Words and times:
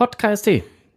Podcast 0.00 0.48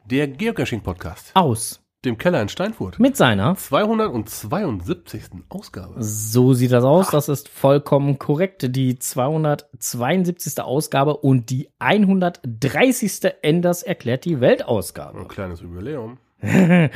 Der 0.06 0.30
Geocaching-Podcast. 0.30 1.32
aus 1.34 1.82
Dem 2.06 2.18
Keller 2.18 2.42
in 2.42 2.48
Steinfurt. 2.48 3.02
mit 3.02 3.18
seiner. 3.18 3.54
272. 3.58 5.24
Ausgabe. 5.50 5.96
So 6.02 6.54
sieht 6.54 6.72
das 6.72 6.86
aus. 6.86 7.10
Das 7.10 7.28
ist 7.28 7.50
vollkommen 7.50 8.18
korrekt. 8.18 8.74
Die 8.78 8.98
272. 8.98 10.62
Ausgabe 10.62 11.18
und 11.18 11.50
die 11.50 11.70
130. 11.80 13.34
Enders 13.42 13.84
erklärt 13.84 14.24
die 14.24 14.40
Weltausgabe. 14.40 15.20
Ein 15.20 15.28
kleines 15.28 15.60
Jubiläum. 15.60 16.18
ja. 16.42 16.90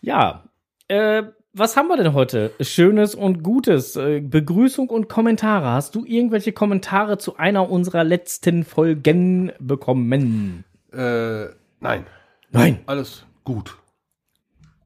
Ja, 0.00 0.44
äh, 0.86 1.24
was 1.54 1.76
haben 1.76 1.88
wir 1.88 1.96
denn 1.96 2.12
heute? 2.12 2.52
Schönes 2.60 3.14
und 3.14 3.42
Gutes. 3.42 3.96
Äh, 3.96 4.20
Begrüßung 4.20 4.90
und 4.90 5.08
Kommentare. 5.08 5.68
Hast 5.68 5.94
du 5.94 6.04
irgendwelche 6.04 6.52
Kommentare 6.52 7.16
zu 7.16 7.36
einer 7.36 7.70
unserer 7.70 8.02
letzten 8.02 8.64
Folgen 8.64 9.52
bekommen? 9.60 10.64
Äh, 10.92 11.46
nein. 11.80 12.06
Nein. 12.50 12.80
Alles 12.86 13.24
gut. 13.44 13.76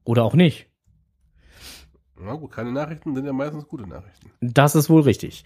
Oder 0.03 0.23
auch 0.23 0.35
nicht. 0.35 0.67
Na 2.21 2.33
gut, 2.33 2.51
keine 2.51 2.71
Nachrichten 2.71 3.15
sind 3.15 3.25
ja 3.25 3.33
meistens 3.33 3.67
gute 3.67 3.87
Nachrichten. 3.87 4.29
Das 4.41 4.75
ist 4.75 4.89
wohl 4.89 5.03
richtig. 5.03 5.45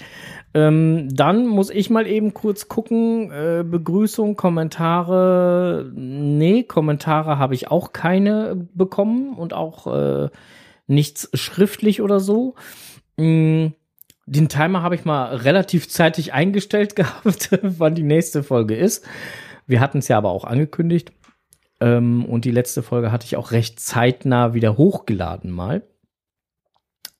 Ähm, 0.53 1.07
dann 1.15 1.45
muss 1.47 1.69
ich 1.69 1.89
mal 1.89 2.07
eben 2.07 2.33
kurz 2.33 2.67
gucken. 2.67 3.31
Äh, 3.31 3.63
Begrüßung, 3.63 4.35
Kommentare. 4.35 5.91
Nee, 5.93 6.63
Kommentare 6.63 7.37
habe 7.37 7.53
ich 7.53 7.69
auch 7.69 7.93
keine 7.93 8.67
bekommen 8.73 9.35
und 9.35 9.53
auch 9.53 9.87
äh, 9.87 10.29
nichts 10.87 11.29
schriftlich 11.33 12.01
oder 12.01 12.19
so. 12.19 12.55
Mm, 13.17 13.67
den 14.25 14.49
Timer 14.49 14.81
habe 14.81 14.95
ich 14.95 15.05
mal 15.05 15.35
relativ 15.35 15.89
zeitig 15.89 16.33
eingestellt 16.33 16.95
gehabt, 16.97 17.49
wann 17.61 17.95
die 17.95 18.03
nächste 18.03 18.43
Folge 18.43 18.75
ist. 18.75 19.05
Wir 19.65 19.79
hatten 19.79 19.99
es 19.99 20.07
ja 20.07 20.17
aber 20.17 20.29
auch 20.29 20.45
angekündigt. 20.45 21.11
Ähm, 21.79 22.25
und 22.25 22.45
die 22.45 22.51
letzte 22.51 22.83
Folge 22.83 23.11
hatte 23.11 23.25
ich 23.25 23.35
auch 23.35 23.51
recht 23.51 23.79
zeitnah 23.79 24.53
wieder 24.53 24.77
hochgeladen 24.77 25.51
mal. 25.51 25.83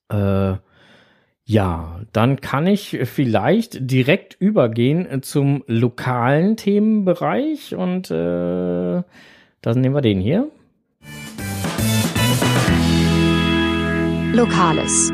Äh, 0.10 0.56
ja, 1.46 2.02
dann 2.14 2.40
kann 2.40 2.68
ich 2.68 3.00
vielleicht 3.04 3.92
direkt 3.92 4.36
übergehen 4.40 5.22
zum 5.24 5.64
lokalen 5.68 6.56
Themenbereich 6.56 7.76
und 7.76 8.10
äh, 8.10 9.04
dann 9.62 9.82
nehmen 9.82 9.96
wir 9.96 10.02
den 10.02 10.22
hier. 10.22 10.50
Lokales. 14.36 15.12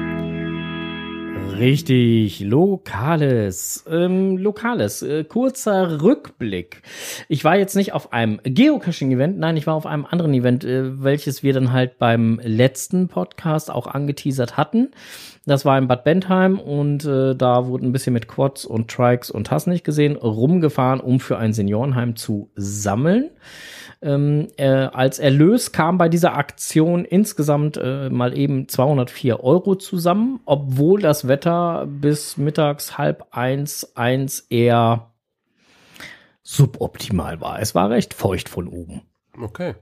Richtig, 1.57 2.39
Lokales. 2.39 3.83
Ähm, 3.91 4.37
Lokales, 4.37 5.01
äh, 5.01 5.25
kurzer 5.25 6.01
Rückblick. 6.01 6.81
Ich 7.27 7.43
war 7.43 7.57
jetzt 7.57 7.75
nicht 7.75 7.91
auf 7.91 8.13
einem 8.13 8.39
Geocaching-Event, 8.43 9.37
nein, 9.37 9.57
ich 9.57 9.67
war 9.67 9.73
auf 9.73 9.85
einem 9.85 10.05
anderen 10.05 10.33
Event, 10.33 10.63
äh, 10.63 11.03
welches 11.03 11.43
wir 11.43 11.51
dann 11.51 11.73
halt 11.73 11.99
beim 11.99 12.39
letzten 12.41 13.09
Podcast 13.09 13.69
auch 13.69 13.87
angeteasert 13.87 14.55
hatten. 14.55 14.91
Das 15.45 15.65
war 15.65 15.77
in 15.77 15.89
Bad 15.89 16.05
Bentheim 16.05 16.57
und 16.57 17.03
äh, 17.03 17.35
da 17.35 17.67
wurde 17.67 17.87
ein 17.87 17.91
bisschen 17.91 18.13
mit 18.13 18.29
Quads 18.29 18.63
und 18.63 18.89
Trikes 18.89 19.31
und 19.31 19.51
hast 19.51 19.67
nicht 19.67 19.83
gesehen 19.83 20.15
rumgefahren, 20.15 21.01
um 21.01 21.19
für 21.19 21.37
ein 21.37 21.51
Seniorenheim 21.51 22.15
zu 22.15 22.51
sammeln. 22.55 23.31
Ähm, 24.01 24.47
äh, 24.55 24.67
als 24.67 25.19
Erlös 25.19 25.73
kam 25.73 25.97
bei 25.97 26.07
dieser 26.07 26.37
Aktion 26.37 27.03
insgesamt 27.03 27.75
äh, 27.75 28.09
mal 28.09 28.37
eben 28.37 28.69
204 28.69 29.43
Euro 29.43 29.75
zusammen, 29.75 30.39
obwohl 30.45 31.01
das 31.01 31.27
Wetter 31.27 31.85
bis 31.85 32.37
mittags 32.37 32.97
halb 32.97 33.27
eins, 33.31 33.95
eins 33.95 34.39
eher 34.49 35.11
suboptimal 36.43 37.41
war. 37.41 37.59
Es 37.59 37.75
war 37.75 37.89
recht 37.89 38.13
feucht 38.13 38.47
von 38.47 38.67
oben. 38.67 39.01
Okay. 39.39 39.75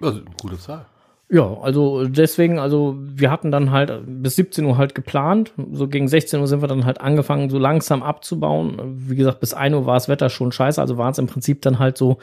Also, 0.00 0.20
gute 0.40 0.58
Zahl. 0.58 0.86
Ja, 1.32 1.58
also 1.60 2.08
deswegen, 2.08 2.58
also 2.58 2.96
wir 2.98 3.30
hatten 3.30 3.52
dann 3.52 3.70
halt 3.70 4.02
bis 4.04 4.34
17 4.34 4.64
Uhr 4.64 4.78
halt 4.78 4.96
geplant. 4.96 5.52
So 5.72 5.86
gegen 5.86 6.08
16 6.08 6.40
Uhr 6.40 6.48
sind 6.48 6.60
wir 6.60 6.66
dann 6.68 6.84
halt 6.84 7.00
angefangen, 7.00 7.50
so 7.50 7.58
langsam 7.58 8.02
abzubauen. 8.02 8.96
Wie 9.08 9.14
gesagt, 9.14 9.38
bis 9.38 9.54
1 9.54 9.74
Uhr 9.74 9.86
war 9.86 9.94
das 9.94 10.08
Wetter 10.08 10.28
schon 10.28 10.50
scheiße. 10.50 10.80
Also 10.80 10.98
waren 10.98 11.12
es 11.12 11.18
im 11.18 11.28
Prinzip 11.28 11.62
dann 11.62 11.78
halt 11.78 11.96
so 11.96 12.18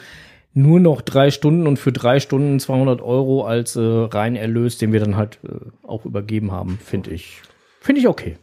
nur 0.53 0.79
noch 0.79 1.01
drei 1.01 1.29
Stunden 1.31 1.67
und 1.67 1.77
für 1.77 1.91
drei 1.91 2.19
Stunden 2.19 2.59
200 2.59 3.01
Euro 3.01 3.45
als 3.45 3.75
äh, 3.75 3.81
rein 3.81 4.35
Erlös, 4.35 4.77
den 4.77 4.91
wir 4.91 4.99
dann 4.99 5.15
halt 5.15 5.39
äh, 5.43 5.49
auch 5.87 6.05
übergeben 6.05 6.51
haben, 6.51 6.79
finde 6.83 7.11
ich, 7.11 7.41
finde 7.79 8.01
ich 8.01 8.07
okay. 8.07 8.37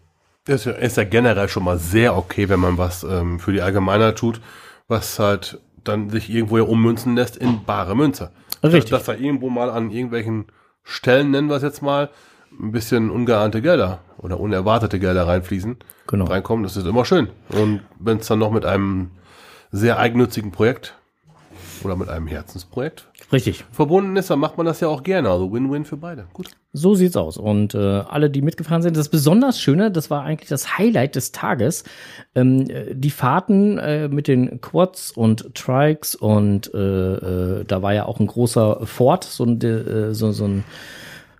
Ist 0.47 0.67
ja, 0.67 0.73
ist 0.73 0.97
ja 0.97 1.05
generell 1.05 1.49
schon 1.49 1.65
mal 1.65 1.79
sehr 1.79 2.17
okay, 2.17 2.49
wenn 2.49 2.61
man 2.61 2.77
was 2.79 3.03
ähm, 3.03 3.41
für 3.41 3.53
die 3.53 3.63
Allgemeinheit 3.63 4.17
tut, 4.17 4.41
was 4.89 5.19
halt 5.19 5.59
dann 5.83 6.11
sich 6.11 6.31
irgendwo 6.31 6.59
ja 6.59 6.65
ummünzen 6.65 7.17
lässt 7.17 7.37
in 7.37 7.65
bare 7.65 7.95
Münze. 7.97 8.31
Richtig. 8.63 8.91
Dass, 8.91 9.05
dass 9.05 9.17
da 9.17 9.23
irgendwo 9.23 9.51
mal 9.51 9.71
an 9.71 9.91
irgendwelchen 9.91 10.47
Stellen, 10.83 11.31
nennen 11.31 11.49
wir 11.49 11.57
es 11.57 11.63
jetzt 11.63 11.83
mal, 11.83 12.11
ein 12.61 12.73
bisschen 12.73 13.11
ungeahnte 13.11 13.61
Gelder 13.63 14.01
oder 14.19 14.39
unerwartete 14.39 14.99
Gelder 15.01 15.27
reinfließen, 15.27 15.77
Genau. 16.07 16.27
reinkommen, 16.27 16.63
das 16.63 16.77
ist 16.77 16.87
immer 16.87 17.05
schön. 17.05 17.29
Und 17.49 17.81
wenn 17.99 18.19
es 18.19 18.27
dann 18.27 18.39
noch 18.39 18.51
mit 18.53 18.65
einem 18.65 19.11
sehr 19.73 19.99
eigennützigen 19.99 20.53
Projekt 20.53 20.95
oder 21.85 21.97
mit 21.97 22.09
einem 22.09 22.27
Herzensprojekt 22.27 23.09
Richtig. 23.33 23.65
verbunden 23.71 24.17
ist, 24.17 24.31
dann 24.31 24.39
macht 24.39 24.57
man 24.57 24.67
das 24.67 24.81
ja 24.81 24.89
auch 24.89 25.03
gerne. 25.03 25.31
Also 25.31 25.53
Win-Win 25.53 25.85
für 25.85 25.97
beide. 25.97 26.27
Gut. 26.33 26.51
So 26.73 26.95
sieht's 26.95 27.17
aus. 27.17 27.37
Und 27.37 27.75
äh, 27.75 27.79
alle, 27.79 28.31
die 28.31 28.43
mitgefahren 28.43 28.83
sind, 28.83 28.97
das 28.97 29.09
besonders 29.09 29.61
Schöne, 29.61 29.91
das 29.91 30.11
war 30.11 30.23
eigentlich 30.23 30.49
das 30.49 30.79
Highlight 30.79 31.15
des 31.15 31.33
Tages. 31.33 31.85
Ähm, 32.35 32.69
äh, 32.69 32.95
die 32.95 33.11
Fahrten 33.11 33.79
äh, 33.79 34.09
mit 34.09 34.29
den 34.29 34.61
Quads 34.61 35.13
und 35.13 35.55
Trikes 35.55 36.15
und 36.15 36.73
äh, 36.75 36.79
äh, 36.79 37.65
da 37.65 37.83
war 37.83 37.95
ja 37.95 38.07
auch 38.07 38.21
ein 38.21 38.27
großer 38.27 38.87
Ford, 38.87 39.25
so 39.25 39.45
ein, 39.45 39.61
äh, 39.61 40.15
so, 40.15 40.33
so 40.33 40.47
ein 40.47 40.65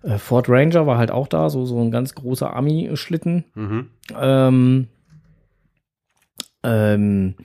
äh, 0.03 0.17
Ford 0.17 0.47
Ranger 0.49 0.87
war 0.87 0.97
halt 0.97 1.11
auch 1.11 1.27
da, 1.27 1.49
so, 1.49 1.65
so 1.65 1.79
ein 1.81 1.91
ganz 1.91 2.15
großer 2.15 2.55
Ami-Schlitten. 2.55 3.45
Mhm. 3.55 3.89
Ähm, 4.17 4.87
ähm, 6.63 7.35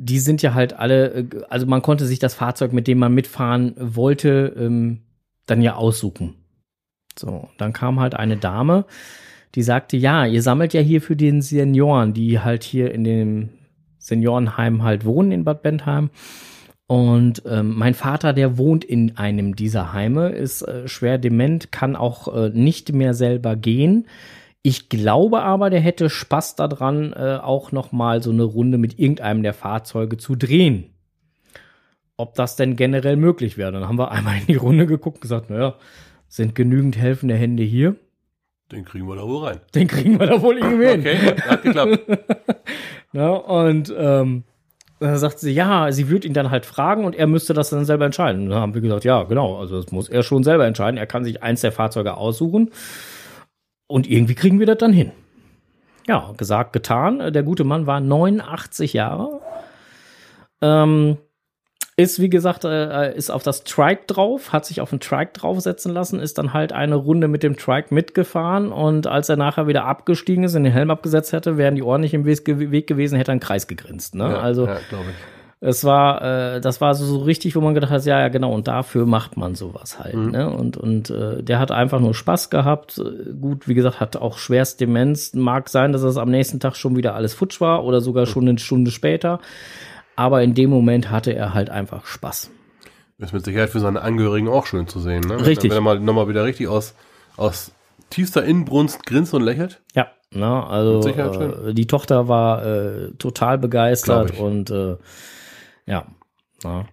die 0.00 0.20
sind 0.20 0.42
ja 0.42 0.54
halt 0.54 0.74
alle, 0.74 1.10
äh, 1.12 1.26
also 1.48 1.66
man 1.66 1.82
konnte 1.82 2.06
sich 2.06 2.20
das 2.20 2.34
Fahrzeug, 2.34 2.72
mit 2.72 2.86
dem 2.86 2.98
man 2.98 3.12
mitfahren 3.12 3.74
wollte, 3.78 4.54
ähm, 4.56 5.00
dann 5.46 5.60
ja 5.60 5.74
aussuchen. 5.74 6.34
So, 7.18 7.48
dann 7.58 7.72
kam 7.72 7.98
halt 7.98 8.14
eine 8.14 8.36
Dame, 8.36 8.84
die 9.56 9.62
sagte, 9.62 9.96
ja, 9.96 10.24
ihr 10.24 10.42
sammelt 10.42 10.72
ja 10.72 10.80
hier 10.80 11.02
für 11.02 11.16
den 11.16 11.42
Senioren, 11.42 12.14
die 12.14 12.38
halt 12.38 12.62
hier 12.62 12.92
in 12.92 13.02
dem 13.02 13.48
Seniorenheim 13.98 14.84
halt 14.84 15.04
wohnen 15.04 15.32
in 15.32 15.44
Bad 15.44 15.62
Bentheim. 15.62 16.10
Und 16.86 17.42
ähm, 17.46 17.74
mein 17.76 17.94
Vater, 17.94 18.32
der 18.32 18.56
wohnt 18.56 18.84
in 18.84 19.16
einem 19.16 19.56
dieser 19.56 19.92
Heime, 19.92 20.28
ist 20.28 20.62
äh, 20.62 20.86
schwer 20.86 21.18
dement, 21.18 21.72
kann 21.72 21.96
auch 21.96 22.34
äh, 22.34 22.50
nicht 22.50 22.92
mehr 22.92 23.14
selber 23.14 23.56
gehen. 23.56 24.06
Ich 24.62 24.88
glaube 24.88 25.42
aber, 25.42 25.70
der 25.70 25.80
hätte 25.80 26.10
Spaß 26.10 26.56
daran, 26.56 27.12
äh, 27.12 27.38
auch 27.42 27.72
noch 27.72 27.92
mal 27.92 28.22
so 28.22 28.30
eine 28.30 28.42
Runde 28.42 28.78
mit 28.78 28.98
irgendeinem 28.98 29.42
der 29.42 29.54
Fahrzeuge 29.54 30.16
zu 30.16 30.34
drehen. 30.34 30.94
Ob 32.16 32.34
das 32.34 32.56
denn 32.56 32.74
generell 32.74 33.16
möglich 33.16 33.56
wäre. 33.56 33.70
Dann 33.70 33.86
haben 33.86 33.98
wir 33.98 34.10
einmal 34.10 34.38
in 34.40 34.46
die 34.46 34.56
Runde 34.56 34.86
geguckt 34.86 35.18
und 35.18 35.22
gesagt, 35.22 35.50
naja, 35.50 35.74
sind 36.26 36.54
genügend 36.54 36.96
helfende 36.96 37.36
Hände 37.36 37.62
hier. 37.62 37.94
Den 38.72 38.84
kriegen 38.84 39.06
wir 39.08 39.16
da 39.16 39.22
wohl 39.22 39.46
rein. 39.46 39.60
Den 39.74 39.86
kriegen 39.86 40.18
wir 40.18 40.26
da 40.26 40.42
wohl 40.42 40.58
irgendwie 40.58 40.88
hin. 40.88 41.00
Okay, 41.00 41.42
hat 41.48 41.62
geklappt. 41.62 42.00
Ja, 43.14 43.30
und 43.30 43.92
ähm, 43.96 44.44
dann 45.00 45.16
sagt 45.16 45.38
sie, 45.38 45.52
ja, 45.52 45.90
sie 45.92 46.10
würde 46.10 46.26
ihn 46.26 46.34
dann 46.34 46.50
halt 46.50 46.66
fragen 46.66 47.06
und 47.06 47.16
er 47.16 47.26
müsste 47.26 47.54
das 47.54 47.70
dann 47.70 47.86
selber 47.86 48.04
entscheiden. 48.04 48.42
Und 48.42 48.50
dann 48.50 48.60
haben 48.60 48.74
wir 48.74 48.82
gesagt, 48.82 49.04
ja, 49.04 49.22
genau, 49.22 49.58
also 49.58 49.80
das 49.80 49.92
muss 49.92 50.10
er 50.10 50.22
schon 50.22 50.44
selber 50.44 50.66
entscheiden. 50.66 50.98
Er 50.98 51.06
kann 51.06 51.24
sich 51.24 51.42
eins 51.42 51.62
der 51.62 51.72
Fahrzeuge 51.72 52.18
aussuchen 52.18 52.70
und 53.88 54.08
irgendwie 54.08 54.36
kriegen 54.36 54.60
wir 54.60 54.66
das 54.66 54.78
dann 54.78 54.92
hin. 54.92 55.10
Ja, 56.06 56.32
gesagt, 56.36 56.72
getan. 56.72 57.32
Der 57.32 57.42
gute 57.42 57.64
Mann 57.64 57.86
war 57.86 58.00
89 58.00 58.92
Jahre. 58.92 59.40
Ähm, 60.62 61.18
ist, 61.96 62.20
wie 62.20 62.30
gesagt, 62.30 62.64
äh, 62.64 63.14
ist 63.16 63.28
auf 63.28 63.42
das 63.42 63.64
Trike 63.64 64.02
drauf, 64.06 64.52
hat 64.52 64.64
sich 64.64 64.80
auf 64.80 64.90
den 64.90 65.00
Trike 65.00 65.32
draufsetzen 65.32 65.92
lassen, 65.92 66.20
ist 66.20 66.38
dann 66.38 66.52
halt 66.54 66.72
eine 66.72 66.94
Runde 66.94 67.26
mit 67.26 67.42
dem 67.42 67.56
Trike 67.56 67.92
mitgefahren 67.92 68.70
und 68.70 69.08
als 69.08 69.28
er 69.28 69.36
nachher 69.36 69.66
wieder 69.66 69.84
abgestiegen 69.84 70.44
ist, 70.44 70.54
in 70.54 70.62
den 70.62 70.72
Helm 70.72 70.92
abgesetzt 70.92 71.32
hätte, 71.32 71.56
wären 71.58 71.74
die 71.74 71.82
ordentlich 71.82 72.14
im 72.14 72.24
Weg, 72.24 72.46
Weg 72.46 72.86
gewesen, 72.86 73.16
hätte 73.16 73.32
er 73.32 73.32
einen 73.32 73.40
Kreis 73.40 73.66
gegrinst. 73.66 74.14
Ne? 74.14 74.30
Ja, 74.30 74.38
also 74.38 74.66
ja, 74.66 74.78
glaube 74.88 75.06
ich. 75.10 75.37
Es 75.60 75.82
war, 75.84 76.22
äh, 76.22 76.60
das 76.60 76.80
war 76.80 76.94
so, 76.94 77.04
so 77.04 77.18
richtig, 77.18 77.56
wo 77.56 77.60
man 77.60 77.74
gedacht 77.74 77.90
hat, 77.90 78.04
ja, 78.04 78.20
ja, 78.20 78.28
genau, 78.28 78.52
und 78.52 78.68
dafür 78.68 79.06
macht 79.06 79.36
man 79.36 79.56
sowas 79.56 79.98
halt. 79.98 80.14
Mhm. 80.14 80.30
Ne? 80.30 80.50
Und, 80.50 80.76
und 80.76 81.10
äh, 81.10 81.42
der 81.42 81.58
hat 81.58 81.72
einfach 81.72 81.98
nur 81.98 82.14
Spaß 82.14 82.50
gehabt. 82.50 82.98
Äh, 82.98 83.32
Gut, 83.32 83.66
wie 83.66 83.74
gesagt, 83.74 83.98
hat 83.98 84.16
auch 84.16 84.38
schwerst 84.38 84.80
Demenz. 84.80 85.34
Mag 85.34 85.68
sein, 85.68 85.92
dass 85.92 86.02
es 86.02 86.16
am 86.16 86.30
nächsten 86.30 86.60
Tag 86.60 86.76
schon 86.76 86.96
wieder 86.96 87.14
alles 87.14 87.34
futsch 87.34 87.60
war 87.60 87.84
oder 87.84 88.00
sogar 88.00 88.26
schon 88.26 88.48
eine 88.48 88.58
Stunde 88.58 88.92
später. 88.92 89.40
Aber 90.14 90.42
in 90.42 90.54
dem 90.54 90.70
Moment 90.70 91.10
hatte 91.10 91.32
er 91.34 91.54
halt 91.54 91.70
einfach 91.70 92.06
Spaß. 92.06 92.50
Ist 93.18 93.32
mit 93.32 93.44
Sicherheit 93.44 93.70
für 93.70 93.80
seine 93.80 94.00
Angehörigen 94.00 94.48
auch 94.48 94.66
schön 94.66 94.86
zu 94.86 95.00
sehen. 95.00 95.22
Ne? 95.26 95.44
Richtig. 95.44 95.70
Wenn 95.70 95.78
er 95.78 95.80
mal 95.80 95.98
nochmal 95.98 96.28
wieder 96.28 96.44
richtig 96.44 96.68
aus, 96.68 96.94
aus 97.36 97.72
tiefster 98.10 98.44
Inbrunst 98.44 99.04
grinst 99.06 99.34
und 99.34 99.42
lächelt. 99.42 99.80
Ja, 99.96 100.06
Na, 100.30 100.64
also 100.68 101.02
Sicherheit 101.02 101.34
schön. 101.34 101.68
äh, 101.70 101.74
die 101.74 101.88
Tochter 101.88 102.28
war 102.28 102.64
äh, 102.64 103.10
total 103.18 103.58
begeistert 103.58 104.38
und 104.38 104.70
äh, 104.70 104.96
ja. 105.88 106.86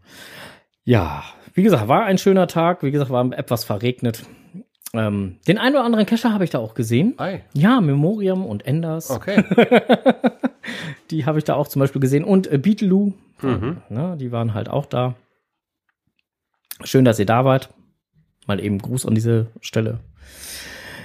Ja, 0.83 1.23
wie 1.53 1.63
gesagt, 1.63 1.87
war 1.87 2.05
ein 2.05 2.17
schöner 2.17 2.47
Tag. 2.47 2.83
Wie 2.83 2.91
gesagt, 2.91 3.11
war 3.11 3.31
etwas 3.33 3.63
verregnet. 3.63 4.23
Ähm, 4.93 5.37
den 5.47 5.57
einen 5.57 5.75
oder 5.75 5.83
anderen 5.83 6.05
Kescher 6.05 6.31
habe 6.33 6.43
ich 6.43 6.49
da 6.51 6.59
auch 6.59 6.73
gesehen. 6.73 7.15
Ei, 7.17 7.43
Ja, 7.53 7.81
Memoriam 7.81 8.45
und 8.45 8.65
Enders. 8.65 9.11
okay. 9.11 9.43
Die 11.11 11.25
habe 11.25 11.37
ich 11.37 11.43
da 11.43 11.55
auch 11.55 11.67
zum 11.67 11.79
Beispiel 11.79 12.01
gesehen. 12.01 12.23
Und 12.23 12.51
äh, 12.51 12.57
Beetleloo, 12.57 13.13
mhm. 13.41 13.77
ne, 13.89 14.15
die 14.17 14.31
waren 14.31 14.53
halt 14.53 14.69
auch 14.69 14.85
da. 14.85 15.15
Schön, 16.83 17.05
dass 17.05 17.19
ihr 17.19 17.25
da 17.25 17.45
wart. 17.45 17.69
Mal 18.47 18.59
eben 18.59 18.79
Gruß 18.79 19.05
an 19.05 19.15
diese 19.15 19.47
Stelle. 19.61 19.99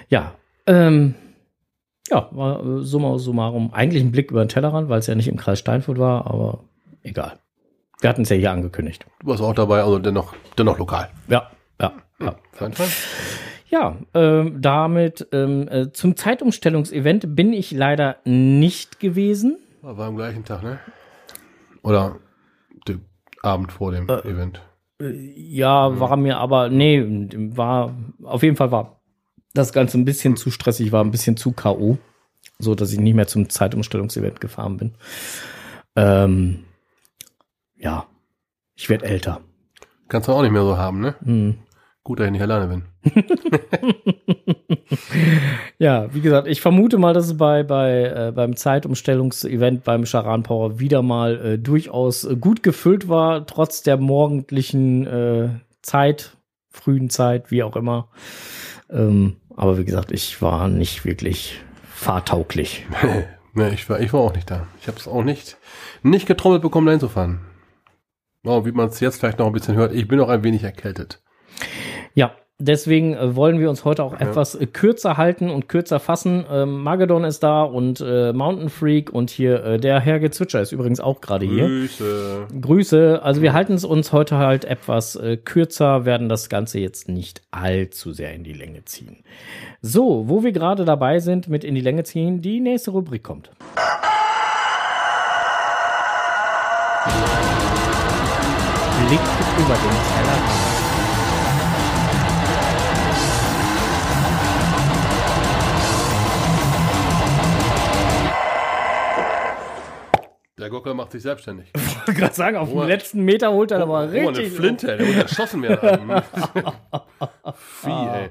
Ja, 0.09 0.35
ähm, 0.67 1.15
ja, 2.09 2.29
war 2.33 2.65
äh, 2.65 2.83
summa 2.83 3.19
summarum 3.19 3.73
eigentlich 3.73 4.03
ein 4.03 4.13
Blick 4.13 4.31
über 4.31 4.45
den 4.45 4.49
Tellerrand, 4.49 4.89
weil 4.89 4.99
es 4.99 5.07
ja 5.07 5.15
nicht 5.15 5.29
im 5.29 5.37
Kreis 5.37 5.59
Steinfurt 5.59 5.99
war, 5.99 6.27
aber 6.27 6.65
egal. 7.03 7.39
Wir 8.01 8.09
hatten 8.11 8.23
es 8.23 8.31
ja 8.31 8.37
hier 8.37 8.51
angekündigt. 8.51 9.05
Du 9.21 9.27
warst 9.29 9.43
auch 9.43 9.55
dabei, 9.55 9.83
also 9.83 9.99
dennoch, 9.99 10.35
dennoch 10.57 10.79
lokal. 10.79 11.11
Ja, 11.29 11.51
ja, 11.81 11.93
ja. 12.21 12.35
Fein, 12.53 12.73
fein. 12.73 12.89
Ja, 13.69 13.97
ähm, 14.15 14.61
damit 14.61 15.29
ähm, 15.33 15.69
äh, 15.69 15.93
zum 15.93 16.17
Zeitumstellungsevent 16.17 17.37
bin 17.37 17.53
ich 17.53 17.71
leider 17.71 18.17
nicht 18.25 18.99
gewesen. 18.99 19.59
War 19.83 20.09
am 20.09 20.17
gleichen 20.17 20.45
Tag, 20.45 20.63
ne? 20.63 20.81
Oder 21.83 22.17
der 22.89 22.97
Abend 23.43 23.73
vor 23.73 23.93
dem 23.93 24.09
Event. 24.09 24.61
Ja, 25.01 25.99
war 25.99 26.17
mir 26.17 26.39
aber, 26.39 26.69
nee, 26.69 27.03
war, 27.57 27.95
auf 28.23 28.43
jeden 28.43 28.57
Fall 28.57 28.71
war 28.71 29.01
das 29.55 29.73
Ganze 29.73 29.99
ein 29.99 30.05
bisschen 30.05 30.37
zu 30.37 30.51
stressig, 30.51 30.93
war 30.93 31.03
ein 31.03 31.11
bisschen 31.11 31.37
zu 31.37 31.53
K.O., 31.53 31.97
so 32.59 32.75
dass 32.75 32.93
ich 32.93 33.01
nicht 33.01 33.15
mehr 33.15 33.27
zum 33.27 33.49
Zeitumstellungsevent 33.49 34.41
gefahren 34.41 34.77
bin. 34.77 34.95
Ähm, 35.97 36.65
ja, 37.81 38.07
ich 38.77 38.89
werde 38.89 39.07
älter. 39.07 39.41
Kannst 40.09 40.29
du 40.29 40.33
auch 40.33 40.43
nicht 40.43 40.53
mehr 40.53 40.63
so 40.63 40.77
haben, 40.77 41.01
ne? 41.01 41.15
Hm. 41.25 41.59
Gut, 42.03 42.19
dass 42.19 42.27
ich 42.27 42.33
nicht 42.33 42.43
alleine 42.43 42.67
bin. 42.67 42.85
Ja, 45.81 46.13
wie 46.13 46.21
gesagt, 46.21 46.47
ich 46.47 46.61
vermute 46.61 46.99
mal, 46.99 47.15
dass 47.15 47.25
es 47.25 47.39
bei, 47.39 47.63
bei 47.63 48.03
äh, 48.05 48.33
beim 48.33 48.55
Zeitumstellungsevent 48.55 49.83
beim 49.83 50.05
Charan 50.05 50.43
Power 50.43 50.79
wieder 50.79 51.01
mal 51.01 51.41
äh, 51.41 51.59
durchaus 51.59 52.25
äh, 52.25 52.37
gut 52.37 52.63
gefüllt 52.63 53.09
war, 53.09 53.47
trotz 53.47 53.83
der 53.83 53.97
morgendlichen 53.97 55.07
äh, 55.07 55.49
Zeit, 55.81 56.37
frühen 56.69 57.09
Zeit, 57.09 57.51
wie 57.51 57.63
auch 57.63 57.77
immer. 57.77 58.09
Ähm, 58.91 59.37
aber 59.57 59.79
wie 59.79 59.87
gesagt, 59.87 60.13
ich 60.13 60.43
war 60.43 60.69
nicht 60.69 61.07
wirklich 61.07 61.63
fahrtauglich. 61.91 62.85
ne, 63.55 63.73
ich 63.73 63.89
war, 63.89 64.01
ich 64.01 64.13
war 64.13 64.21
auch 64.21 64.35
nicht 64.35 64.51
da. 64.51 64.67
Ich 64.83 64.87
habe 64.87 64.99
es 64.99 65.09
auch 65.09 65.25
nicht, 65.25 65.57
nicht 66.03 66.27
getrommelt 66.27 66.61
bekommen, 66.61 66.85
dahin 66.85 67.01
zu 67.01 67.09
fahren. 67.09 67.41
Oh, 68.45 68.65
wie 68.65 68.73
man 68.73 68.89
es 68.89 69.01
jetzt 69.01 69.21
vielleicht 69.21 69.39
noch 69.39 69.47
ein 69.47 69.53
bisschen 69.53 69.77
hört, 69.77 69.93
ich 69.93 70.09
bin 70.09 70.21
auch 70.21 70.29
ein 70.29 70.43
wenig 70.43 70.63
erkältet. 70.63 71.21
Ja, 72.15 72.33
deswegen 72.59 73.15
äh, 73.15 73.37
wollen 73.37 73.59
wir 73.59 73.69
uns 73.69 73.85
heute 73.85 74.03
auch 74.03 74.19
etwas 74.19 74.55
äh, 74.55 74.67
kürzer 74.67 75.17
halten 75.17 75.51
und 75.51 75.69
kürzer 75.69 76.01
fassen. 76.01 76.45
Ähm, 76.51 76.83
Magedon 76.83 77.25
ist 77.25 77.41
da 77.41 77.63
und 77.63 78.01
äh, 78.01 78.33
Mountain 78.33 78.71
Freak 78.71 79.11
und 79.11 79.31
hier 79.31 79.65
äh, 79.65 79.79
der 79.79 80.01
Herr 80.01 80.21
Gezwitscher 80.21 80.61
ist 80.61 80.73
übrigens 80.73 81.01
auch 81.01 81.21
gerade 81.21 81.45
hier. 81.45 81.67
Grüße. 81.67 82.47
Grüße. 82.61 83.21
Also 83.23 83.43
wir 83.43 83.53
halten 83.53 83.75
es 83.75 83.85
uns 83.85 84.13
heute 84.13 84.37
halt 84.37 84.65
etwas 84.65 85.17
äh, 85.17 85.37
kürzer, 85.37 86.05
werden 86.05 86.29
das 86.29 86.49
Ganze 86.49 86.79
jetzt 86.79 87.09
nicht 87.09 87.43
allzu 87.51 88.13
sehr 88.13 88.33
in 88.35 88.45
die 88.45 88.55
Länge 88.55 88.85
ziehen. 88.85 89.19
So, 89.83 90.29
wo 90.29 90.43
wir 90.45 90.53
gerade 90.53 90.85
dabei 90.85 91.21
sind 91.21 91.49
mit 91.49 91.65
in 91.65 91.75
die 91.75 91.81
Länge 91.81 92.05
ziehen, 92.05 92.41
die 92.41 92.61
nächste 92.61 92.91
Rubrik 92.93 93.23
kommt. 93.23 93.51
Blick 99.11 99.21
über 99.59 99.75
den 99.75 99.97
Tellerrand. 100.15 101.61
Der 110.59 110.69
Gockel 110.69 110.93
macht 110.95 111.13
sich 111.13 111.23
selbstständig. 111.23 111.73
Ich 112.01 112.07
wollte 112.17 112.21
gerade 112.23 112.35
sagen, 112.35 112.57
auf 112.57 112.71
Oh, 112.73 112.81
dem 112.81 112.89
letzten 112.89 113.25
Meter 113.25 113.53
holt 113.53 113.71
er 113.71 113.83
aber 113.83 113.93
Oh, 113.93 113.97
eine 113.97 114.13
richtig. 114.31 114.53
Flinte, 114.55 114.87
der 114.97 115.07
wird 115.07 115.17
erschossen 115.19 115.63
werden. 115.63 116.11
Vieh, 117.55 117.91
ey. 117.91 118.31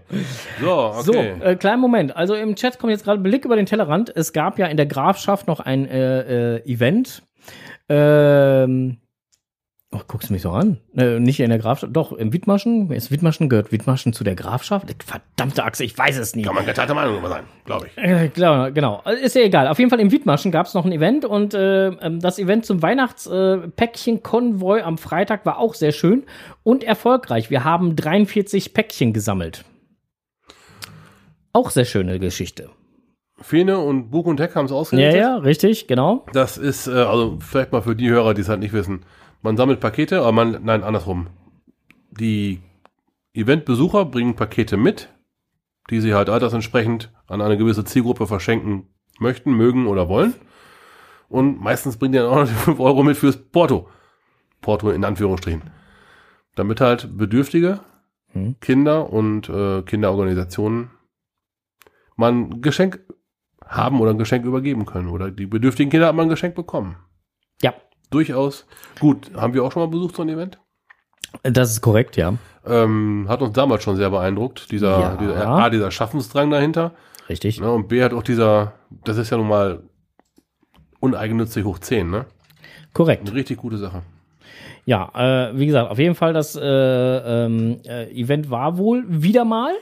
So, 0.59 0.91
So, 1.03 1.11
okay. 1.11 1.33
äh, 1.39 1.55
kleinen 1.55 1.79
Moment. 1.79 2.15
Also 2.15 2.33
im 2.33 2.55
Chat 2.55 2.79
kommt 2.79 2.91
jetzt 2.91 3.03
gerade 3.05 3.21
Blick 3.21 3.45
über 3.45 3.55
den 3.55 3.67
Tellerrand. 3.67 4.11
Es 4.13 4.33
gab 4.33 4.57
ja 4.57 4.65
in 4.65 4.75
der 4.75 4.87
Grafschaft 4.87 5.47
noch 5.47 5.59
ein 5.59 5.85
äh, 5.87 6.55
äh, 6.55 6.63
Event. 6.65 7.21
Ähm, 7.89 8.97
oh, 9.91 9.99
guckst 10.07 10.29
du 10.29 10.33
mich 10.33 10.41
so 10.43 10.51
an? 10.51 10.77
Äh, 10.95 11.19
nicht 11.19 11.39
in 11.39 11.49
der 11.49 11.59
Grafschaft, 11.59 11.95
doch, 11.95 12.11
in 12.13 12.31
Wittmaschen. 12.33 12.91
Ist 12.91 13.11
Wittmaschen 13.11 13.49
gehört 13.49 13.71
Wittmaschen 13.71 14.13
zu 14.13 14.23
der 14.23 14.35
Grafschaft? 14.35 15.03
Verdammte 15.03 15.63
Achse, 15.63 15.83
ich 15.83 15.97
weiß 15.97 16.17
es 16.17 16.35
nicht. 16.35 16.45
Kann 16.45 16.55
man 16.55 16.65
geteilter 16.65 16.93
Meinung 16.93 17.13
darüber 17.15 17.29
sein, 17.29 17.43
glaube 17.65 17.87
ich. 17.87 17.97
Äh, 17.97 18.29
klar, 18.29 18.71
genau. 18.71 19.01
Ist 19.21 19.35
ja 19.35 19.41
egal. 19.41 19.67
Auf 19.67 19.79
jeden 19.79 19.89
Fall 19.89 19.99
im 19.99 20.11
Wiedmaschen 20.11 20.51
gab 20.51 20.67
es 20.67 20.73
noch 20.73 20.85
ein 20.85 20.91
Event 20.91 21.25
und 21.25 21.53
äh, 21.53 21.87
ähm, 21.87 22.19
das 22.19 22.39
Event 22.39 22.65
zum 22.65 22.81
Weihnachtspäckchen-Konvoi 22.81 24.81
am 24.81 24.97
Freitag 24.97 25.45
war 25.45 25.57
auch 25.59 25.73
sehr 25.73 25.91
schön 25.91 26.23
und 26.63 26.83
erfolgreich. 26.83 27.49
Wir 27.49 27.63
haben 27.63 27.95
43 27.95 28.73
Päckchen 28.73 29.13
gesammelt. 29.13 29.63
Auch 31.53 31.69
sehr 31.71 31.85
schöne 31.85 32.19
Geschichte. 32.19 32.69
Fene 33.41 33.79
und 33.79 34.11
Bug 34.11 34.27
und 34.27 34.39
Heck 34.39 34.55
haben 34.55 34.65
es 34.65 34.71
Ja, 34.71 34.77
ausgerichtet. 34.77 35.15
ja, 35.21 35.37
richtig, 35.37 35.87
genau. 35.87 36.25
Das 36.33 36.57
ist, 36.57 36.87
äh, 36.87 36.91
also 36.91 37.37
vielleicht 37.39 37.71
mal 37.71 37.81
für 37.81 37.95
die 37.95 38.09
Hörer, 38.09 38.33
die 38.33 38.41
es 38.41 38.49
halt 38.49 38.59
nicht 38.59 38.73
wissen. 38.73 39.05
Man 39.41 39.57
sammelt 39.57 39.79
Pakete, 39.79 40.19
aber 40.19 40.31
man, 40.31 40.63
nein, 40.63 40.83
andersrum. 40.83 41.27
Die 42.11 42.61
Eventbesucher 43.33 44.05
bringen 44.05 44.35
Pakete 44.35 44.77
mit, 44.77 45.09
die 45.89 46.01
sie 46.01 46.13
halt 46.13 46.29
altersentsprechend 46.29 47.11
an 47.27 47.41
eine 47.41 47.57
gewisse 47.57 47.85
Zielgruppe 47.85 48.27
verschenken 48.27 48.87
möchten, 49.19 49.53
mögen 49.53 49.87
oder 49.87 50.09
wollen. 50.09 50.33
Und 51.29 51.61
meistens 51.61 51.97
bringen 51.97 52.13
die 52.13 52.19
dann 52.19 52.27
auch 52.29 52.39
noch 52.39 52.47
die 52.47 52.53
5 52.53 52.79
Euro 52.79 53.03
mit 53.03 53.17
fürs 53.17 53.37
Porto. 53.37 53.89
Porto 54.61 54.89
in 54.89 55.05
Anführungsstrichen. 55.05 55.63
Damit 56.55 56.81
halt 56.81 57.17
Bedürftige, 57.17 57.79
Hm. 58.33 58.59
Kinder 58.59 59.11
und 59.11 59.49
äh, 59.49 59.81
Kinderorganisationen 59.81 60.91
man 62.15 62.35
ein 62.35 62.61
Geschenk 62.61 62.99
haben 63.65 64.01
oder 64.01 64.11
ein 64.11 64.17
Geschenk 64.17 64.45
übergeben 64.45 64.85
können. 64.85 65.07
Oder 65.07 65.31
die 65.31 65.45
bedürftigen 65.45 65.89
Kinder 65.89 66.07
haben 66.07 66.19
ein 66.19 66.29
Geschenk 66.29 66.53
bekommen. 66.53 66.97
Ja, 67.61 67.73
Durchaus. 68.09 68.65
Gut, 68.99 69.31
haben 69.35 69.53
wir 69.53 69.63
auch 69.63 69.71
schon 69.71 69.83
mal 69.83 69.89
besucht, 69.89 70.15
so 70.15 70.21
ein 70.23 70.29
Event? 70.29 70.59
das 71.43 71.69
ist 71.71 71.81
korrekt, 71.81 72.17
ja. 72.17 72.33
Ähm, 72.65 73.27
hat 73.29 73.41
uns 73.41 73.53
damals 73.53 73.83
schon 73.83 73.95
sehr 73.95 74.09
beeindruckt, 74.09 74.71
dieser, 74.71 74.99
Ja. 74.99 75.15
dieser 75.15 75.47
A, 75.47 75.69
dieser 75.69 75.91
Schaffensdrang 75.91 76.49
dahinter. 76.49 76.93
Richtig. 77.29 77.59
Ne, 77.61 77.71
und 77.71 77.87
B 77.87 78.01
hat 78.03 78.13
auch 78.13 78.23
dieser, 78.23 78.73
das 79.05 79.17
ist 79.17 79.29
ja 79.29 79.37
nun 79.37 79.47
mal 79.47 79.83
uneigennützig 80.99 81.63
hoch 81.65 81.77
10, 81.79 82.09
ne? 82.09 82.25
Korrekt. 82.93 83.27
Eine 83.27 83.37
richtig 83.37 83.57
gute 83.59 83.77
Sache. 83.77 84.01
Ja, 84.85 85.11
äh, 85.49 85.57
wie 85.57 85.67
gesagt, 85.67 85.91
auf 85.91 85.99
jeden 85.99 86.15
Fall, 86.15 86.33
das 86.33 86.55
äh, 86.55 86.65
ähm, 86.65 87.79
äh, 87.85 88.09
Event 88.11 88.49
war 88.49 88.77
wohl 88.79 89.03
wieder 89.07 89.45
mal 89.45 89.73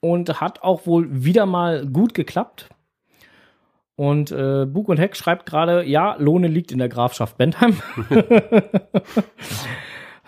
und 0.00 0.40
hat 0.42 0.62
auch 0.62 0.86
wohl 0.86 1.08
wieder 1.10 1.46
mal 1.46 1.86
gut 1.86 2.12
geklappt. 2.12 2.68
Und 4.00 4.30
äh, 4.32 4.64
Bug 4.64 4.88
und 4.88 4.96
Heck 4.98 5.14
schreibt 5.14 5.44
gerade, 5.44 5.84
ja, 5.84 6.16
Lohne 6.18 6.48
liegt 6.48 6.72
in 6.72 6.78
der 6.78 6.88
Grafschaft 6.88 7.36
Bentheim. 7.36 7.76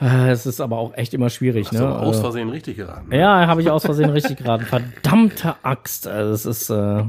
Äh, 0.01 0.31
Es 0.31 0.47
ist 0.47 0.61
aber 0.61 0.79
auch 0.79 0.95
echt 0.97 1.15
immer 1.15 1.31
schwierig, 1.31 1.69
Hast 1.69 1.79
du 1.79 1.85
ne? 1.85 1.87
aber 1.89 2.01
aus 2.01 2.09
Also- 2.17 2.23
Versehen 2.23 2.49
richtig 2.51 2.77
geraten. 2.77 3.09
Ne? 3.11 3.19
ja, 3.19 3.47
habe 3.47 3.63
ich 3.63 3.71
aus 3.71 3.85
Versehen 3.85 4.11
richtig 4.11 4.39
geraten. 4.39 4.65
Verdammte 4.65 5.55
Axt. 5.63 6.07
Also 6.09 6.33
es 6.35 6.45
ist 6.45 6.71
äh, 6.71 7.05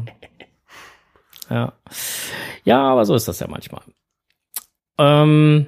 ja. 1.50 1.74
Ja, 2.64 2.80
aber 2.84 3.06
so 3.06 3.16
ist 3.16 3.28
das 3.28 3.40
ja 3.40 3.48
manchmal. 3.48 3.82
Ähm, 5.00 5.66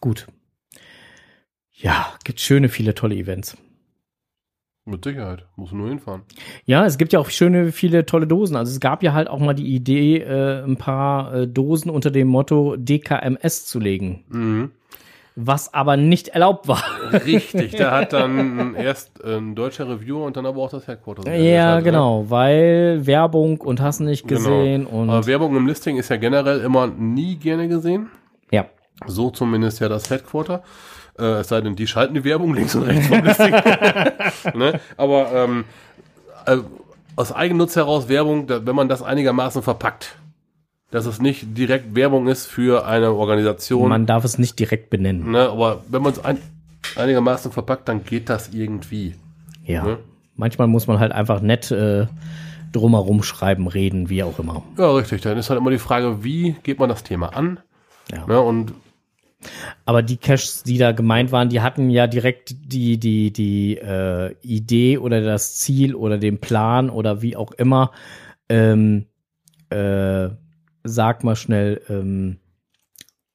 gut. 0.00 0.26
Ja, 1.72 2.14
gibt 2.24 2.40
schöne, 2.40 2.68
viele 2.70 2.94
tolle 2.94 3.16
Events. 3.16 3.56
Mit 4.86 5.02
Sicherheit. 5.02 5.46
Muss 5.56 5.72
nur 5.72 5.88
hinfahren. 5.88 6.22
Ja, 6.66 6.84
es 6.84 6.98
gibt 6.98 7.14
ja 7.14 7.18
auch 7.18 7.30
schöne, 7.30 7.72
viele 7.72 8.04
tolle 8.04 8.26
Dosen. 8.26 8.54
Also 8.56 8.70
es 8.70 8.80
gab 8.80 9.02
ja 9.02 9.14
halt 9.14 9.28
auch 9.28 9.38
mal 9.38 9.54
die 9.54 9.74
Idee, 9.74 10.18
äh, 10.18 10.62
ein 10.62 10.76
paar 10.76 11.32
äh, 11.34 11.46
Dosen 11.48 11.90
unter 11.90 12.10
dem 12.10 12.28
Motto 12.28 12.76
DKMS 12.76 13.64
zu 13.64 13.80
legen, 13.80 14.24
Mhm. 14.28 14.72
was 15.36 15.72
aber 15.72 15.96
nicht 15.96 16.28
erlaubt 16.28 16.68
war. 16.68 16.82
Richtig, 17.24 17.72
da 17.76 17.92
hat 17.92 18.12
dann 18.12 18.74
erst 18.76 19.24
ein 19.24 19.54
deutscher 19.54 19.88
Reviewer 19.88 20.26
und 20.26 20.36
dann 20.36 20.44
aber 20.44 20.60
auch 20.60 20.70
das 20.70 20.86
Headquarter. 20.86 21.34
ja, 21.34 21.76
ne? 21.76 21.82
genau, 21.82 22.26
weil 22.28 23.06
Werbung 23.06 23.62
und 23.62 23.80
hast 23.80 24.00
nicht 24.00 24.28
gesehen 24.28 24.84
und 24.86 25.08
Aber 25.08 25.26
Werbung 25.26 25.56
im 25.56 25.66
Listing 25.66 25.96
ist 25.96 26.10
ja 26.10 26.16
generell 26.16 26.60
immer 26.60 26.86
nie 26.88 27.36
gerne 27.36 27.68
gesehen. 27.68 28.08
ja. 28.50 28.66
So 29.06 29.30
zumindest 29.30 29.80
ja 29.80 29.88
das 29.88 30.08
Headquarter. 30.08 30.62
Äh, 31.18 31.40
es 31.40 31.48
sei 31.48 31.60
denn, 31.60 31.76
die 31.76 31.86
schalten 31.86 32.14
die 32.14 32.24
Werbung 32.24 32.54
links 32.54 32.74
und 32.74 32.82
rechts 32.82 33.06
vom 33.06 33.24
Listing. 33.24 33.52
ne? 34.54 34.80
Aber 34.96 35.32
ähm, 35.32 35.64
äh, 36.46 36.58
aus 37.16 37.32
Eigennutz 37.32 37.76
heraus 37.76 38.08
Werbung, 38.08 38.46
da, 38.46 38.64
wenn 38.66 38.74
man 38.74 38.88
das 38.88 39.02
einigermaßen 39.02 39.62
verpackt. 39.62 40.16
Dass 40.90 41.06
es 41.06 41.20
nicht 41.20 41.58
direkt 41.58 41.96
Werbung 41.96 42.28
ist 42.28 42.46
für 42.46 42.86
eine 42.86 43.12
Organisation. 43.12 43.88
Man 43.88 44.06
darf 44.06 44.24
es 44.24 44.38
nicht 44.38 44.58
direkt 44.58 44.90
benennen. 44.90 45.32
Ne, 45.32 45.48
aber 45.48 45.82
wenn 45.88 46.02
man 46.02 46.12
es 46.12 46.24
ein, 46.24 46.38
einigermaßen 46.94 47.50
verpackt, 47.50 47.88
dann 47.88 48.04
geht 48.04 48.28
das 48.28 48.50
irgendwie. 48.52 49.14
Ja. 49.64 49.82
Ne? 49.82 49.98
Manchmal 50.36 50.68
muss 50.68 50.86
man 50.86 51.00
halt 51.00 51.10
einfach 51.10 51.40
nett 51.40 51.70
äh, 51.72 52.06
drumherum 52.72 53.22
schreiben, 53.22 53.66
reden, 53.66 54.08
wie 54.08 54.22
auch 54.22 54.38
immer. 54.38 54.62
Ja, 54.78 54.90
richtig. 54.92 55.22
Dann 55.22 55.38
ist 55.38 55.50
halt 55.50 55.58
immer 55.58 55.70
die 55.70 55.78
Frage, 55.78 56.22
wie 56.22 56.54
geht 56.62 56.78
man 56.78 56.88
das 56.88 57.02
Thema 57.02 57.34
an? 57.34 57.58
Ja. 58.12 58.26
Ne, 58.26 58.40
und 58.40 58.72
Aber 59.84 60.02
die 60.02 60.16
Caches, 60.16 60.62
die 60.62 60.78
da 60.78 60.92
gemeint 60.92 61.32
waren, 61.32 61.48
die 61.48 61.60
hatten 61.60 61.90
ja 61.90 62.06
direkt 62.06 62.54
die, 62.72 62.98
die, 62.98 63.32
die 63.32 63.76
äh, 63.78 64.34
Idee 64.42 64.98
oder 64.98 65.20
das 65.20 65.56
Ziel 65.56 65.94
oder 65.94 66.18
den 66.18 66.38
Plan 66.38 66.90
oder 66.90 67.22
wie 67.22 67.36
auch 67.36 67.52
immer. 67.52 67.90
Ähm, 68.48 69.06
äh, 69.70 70.28
sag 70.84 71.24
mal 71.24 71.36
schnell, 71.36 71.80
ähm, 71.88 72.38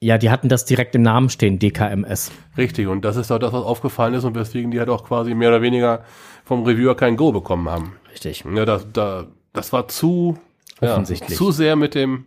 ja, 0.02 0.18
die 0.18 0.30
hatten 0.30 0.48
das 0.48 0.64
direkt 0.66 0.96
im 0.96 1.02
Namen 1.02 1.30
stehen, 1.30 1.60
DKMS. 1.60 2.32
richtig. 2.58 2.88
Und 2.88 3.04
das 3.04 3.18
ist 3.18 3.32
auch 3.32 3.40
das, 3.40 3.52
was 3.52 3.64
aufgefallen 3.64 4.14
ist 4.14 4.24
und 4.24 4.36
weswegen 4.36 4.72
die 4.72 4.80
halt 4.80 4.90
auch 4.90 5.04
quasi 5.04 5.34
mehr 5.34 5.50
oder 5.50 5.62
weniger 5.62 6.04
vom 6.46 6.64
Reviewer 6.64 6.96
kein 6.96 7.18
Go 7.18 7.32
bekommen 7.32 7.68
haben. 7.68 7.94
Richtig. 8.12 8.46
Ja, 8.46 8.66
das, 8.66 8.88
da, 8.94 9.28
das 9.52 9.74
war 9.74 9.90
zu, 9.90 10.38
ja, 10.82 11.04
zu 11.04 11.52
sehr 11.52 11.76
mit 11.76 11.96
dem, 11.96 12.26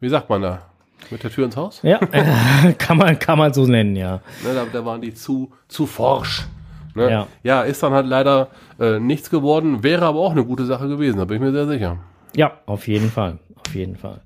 wie 0.00 0.08
sagt 0.08 0.28
man 0.30 0.42
da, 0.42 0.62
mit 1.10 1.22
der 1.22 1.30
Tür 1.30 1.44
ins 1.44 1.56
Haus? 1.56 1.80
Ja, 1.82 1.98
kann 2.78 2.98
man, 2.98 3.18
kann 3.18 3.38
man 3.38 3.52
so 3.52 3.66
nennen, 3.66 3.96
ja. 3.96 4.20
Ne, 4.44 4.54
da, 4.54 4.66
da 4.72 4.84
waren 4.84 5.00
die 5.00 5.14
zu, 5.14 5.52
zu 5.68 5.86
forsch. 5.86 6.46
Ne? 6.94 7.10
Ja. 7.10 7.26
ja, 7.42 7.62
ist 7.62 7.82
dann 7.82 7.92
halt 7.92 8.06
leider 8.06 8.48
äh, 8.80 8.98
nichts 8.98 9.28
geworden, 9.28 9.82
wäre 9.82 10.06
aber 10.06 10.20
auch 10.20 10.32
eine 10.32 10.44
gute 10.44 10.64
Sache 10.64 10.88
gewesen, 10.88 11.18
da 11.18 11.26
bin 11.26 11.36
ich 11.36 11.42
mir 11.42 11.52
sehr 11.52 11.66
sicher. 11.66 11.98
Ja, 12.34 12.52
auf 12.66 12.88
jeden 12.88 13.10
Fall. 13.10 13.38
Auf 13.66 13.74
jeden 13.74 13.96
Fall. 13.96 14.20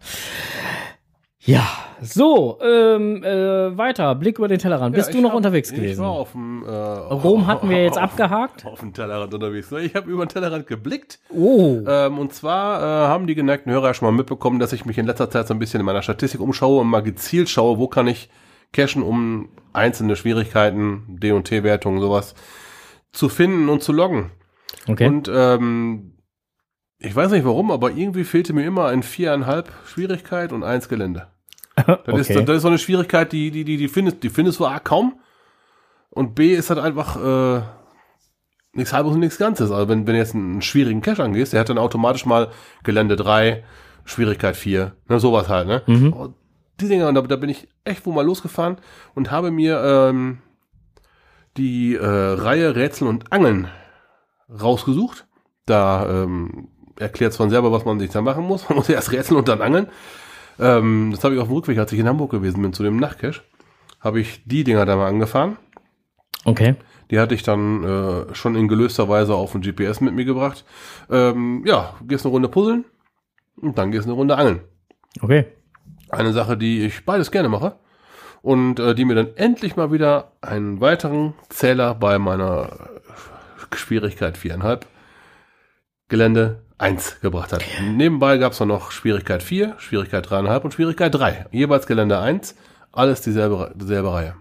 Ja, 1.43 1.67
so, 2.03 2.59
ähm, 2.63 3.25
äh, 3.25 3.77
weiter. 3.79 4.15
Blick 4.15 4.39
über 4.39 4.47
den 4.49 4.59
Tellerrand. 4.59 4.95
Bist 4.95 5.09
Ja, 5.09 5.13
du 5.13 5.19
ich 5.19 5.23
noch 5.23 5.31
hab- 5.31 5.37
unterwegs 5.39 5.71
Ich 5.71 5.77
gewesen? 5.77 6.03
war 6.05 6.11
auf 6.11 6.33
dem, 6.33 6.65
äh, 6.65 6.71
Rom 6.71 7.47
hatten 7.47 7.71
wir 7.71 7.83
jetzt 7.83 7.97
auf, 7.97 8.05
abgehakt. 8.05 8.67
Auf 8.67 8.81
dem 8.81 8.93
Tellerrand 8.93 9.33
unterwegs. 9.33 9.73
Ich 9.73 9.95
habe 9.95 10.11
über 10.11 10.27
den 10.27 10.29
Tellerrand 10.29 10.67
geblickt. 10.67 11.19
Oh. 11.31 11.79
Ähm, 11.87 12.19
und 12.19 12.35
zwar 12.35 12.81
äh, 12.83 13.09
haben 13.09 13.27
die 13.27 13.35
geneigten 13.35 13.73
Hörer 13.73 13.87
ja 13.89 13.95
schon 13.95 14.07
mal 14.07 14.13
mitbekommen, 14.17 14.59
dass 14.59 14.75
ich 14.75 14.85
mich 14.85 14.99
in 14.99 15.07
letzter 15.07 15.31
Zeit 15.31 15.47
so 15.49 15.55
ein 15.55 15.59
bisschen 15.59 15.81
in 15.81 15.87
meiner 15.87 16.03
Statistik 16.03 16.41
umschaue 16.43 16.81
und 16.83 16.89
mal 16.89 17.03
gezielt 17.03 17.49
schaue, 17.49 17.79
wo 17.79 17.89
kann 17.89 18.07
ich 18.07 18.29
cachen, 18.75 19.03
um 19.03 19.49
einzelne 19.73 20.17
Schwierigkeiten, 20.17 21.05
D- 21.21 21.33
und 21.33 21.45
T-Wertungen, 21.45 22.01
sowas 22.03 22.35
zu 23.13 23.31
finden 23.31 23.71
und 23.71 23.83
zu 23.83 23.93
loggen. 23.93 24.31
Okay. 24.87 25.07
Und 25.07 25.31
ähm, 25.35 26.19
ich 26.99 27.17
weiß 27.17 27.31
nicht 27.31 27.47
warum, 27.47 27.71
aber 27.71 27.93
irgendwie 27.93 28.25
fehlte 28.25 28.53
mir 28.53 28.67
immer 28.67 28.87
ein 28.89 29.03
viereinhalb 29.03 29.73
Schwierigkeit 29.87 30.53
und 30.53 30.63
eins 30.65 30.89
Gelände. 30.91 31.29
Das, 32.07 32.21
ist, 32.21 32.31
okay. 32.31 32.45
das 32.45 32.57
ist 32.57 32.63
so 32.63 32.69
eine 32.69 32.79
Schwierigkeit, 32.79 33.33
die, 33.33 33.51
die, 33.51 33.65
die, 33.65 33.77
die 33.77 33.89
findest, 33.89 34.23
die 34.23 34.31
findest 34.31 34.61
du 34.61 34.67
A 34.67 34.79
kaum. 34.79 35.21
Und 36.11 36.35
B 36.35 36.55
ist 36.55 36.71
halt 36.71 36.81
einfach 36.81 37.17
äh, 37.17 37.63
nichts 38.73 38.93
halbes 38.93 39.13
und 39.13 39.21
nichts 39.21 39.39
Ganzes. 39.39 39.71
Also 39.71 39.89
wenn, 39.89 40.07
wenn 40.07 40.15
du 40.15 40.19
jetzt 40.19 40.35
einen 40.35 40.63
schwierigen 40.63 41.03
Cache 41.03 41.23
angehst, 41.23 41.53
der 41.53 41.61
hat 41.61 41.69
dann 41.69 41.79
automatisch 41.79 42.27
mal 42.27 42.51
Gelände 42.83 43.17
3, 43.17 43.65
Schwierigkeit 44.05 44.57
4, 44.57 44.93
ne, 45.09 45.21
sowas 45.21 45.49
halt, 45.49 45.69
ne? 45.69 45.83
Mhm. 45.87 46.13
Oh, 46.13 46.35
Die 46.81 46.89
Dinger, 46.89 47.09
und 47.09 47.15
da, 47.15 47.23
da 47.23 47.37
bin 47.37 47.51
ich 47.51 47.69
echt 47.85 48.07
wo 48.07 48.13
mal 48.13 48.25
losgefahren 48.25 48.79
und 49.15 49.31
habe 49.31 49.51
mir 49.51 49.81
ähm, 49.83 50.39
die 51.57 51.95
äh, 51.95 52.05
Reihe 52.05 52.75
Rätsel 52.75 53.09
und 53.09 53.33
Angeln 53.33 53.69
rausgesucht. 54.49 55.27
Da 55.67 56.09
ähm, 56.09 56.69
erklärt 56.99 57.33
es 57.33 57.37
von 57.37 57.51
selber, 57.51 57.73
was 57.73 57.85
man 57.85 57.99
sich 58.01 58.11
da 58.11 58.21
machen 58.21 58.45
muss. 58.45 58.69
Man 58.69 58.79
muss 58.79 58.89
erst 58.89 59.13
rätseln 59.13 59.39
und 59.39 59.49
dann 59.49 59.63
angeln. 59.63 59.89
Ähm, 60.61 61.11
das 61.11 61.25
habe 61.25 61.35
ich 61.35 61.41
auf 61.41 61.49
dem 61.49 61.57
Rückweg, 61.57 61.79
als 61.79 61.93
ich 61.93 61.99
in 61.99 62.07
Hamburg 62.07 62.31
gewesen 62.31 62.63
bin, 62.63 62.73
zu 62.73 62.83
dem 62.83 62.99
Nachtcache, 62.99 63.41
habe 64.01 64.21
ich 64.21 64.43
die 64.45 64.65
Dinger 64.65 64.87
da 64.87 64.97
mal 64.97 65.09
angefahren. 65.09 65.57
okay. 66.45 66.77
Die 67.11 67.19
hatte 67.19 67.35
ich 67.35 67.43
dann 67.43 67.83
äh, 67.83 68.35
schon 68.37 68.55
in 68.55 68.69
gelöster 68.69 69.09
Weise 69.09 69.35
auf 69.35 69.51
dem 69.51 69.63
GPS 69.63 70.01
mit 70.01 70.15
mir 70.15 70.25
gebracht. 70.25 70.65
Ähm, 71.11 71.65
ja, 71.67 71.95
gehst 72.07 72.25
eine 72.25 72.33
Runde 72.33 72.49
puzzeln 72.49 72.85
und 73.57 73.79
dann 73.79 73.91
gehst 73.91 74.05
eine 74.05 74.15
Runde 74.15 74.37
angeln. 74.37 74.61
Okay. 75.21 75.47
Eine 76.09 76.33
Sache, 76.33 76.57
die 76.57 76.85
ich 76.85 77.05
beides 77.05 77.33
gerne 77.33 77.49
mache 77.49 77.75
und 78.43 78.79
äh, 78.79 78.95
die 78.95 79.05
mir 79.05 79.17
dann 79.17 79.37
endlich 79.37 79.75
mal 79.75 79.91
wieder 79.91 80.33
einen 80.41 80.81
weiteren 80.81 81.35
Zähler 81.49 81.97
bei 81.97 82.21
meiner 82.21 82.91
Schwierigkeit 83.75 84.39
viereinhalb 84.39 84.87
Gelände 86.09 86.63
1 86.81 87.21
gebracht 87.21 87.53
hat. 87.53 87.63
Nebenbei 87.83 88.39
gab 88.39 88.53
es 88.53 88.61
noch 88.61 88.91
Schwierigkeit 88.91 89.43
4, 89.43 89.75
Schwierigkeit 89.79 90.27
3,5 90.27 90.61
und 90.63 90.75
Schwierigkeit 90.75 91.15
3. 91.15 91.47
Jeweils 91.53 91.87
Gelände 91.87 92.19
1, 92.19 92.55
alles 92.93 93.21
dieselbe, 93.21 93.73
dieselbe 93.77 94.13
Reihe. 94.13 94.35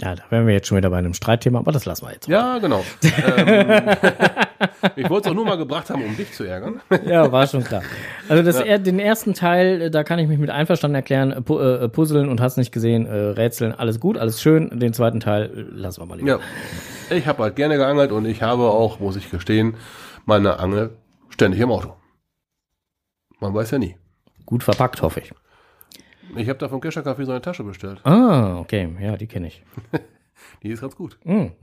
Ja, 0.00 0.14
da 0.14 0.24
wären 0.28 0.46
wir 0.46 0.52
jetzt 0.52 0.66
schon 0.66 0.76
wieder 0.76 0.90
bei 0.90 0.98
einem 0.98 1.14
Streitthema, 1.14 1.58
aber 1.58 1.72
das 1.72 1.86
lassen 1.86 2.04
wir 2.04 2.12
jetzt. 2.12 2.28
Ja, 2.28 2.58
genau. 2.58 2.84
ähm, 3.02 3.96
ich 4.96 5.08
wollte 5.08 5.28
es 5.28 5.32
auch 5.32 5.34
nur 5.34 5.46
mal 5.46 5.56
gebracht 5.56 5.88
haben, 5.88 6.04
um 6.04 6.14
dich 6.16 6.32
zu 6.32 6.44
ärgern. 6.44 6.82
Ja, 7.06 7.32
war 7.32 7.46
schon 7.46 7.64
klar. 7.64 7.82
Also 8.28 8.42
das, 8.42 8.56
er, 8.56 8.78
den 8.78 8.98
ersten 8.98 9.32
Teil, 9.32 9.82
äh, 9.82 9.90
da 9.90 10.04
kann 10.04 10.18
ich 10.18 10.28
mich 10.28 10.38
mit 10.38 10.50
einverstanden 10.50 10.96
erklären, 10.96 11.30
äh, 11.30 11.40
pu 11.40 11.58
äh, 11.60 11.88
Puzzeln 11.88 12.28
und 12.28 12.42
hast 12.42 12.58
nicht 12.58 12.72
gesehen, 12.72 13.06
äh, 13.06 13.14
Rätseln, 13.14 13.72
alles 13.72 13.98
gut, 13.98 14.18
alles 14.18 14.42
schön. 14.42 14.78
Den 14.78 14.92
zweiten 14.92 15.20
Teil 15.20 15.44
äh, 15.44 15.62
lassen 15.74 16.02
wir 16.02 16.06
mal 16.06 16.18
lieber. 16.18 16.40
Ja, 17.08 17.16
ich 17.16 17.26
habe 17.26 17.44
halt 17.44 17.56
gerne 17.56 17.76
geangelt 17.76 18.12
und 18.12 18.26
ich 18.26 18.42
habe 18.42 18.64
auch, 18.64 19.00
muss 19.00 19.16
ich 19.16 19.30
gestehen, 19.30 19.76
meine 20.26 20.58
Angel 20.58 20.90
ständig 21.36 21.60
im 21.60 21.70
Auto. 21.70 21.94
Man 23.40 23.54
weiß 23.54 23.72
ja 23.72 23.78
nie. 23.78 23.96
Gut 24.46 24.62
verpackt, 24.64 25.02
hoffe 25.02 25.20
ich. 25.20 25.32
Ich 26.34 26.48
habe 26.48 26.58
da 26.58 26.68
vom 26.68 26.80
Kescher 26.80 27.02
Café 27.02 27.24
so 27.24 27.32
eine 27.32 27.42
Tasche 27.42 27.62
bestellt. 27.62 28.00
Ah, 28.04 28.58
okay, 28.58 28.88
ja, 29.00 29.16
die 29.16 29.26
kenne 29.26 29.48
ich. 29.48 29.62
Die 30.62 30.68
ist 30.68 30.82
ganz 30.82 30.94
gut. 30.94 31.18
Mm. 31.24 31.46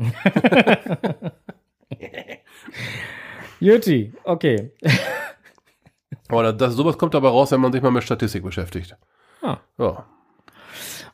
Juti, 3.60 4.14
okay. 4.24 4.72
Aber 6.28 6.54
das, 6.54 6.74
sowas 6.74 6.98
kommt 6.98 7.14
dabei 7.14 7.30
raus, 7.30 7.52
wenn 7.52 7.62
man 7.62 7.72
sich 7.72 7.82
mal 7.84 7.92
mit 7.92 8.04
Statistik 8.04 8.44
beschäftigt. 8.44 8.98
Ah. 9.42 9.58
Ja. 9.78 10.06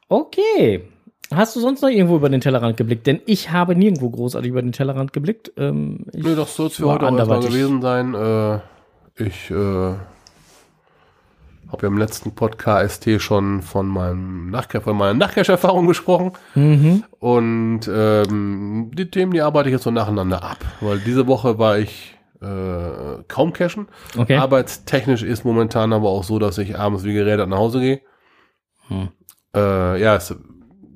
Okay. 0.08 0.90
Hast 1.34 1.56
du 1.56 1.60
sonst 1.60 1.82
noch 1.82 1.90
irgendwo 1.90 2.16
über 2.16 2.30
den 2.30 2.42
Tellerrand 2.42 2.78
geblickt? 2.78 3.06
Denn 3.06 3.22
ich 3.26 3.52
habe 3.52 3.76
nirgendwo 3.76 4.10
großartig 4.10 4.50
über 4.50 4.62
den 4.62 4.72
Tellerrand 4.72 5.14
geblickt. 5.14 5.52
Ähm, 5.58 6.06
ich 6.12 6.24
Nee, 6.24 6.36
das 6.36 6.56
soll 6.56 6.68
es 6.68 6.76
für 6.76 6.88
heute 6.88 7.08
auch 7.08 7.42
gewesen 7.42 7.82
sein. 7.82 8.16
Äh, 8.16 8.60
ich 9.24 9.52
äh, 9.52 9.94
habe 11.72 11.84
ja 11.84 11.88
im 11.88 11.98
letzten 11.98 12.34
Podcast 12.34 13.08
schon 13.20 13.62
von 13.62 13.88
meinem 13.88 14.50
Nachcache, 14.50 14.82
von 14.82 14.98
meiner 14.98 15.14
Nachcache-Erfahrung 15.14 15.86
gesprochen. 15.86 16.32
Mhm. 16.56 17.04
Und 17.20 17.82
ähm, 17.94 18.92
die 18.96 19.12
Themen, 19.12 19.32
die 19.32 19.42
arbeite 19.42 19.70
ich 19.70 19.74
jetzt 19.74 19.84
so 19.84 19.92
nacheinander 19.92 20.44
ab. 20.44 20.58
Weil 20.82 21.00
diese 21.00 21.28
Woche 21.28 21.60
war 21.60 21.78
ich 21.78 22.18
äh, 22.42 23.24
kaum 23.28 23.54
cashen. 23.54 23.88
Okay. 24.18 24.38
Arbeitstechnisch 24.38 25.22
ist 25.22 25.46
momentan 25.46 25.94
aber 25.94 26.10
auch 26.10 26.24
so, 26.24 26.40
dass 26.40 26.58
ich 26.58 26.80
abends 26.80 27.04
wie 27.04 27.14
gerädert 27.14 27.50
nach 27.50 27.58
Hause 27.58 27.82
gehe. 27.82 28.02
Hm. 28.88 29.10
Äh, 29.56 30.02
ja, 30.02 30.16
es, 30.16 30.36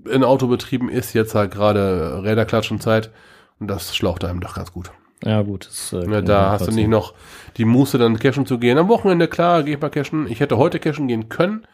in 0.06 0.24
Autobetrieben 0.24 0.90
ist 0.90 1.14
jetzt 1.14 1.36
halt 1.36 1.52
gerade 1.52 2.22
Räderklatschenzeit 2.24 3.12
und 3.60 3.68
das 3.68 3.96
schlaucht 3.96 4.24
einem 4.24 4.40
doch 4.40 4.56
ganz 4.56 4.72
gut. 4.72 4.92
Ja, 5.24 5.42
gut. 5.42 5.68
Das, 5.68 5.94
äh, 5.94 6.10
Ja, 6.12 6.22
da 6.22 6.52
hast 6.52 6.68
du 6.68 6.72
nicht 6.72 6.90
noch 6.90 7.14
die 7.58 7.66
Muße, 7.66 7.98
dann 7.98 8.20
cashen 8.20 8.46
zu 8.46 8.58
gehen. 8.60 8.78
Am 8.78 8.90
Wochenende, 8.90 9.28
klar, 9.28 9.64
gehe 9.64 9.76
ich 9.76 9.82
mal 9.82 9.90
cashen. 9.90 10.28
Ich 10.28 10.40
hätte 10.40 10.58
heute 10.58 10.80
cashen 10.80 11.08
gehen 11.08 11.30
können. 11.30 11.66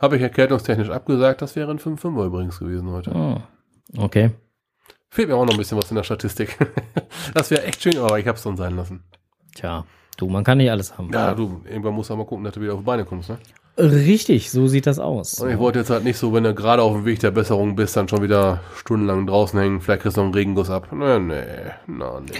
Habe 0.00 0.16
ich 0.16 0.22
erkältungstechnisch 0.22 0.90
abgesagt. 0.90 1.42
Das 1.42 1.56
wäre 1.56 1.70
ein 1.70 1.78
5-5er 1.78 2.26
übrigens 2.26 2.58
gewesen 2.58 2.90
heute. 2.90 3.14
Ah, 3.14 3.42
okay. 3.96 4.30
Fehlt 5.10 5.28
mir 5.28 5.34
auch 5.36 5.44
noch 5.44 5.52
ein 5.52 5.58
bisschen 5.58 5.78
was 5.78 5.90
in 5.90 5.96
der 5.96 6.04
Statistik. 6.04 6.56
das 7.34 7.50
wäre 7.50 7.64
echt 7.64 7.82
schön, 7.82 7.98
aber 7.98 8.18
ich 8.18 8.26
habe 8.26 8.36
es 8.36 8.42
dann 8.42 8.56
sein 8.56 8.76
lassen. 8.76 9.02
Tja, 9.54 9.84
du, 10.16 10.28
man 10.28 10.44
kann 10.44 10.58
nicht 10.58 10.70
alles 10.70 10.96
haben. 10.96 11.10
Ja, 11.12 11.34
du, 11.34 11.60
irgendwann 11.68 11.94
musst 11.94 12.10
du 12.10 12.16
mal 12.16 12.24
gucken, 12.24 12.44
dass 12.44 12.54
du 12.54 12.60
wieder 12.60 12.74
auf 12.74 12.80
die 12.80 12.86
Beine 12.86 13.04
kommst, 13.04 13.28
ne? 13.28 13.38
Richtig, 13.78 14.50
so 14.50 14.66
sieht 14.66 14.86
das 14.86 14.98
aus. 14.98 15.40
Und 15.40 15.50
ich 15.50 15.58
wollte 15.58 15.78
jetzt 15.78 15.90
halt 15.90 16.04
nicht 16.04 16.18
so, 16.18 16.34
wenn 16.34 16.44
du 16.44 16.54
gerade 16.54 16.82
auf 16.82 16.92
dem 16.92 17.06
Weg 17.06 17.20
der 17.20 17.30
Besserung 17.30 17.74
bist, 17.74 17.96
dann 17.96 18.08
schon 18.08 18.22
wieder 18.22 18.60
stundenlang 18.76 19.26
draußen 19.26 19.58
hängen, 19.58 19.80
vielleicht 19.80 20.02
kriegst 20.02 20.16
du 20.16 20.20
noch 20.20 20.26
einen 20.26 20.34
Regenguss 20.34 20.68
ab. 20.68 20.88
Nee, 20.92 21.18
nee, 21.18 21.42
na, 21.86 22.20
nee. 22.20 22.38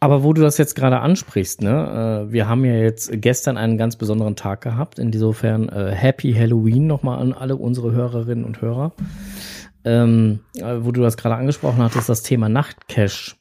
Aber 0.00 0.24
wo 0.24 0.32
du 0.32 0.42
das 0.42 0.58
jetzt 0.58 0.74
gerade 0.74 0.98
ansprichst, 0.98 1.60
ne, 1.60 2.26
äh, 2.26 2.32
wir 2.32 2.48
haben 2.48 2.64
ja 2.64 2.74
jetzt 2.74 3.10
gestern 3.22 3.56
einen 3.56 3.78
ganz 3.78 3.94
besonderen 3.94 4.34
Tag 4.34 4.62
gehabt. 4.62 4.98
Insofern 4.98 5.68
äh, 5.68 5.92
Happy 5.92 6.32
Halloween 6.32 6.88
nochmal 6.88 7.20
an 7.20 7.32
alle 7.32 7.54
unsere 7.54 7.92
Hörerinnen 7.92 8.44
und 8.44 8.60
Hörer. 8.60 8.94
Ähm, 9.84 10.40
äh, 10.56 10.78
wo 10.80 10.90
du 10.90 11.02
das 11.02 11.16
gerade 11.16 11.36
angesprochen 11.36 11.82
hattest, 11.82 12.08
das 12.08 12.24
Thema 12.24 12.48
Nachtcash. 12.48 13.36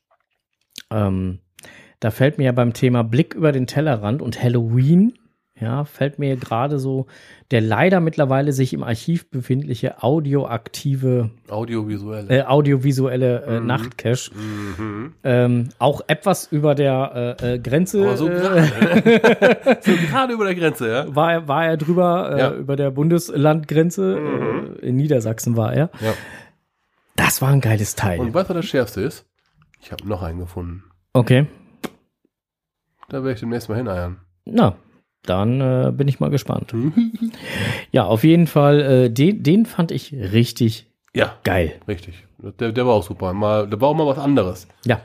Ähm, 0.92 1.40
da 2.00 2.12
fällt 2.12 2.38
mir 2.38 2.44
ja 2.44 2.52
beim 2.52 2.74
Thema 2.74 3.04
Blick 3.04 3.34
über 3.34 3.52
den 3.52 3.66
Tellerrand 3.66 4.22
und 4.22 4.42
Halloween, 4.42 5.14
ja, 5.62 5.86
fällt 5.86 6.20
mir 6.20 6.36
gerade 6.36 6.78
so 6.80 7.06
der 7.52 7.60
leider 7.62 8.00
mittlerweile 8.00 8.54
sich 8.54 8.74
im 8.74 8.82
Archiv 8.82 9.30
befindliche 9.30 10.02
audioaktive, 10.04 11.32
Audiovisuell. 11.50 12.32
äh, 12.32 12.44
audiovisuelle 12.44 13.42
äh, 13.44 13.60
Mhm. 13.60 13.68
Nachtcache. 13.68 14.32
Mhm. 14.34 15.14
Ähm, 15.24 15.70
auch 15.78 16.00
etwas 16.08 16.48
über 16.52 16.76
der 16.76 17.36
äh, 17.42 17.56
äh, 17.56 17.60
Grenze. 17.60 18.04
Aber 18.04 18.16
so 18.18 18.30
äh, 18.30 18.36
gerade. 18.40 19.82
so 19.82 20.34
über 20.34 20.46
der 20.46 20.56
Grenze, 20.56 20.90
ja. 20.90 21.14
war, 21.16 21.34
er- 21.34 21.48
war 21.50 21.66
er 21.66 21.76
drüber, 21.78 22.32
äh, 22.36 22.40
Ja. 22.40 22.54
über 22.54 22.76
der 22.78 22.90
Bundeslandgrenze. 22.92 24.16
Mhm. 24.20 24.76
In 24.82 24.96
Niedersachsen 24.96 25.58
war 25.58 25.74
er. 25.74 25.90
ja. 26.00 26.14
Das 27.18 27.42
war 27.42 27.50
ein 27.50 27.60
geiles 27.62 27.96
Teil. 27.96 28.20
Und 28.22 28.34
weißt 28.34 28.50
du, 28.50 28.54
was 28.56 28.62
das 28.62 28.66
Schärfste 28.66 29.02
ist? 29.02 29.26
Ich 29.82 29.92
habe 29.92 30.08
noch 30.08 30.22
einen 30.24 30.40
gefunden. 30.40 30.84
okay. 31.14 31.48
Da 33.10 33.18
werde 33.18 33.34
ich 33.34 33.40
demnächst 33.42 33.68
mal 33.68 33.76
hineiern. 33.76 34.22
Na, 34.46 34.76
dann 35.24 35.62
äh, 35.62 35.92
bin 35.92 36.08
ich 36.08 36.20
mal 36.20 36.30
gespannt. 36.30 36.74
Ja, 37.92 38.06
auf 38.06 38.24
jeden 38.24 38.48
Fall, 38.48 38.80
äh, 38.80 39.10
den, 39.10 39.44
den 39.44 39.66
fand 39.66 39.92
ich 39.92 40.14
richtig 40.14 40.88
ja, 41.14 41.36
geil. 41.44 41.74
richtig. 41.88 42.24
Der, 42.38 42.72
der 42.72 42.88
war 42.88 42.94
auch 42.94 43.04
super. 43.04 43.34
Mal, 43.34 43.68
der 43.68 43.82
war 43.82 43.90
auch 43.90 43.94
mal 43.94 44.08
was 44.08 44.18
anderes. 44.18 44.68
Ja. 44.86 45.02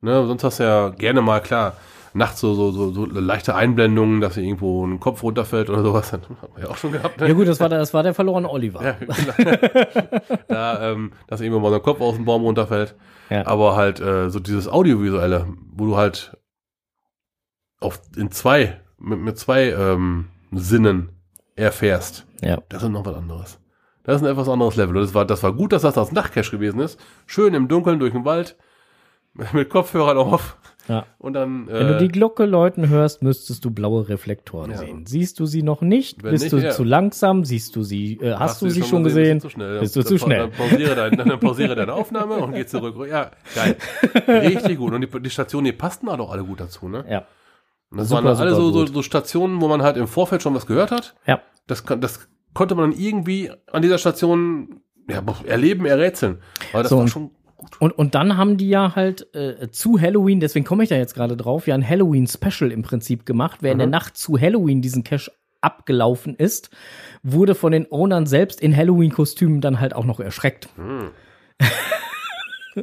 Ne, 0.00 0.26
sonst 0.26 0.44
hast 0.44 0.60
du 0.60 0.64
ja 0.64 0.88
gerne 0.90 1.20
mal, 1.20 1.40
klar, 1.40 1.76
nachts 2.14 2.40
so, 2.40 2.54
so, 2.54 2.70
so, 2.70 2.92
so 2.92 3.04
leichte 3.06 3.54
Einblendungen, 3.54 4.20
dass 4.20 4.34
dir 4.34 4.42
irgendwo 4.42 4.86
ein 4.86 5.00
Kopf 5.00 5.22
runterfällt 5.22 5.70
oder 5.70 5.82
sowas. 5.82 6.10
Das 6.12 6.20
hat 6.20 6.54
man 6.54 6.62
ja 6.62 6.68
auch 6.68 6.76
schon 6.76 6.92
gehabt. 6.92 7.20
Ne? 7.20 7.28
Ja 7.28 7.34
gut, 7.34 7.48
das 7.48 7.60
war 7.60 7.68
der, 7.68 7.78
das 7.78 7.92
war 7.94 8.02
der 8.02 8.14
verlorene 8.14 8.48
Oliver. 8.48 8.82
Ja, 8.84 8.92
genau. 8.92 10.36
da, 10.48 10.92
ähm, 10.92 11.12
dass 11.26 11.40
irgendwann 11.40 11.62
mal 11.62 11.70
so 11.70 11.76
ein 11.76 11.82
Kopf 11.82 12.00
aus 12.00 12.14
dem 12.16 12.24
Baum 12.24 12.42
runterfällt. 12.42 12.94
Ja. 13.30 13.46
Aber 13.46 13.76
halt 13.76 14.00
äh, 14.00 14.30
so 14.30 14.40
dieses 14.40 14.68
Audiovisuelle, 14.68 15.46
wo 15.74 15.86
du 15.86 15.96
halt 15.96 16.36
auf, 17.80 18.00
in 18.16 18.30
zwei, 18.30 18.80
mit, 19.02 19.18
mit 19.20 19.38
zwei 19.38 19.70
ähm, 19.70 20.26
Sinnen 20.52 21.10
erfährst, 21.56 22.26
Ja. 22.42 22.58
das 22.68 22.82
ist 22.82 22.88
noch 22.90 23.04
was 23.04 23.14
anderes. 23.16 23.58
Das 24.04 24.16
ist 24.16 24.22
ein 24.26 24.30
etwas 24.32 24.48
anderes 24.48 24.76
Level. 24.76 24.96
Und 24.96 25.02
das 25.02 25.14
war, 25.14 25.24
das 25.24 25.42
war 25.42 25.52
gut, 25.52 25.72
dass 25.72 25.82
das 25.82 25.94
das 25.94 26.10
Nachtcache 26.12 26.50
gewesen 26.50 26.80
ist. 26.80 26.98
Schön 27.26 27.54
im 27.54 27.68
Dunkeln 27.68 27.98
durch 28.00 28.12
den 28.12 28.24
Wald, 28.24 28.56
mit 29.52 29.70
Kopfhörern 29.70 30.18
auf. 30.18 30.56
Ja. 30.88 31.06
Und 31.18 31.34
dann, 31.34 31.68
Wenn 31.68 31.86
du 31.86 31.94
äh, 31.94 31.98
die 31.98 32.08
Glocke 32.08 32.44
läuten 32.44 32.88
hörst, 32.88 33.22
müsstest 33.22 33.64
du 33.64 33.70
blaue 33.70 34.08
Reflektoren 34.08 34.72
Ja. 34.72 34.78
sehen. 34.78 35.06
Siehst 35.06 35.38
du 35.38 35.46
sie 35.46 35.62
noch 35.62 35.80
nicht? 35.80 36.24
Wenn 36.24 36.32
Bist 36.32 36.42
nicht, 36.44 36.52
du 36.52 36.58
ja. 36.58 36.70
zu 36.72 36.82
langsam? 36.82 37.44
Siehst 37.44 37.76
du 37.76 37.84
sie? 37.84 38.14
Äh, 38.20 38.34
hast, 38.34 38.60
du 38.62 38.68
sie 38.68 38.82
schon 38.82 39.04
bist 39.04 39.14
gesehen? 39.14 39.38
du 39.38 39.42
zu 39.42 39.50
schnell. 39.50 39.78
Bist 39.78 39.94
du 39.94 40.02
zu 40.02 40.18
schnell? 40.18 40.48
Dann 40.48 40.50
pausiere, 40.50 40.94
dein, 40.96 41.16
dann 41.16 41.38
pausiere 41.38 41.76
deine 41.76 41.92
Aufnahme 41.94 42.34
und 42.38 42.52
geh 42.54 42.66
zurück. 42.66 42.96
Ja, 43.08 43.30
geil. 43.54 43.76
Richtig 44.26 44.76
gut. 44.78 44.92
Und 44.92 45.02
die, 45.02 45.20
die 45.22 45.30
Stationen, 45.30 45.66
die 45.66 45.72
passten 45.72 46.10
halt 46.10 46.18
auch 46.20 46.32
alle 46.32 46.42
gut 46.44 46.58
dazu, 46.60 46.88
ne? 46.88 47.04
Ja. 47.08 47.24
Und 47.92 47.98
das 47.98 48.08
Super, 48.08 48.24
waren 48.24 48.36
alle 48.38 48.54
so, 48.54 48.70
so, 48.72 48.86
so 48.86 49.02
Stationen, 49.02 49.60
wo 49.60 49.68
man 49.68 49.82
halt 49.82 49.96
im 49.96 50.08
Vorfeld 50.08 50.42
schon 50.42 50.54
was 50.54 50.66
gehört 50.66 50.90
hat. 50.90 51.14
Ja. 51.26 51.40
Das, 51.66 51.84
das 52.00 52.28
konnte 52.54 52.74
man 52.74 52.90
dann 52.90 52.98
irgendwie 52.98 53.50
an 53.70 53.82
dieser 53.82 53.98
Station 53.98 54.80
ja, 55.08 55.22
erleben, 55.46 55.84
errätseln. 55.86 56.38
Aber 56.72 56.82
das 56.82 56.90
So, 56.90 56.96
war 56.96 57.02
und- 57.04 57.08
schon 57.08 57.30
gut. 57.56 57.80
Und, 57.80 57.92
und 57.92 58.14
dann 58.16 58.36
haben 58.36 58.56
die 58.56 58.68
ja 58.70 58.96
halt 58.96 59.32
äh, 59.36 59.70
zu 59.70 60.00
Halloween, 60.00 60.40
deswegen 60.40 60.64
komme 60.64 60.82
ich 60.82 60.88
da 60.88 60.96
jetzt 60.96 61.14
gerade 61.14 61.36
drauf, 61.36 61.68
ja 61.68 61.74
ein 61.76 61.88
Halloween-Special 61.88 62.72
im 62.72 62.82
Prinzip 62.82 63.24
gemacht. 63.26 63.58
Wer 63.60 63.70
in 63.72 63.78
der 63.78 63.86
Mhm. 63.86 63.92
Nacht 63.92 64.16
zu 64.16 64.40
Halloween 64.40 64.82
diesen 64.82 65.04
Cache 65.04 65.30
abgelaufen 65.60 66.34
ist, 66.34 66.70
wurde 67.22 67.54
von 67.54 67.70
den 67.70 67.86
Ownern 67.90 68.26
selbst 68.26 68.60
in 68.60 68.76
Halloween-Kostümen 68.76 69.60
dann 69.60 69.78
halt 69.78 69.94
auch 69.94 70.04
noch 70.04 70.18
erschreckt. 70.18 70.68
Hm. 70.76 71.10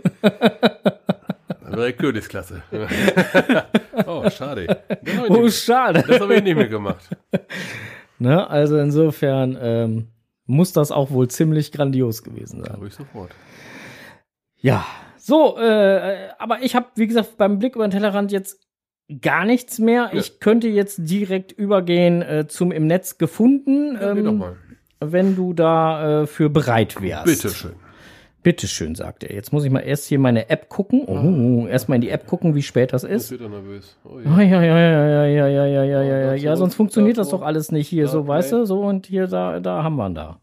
Wäre 1.72 1.94
Königsklasse. 1.94 2.62
oh, 4.06 4.30
schade. 4.30 4.68
Habe 4.90 5.28
Oh, 5.30 5.44
nicht- 5.44 5.58
schade. 5.64 6.04
das 6.08 6.20
hab 6.20 6.30
ich 6.32 6.44
nicht 6.44 6.56
mehr 6.56 6.68
gemacht. 6.68 7.08
Ne? 8.22 8.50
Also 8.50 8.78
insofern 8.78 9.58
ähm, 9.62 10.08
muss 10.46 10.74
das 10.74 10.92
auch 10.92 11.10
wohl 11.10 11.30
ziemlich 11.30 11.72
grandios 11.72 12.22
gewesen 12.22 12.60
sein. 12.60 12.74
Glaube 12.74 12.88
ich 12.88 12.94
sofort. 12.94 13.32
Ja, 14.58 14.86
so, 15.18 15.58
äh, 15.58 16.28
aber 16.38 16.62
ich 16.62 16.76
habe, 16.76 16.88
wie 16.96 17.08
gesagt, 17.08 17.38
beim 17.38 17.60
Blick 17.60 17.76
über 17.76 17.88
den 17.88 17.92
Tellerrand 17.92 18.34
jetzt 18.34 18.60
gar 19.22 19.46
nichts 19.46 19.80
mehr. 19.80 20.10
Ja. 20.12 20.20
Ich 20.20 20.42
könnte 20.42 20.68
jetzt 20.68 20.98
direkt 21.10 21.54
übergehen 21.54 22.22
äh, 22.22 22.46
zum 22.50 22.74
im 22.74 22.88
Netz 22.88 23.18
gefunden, 23.18 23.96
Ja, 23.96 24.12
ähm, 24.12 24.44
wenn 25.00 25.38
du 25.38 25.54
da 25.54 26.24
äh, 26.24 26.28
für 26.28 26.50
bereit 26.50 27.02
wärst. 27.02 27.24
Bitteschön. 27.26 27.72
Bitteschön, 28.42 28.96
sagt 28.96 29.24
er. 29.24 29.36
Jetzt 29.36 29.52
muss 29.52 29.66
ich 29.66 29.72
mal 29.72 29.80
erst 29.82 30.06
hier 30.08 30.18
meine 30.20 30.50
App 30.50 30.70
gucken. 30.70 31.04
Oh, 31.08 31.68
erst 31.68 31.90
mal 31.90 31.96
in 31.96 32.02
die 32.02 32.10
App 32.10 32.26
gucken, 32.26 32.56
wie 32.56 32.62
spät 32.62 32.94
das 32.94 33.04
Jetzt 33.04 33.12
ist. 33.12 33.32
wird 33.32 33.42
er 33.42 33.50
nervös. 33.50 33.98
Oh, 34.06 34.18
Ah, 34.26 34.42
ja, 34.42 34.64
ja, 34.64 34.78
ja, 34.80 34.80
ja, 34.80 35.26
ja, 35.26 35.48
ja, 35.48 35.48
ja, 35.48 35.66
ja, 35.66 35.84
ja, 35.84 36.02
ja, 36.04 36.32
dazu, 36.32 36.46
ja, 36.46 36.56
sonst 36.56 36.76
funktioniert 36.76 37.18
das 37.18 37.30
doch 37.30 37.42
alles 37.42 37.72
nicht 37.72 37.88
hier, 37.90 38.08
so, 38.08 38.26
weißt 38.28 38.54
du, 38.54 38.66
so 38.66 38.82
und 38.82 39.08
hier, 39.08 39.28
da, 39.28 39.60
da 39.60 39.84
haben 39.84 39.96
wir 39.98 40.08
ihn 40.08 40.16
da. 40.16 40.40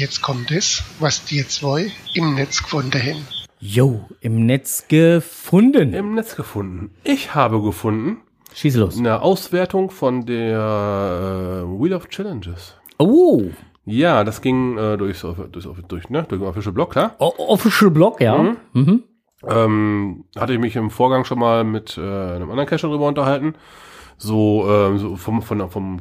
Jetzt 0.00 0.22
kommt 0.22 0.50
es, 0.50 0.82
was 0.98 1.26
die 1.26 1.46
zwei 1.46 1.90
im 2.14 2.34
Netz 2.34 2.62
gefunden 2.62 2.98
haben. 2.98 3.26
Yo, 3.60 4.08
im 4.22 4.46
Netz 4.46 4.86
gefunden. 4.88 5.92
Im 5.92 6.14
Netz 6.14 6.36
gefunden. 6.36 6.90
Ich 7.04 7.34
habe 7.34 7.60
gefunden 7.60 8.16
Schieß 8.54 8.76
los. 8.76 8.98
eine 8.98 9.20
Auswertung 9.20 9.90
von 9.90 10.24
der 10.24 10.56
äh, 10.56 11.78
Wheel 11.78 11.92
of 11.92 12.08
Challenges. 12.08 12.76
Oh, 12.98 13.42
Ja, 13.84 14.24
das 14.24 14.40
ging 14.40 14.78
äh, 14.78 14.96
durchs, 14.96 15.20
durchs, 15.20 15.68
durch, 15.88 16.08
ne, 16.08 16.24
durch 16.26 16.40
den 16.40 16.48
Official 16.48 16.72
Blog, 16.72 16.92
klar. 16.92 17.16
O- 17.18 17.34
Official 17.36 17.90
Blog, 17.90 18.22
ja. 18.22 18.38
Mhm. 18.38 18.56
Mhm. 18.72 19.02
Ähm, 19.46 20.24
hatte 20.38 20.54
ich 20.54 20.58
mich 20.58 20.76
im 20.76 20.88
Vorgang 20.90 21.26
schon 21.26 21.38
mal 21.38 21.62
mit 21.62 21.98
äh, 21.98 22.00
einem 22.00 22.48
anderen 22.50 22.66
Cacher 22.70 22.88
darüber 22.88 23.06
unterhalten. 23.08 23.54
So, 24.16 24.66
ähm, 24.70 24.98
so 24.98 25.16
vom, 25.16 25.42
von, 25.42 25.68
vom 25.70 26.00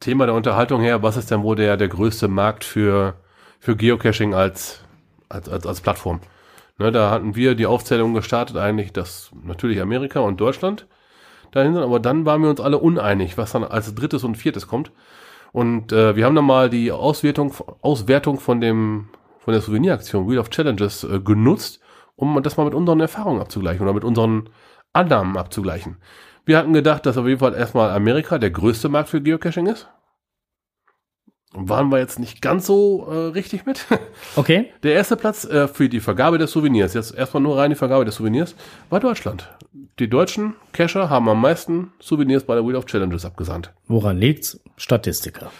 Thema 0.00 0.26
der 0.26 0.34
Unterhaltung 0.34 0.80
her, 0.80 1.02
was 1.02 1.18
ist 1.18 1.30
denn 1.30 1.42
wohl 1.42 1.56
der, 1.56 1.76
der 1.76 1.88
größte 1.88 2.26
Markt 2.26 2.64
für, 2.64 3.14
für 3.58 3.76
Geocaching 3.76 4.34
als, 4.34 4.82
als, 5.28 5.48
als, 5.48 5.66
als 5.66 5.80
Plattform? 5.82 6.20
Ne, 6.78 6.90
da 6.90 7.10
hatten 7.10 7.36
wir 7.36 7.54
die 7.54 7.66
Aufzählung 7.66 8.14
gestartet, 8.14 8.56
eigentlich, 8.56 8.94
dass 8.94 9.30
natürlich 9.44 9.80
Amerika 9.80 10.20
und 10.20 10.40
Deutschland 10.40 10.86
dahin 11.52 11.74
sind, 11.74 11.82
aber 11.82 12.00
dann 12.00 12.24
waren 12.24 12.42
wir 12.42 12.48
uns 12.48 12.60
alle 12.60 12.78
uneinig, 12.78 13.36
was 13.36 13.52
dann 13.52 13.62
als 13.62 13.94
drittes 13.94 14.24
und 14.24 14.36
viertes 14.36 14.66
kommt. 14.66 14.90
Und 15.52 15.92
äh, 15.92 16.16
wir 16.16 16.24
haben 16.24 16.34
dann 16.34 16.46
mal 16.46 16.70
die 16.70 16.92
Auswertung, 16.92 17.52
Auswertung 17.82 18.40
von 18.40 18.60
dem 18.60 19.08
von 19.40 19.52
der 19.52 19.62
Souveniraktion 19.62 20.28
Wheel 20.28 20.38
of 20.38 20.50
Challenges 20.50 21.04
äh, 21.04 21.18
genutzt, 21.18 21.80
um 22.16 22.42
das 22.42 22.56
mal 22.56 22.64
mit 22.64 22.74
unseren 22.74 23.00
Erfahrungen 23.00 23.40
abzugleichen 23.40 23.82
oder 23.82 23.94
mit 23.94 24.04
unseren 24.04 24.48
Annahmen 24.92 25.36
abzugleichen. 25.36 25.96
Wir 26.46 26.56
hatten 26.58 26.72
gedacht, 26.72 27.06
dass 27.06 27.16
auf 27.16 27.26
jeden 27.26 27.40
Fall 27.40 27.54
erstmal 27.54 27.90
Amerika 27.90 28.38
der 28.38 28.50
größte 28.50 28.88
Markt 28.88 29.08
für 29.08 29.20
Geocaching 29.20 29.66
ist. 29.66 29.88
Waren 31.52 31.90
wir 31.90 31.98
jetzt 31.98 32.20
nicht 32.20 32.40
ganz 32.42 32.64
so 32.66 33.08
äh, 33.10 33.16
richtig 33.32 33.66
mit. 33.66 33.86
Okay. 34.36 34.72
Der 34.84 34.92
erste 34.94 35.16
Platz 35.16 35.44
äh, 35.44 35.66
für 35.66 35.88
die 35.88 35.98
Vergabe 35.98 36.38
der 36.38 36.46
Souvenirs, 36.46 36.94
jetzt 36.94 37.12
erstmal 37.12 37.42
nur 37.42 37.58
rein 37.58 37.70
die 37.70 37.76
Vergabe 37.76 38.04
der 38.04 38.12
Souvenirs, 38.12 38.54
war 38.90 39.00
Deutschland. 39.00 39.48
Die 39.98 40.08
deutschen 40.08 40.54
Cacher 40.72 41.10
haben 41.10 41.28
am 41.28 41.40
meisten 41.40 41.92
Souvenirs 42.00 42.44
bei 42.44 42.54
der 42.54 42.64
Wheel 42.64 42.76
of 42.76 42.86
Challenges 42.86 43.24
abgesandt. 43.24 43.72
Woran 43.88 44.18
liegt's? 44.18 44.60
Statistiker. 44.76 45.50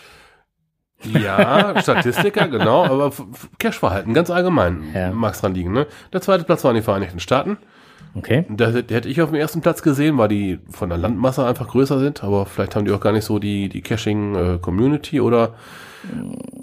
Ja, 1.02 1.74
Statistiker, 1.82 2.46
genau, 2.46 2.84
aber 2.84 3.12
Cache-Verhalten 3.58 4.14
ganz 4.14 4.30
allgemein 4.30 4.84
Ja. 4.94 5.10
mag 5.10 5.34
es 5.34 5.40
dran 5.40 5.54
liegen. 5.54 5.72
Ne? 5.72 5.88
Der 6.12 6.20
zweite 6.20 6.44
Platz 6.44 6.62
waren 6.62 6.76
die 6.76 6.82
Vereinigten 6.82 7.18
Staaten. 7.18 7.58
Okay. 8.14 8.44
Da 8.48 8.70
hätte 8.70 9.08
ich 9.08 9.22
auf 9.22 9.30
dem 9.30 9.38
ersten 9.38 9.60
Platz 9.60 9.82
gesehen, 9.82 10.18
weil 10.18 10.28
die 10.28 10.58
von 10.70 10.88
der 10.88 10.98
Landmasse 10.98 11.46
einfach 11.46 11.68
größer 11.68 11.98
sind, 12.00 12.24
aber 12.24 12.46
vielleicht 12.46 12.74
haben 12.74 12.84
die 12.84 12.92
auch 12.92 13.00
gar 13.00 13.12
nicht 13.12 13.24
so 13.24 13.38
die, 13.38 13.68
die 13.68 13.82
Caching-Community 13.82 15.20
oder 15.20 15.54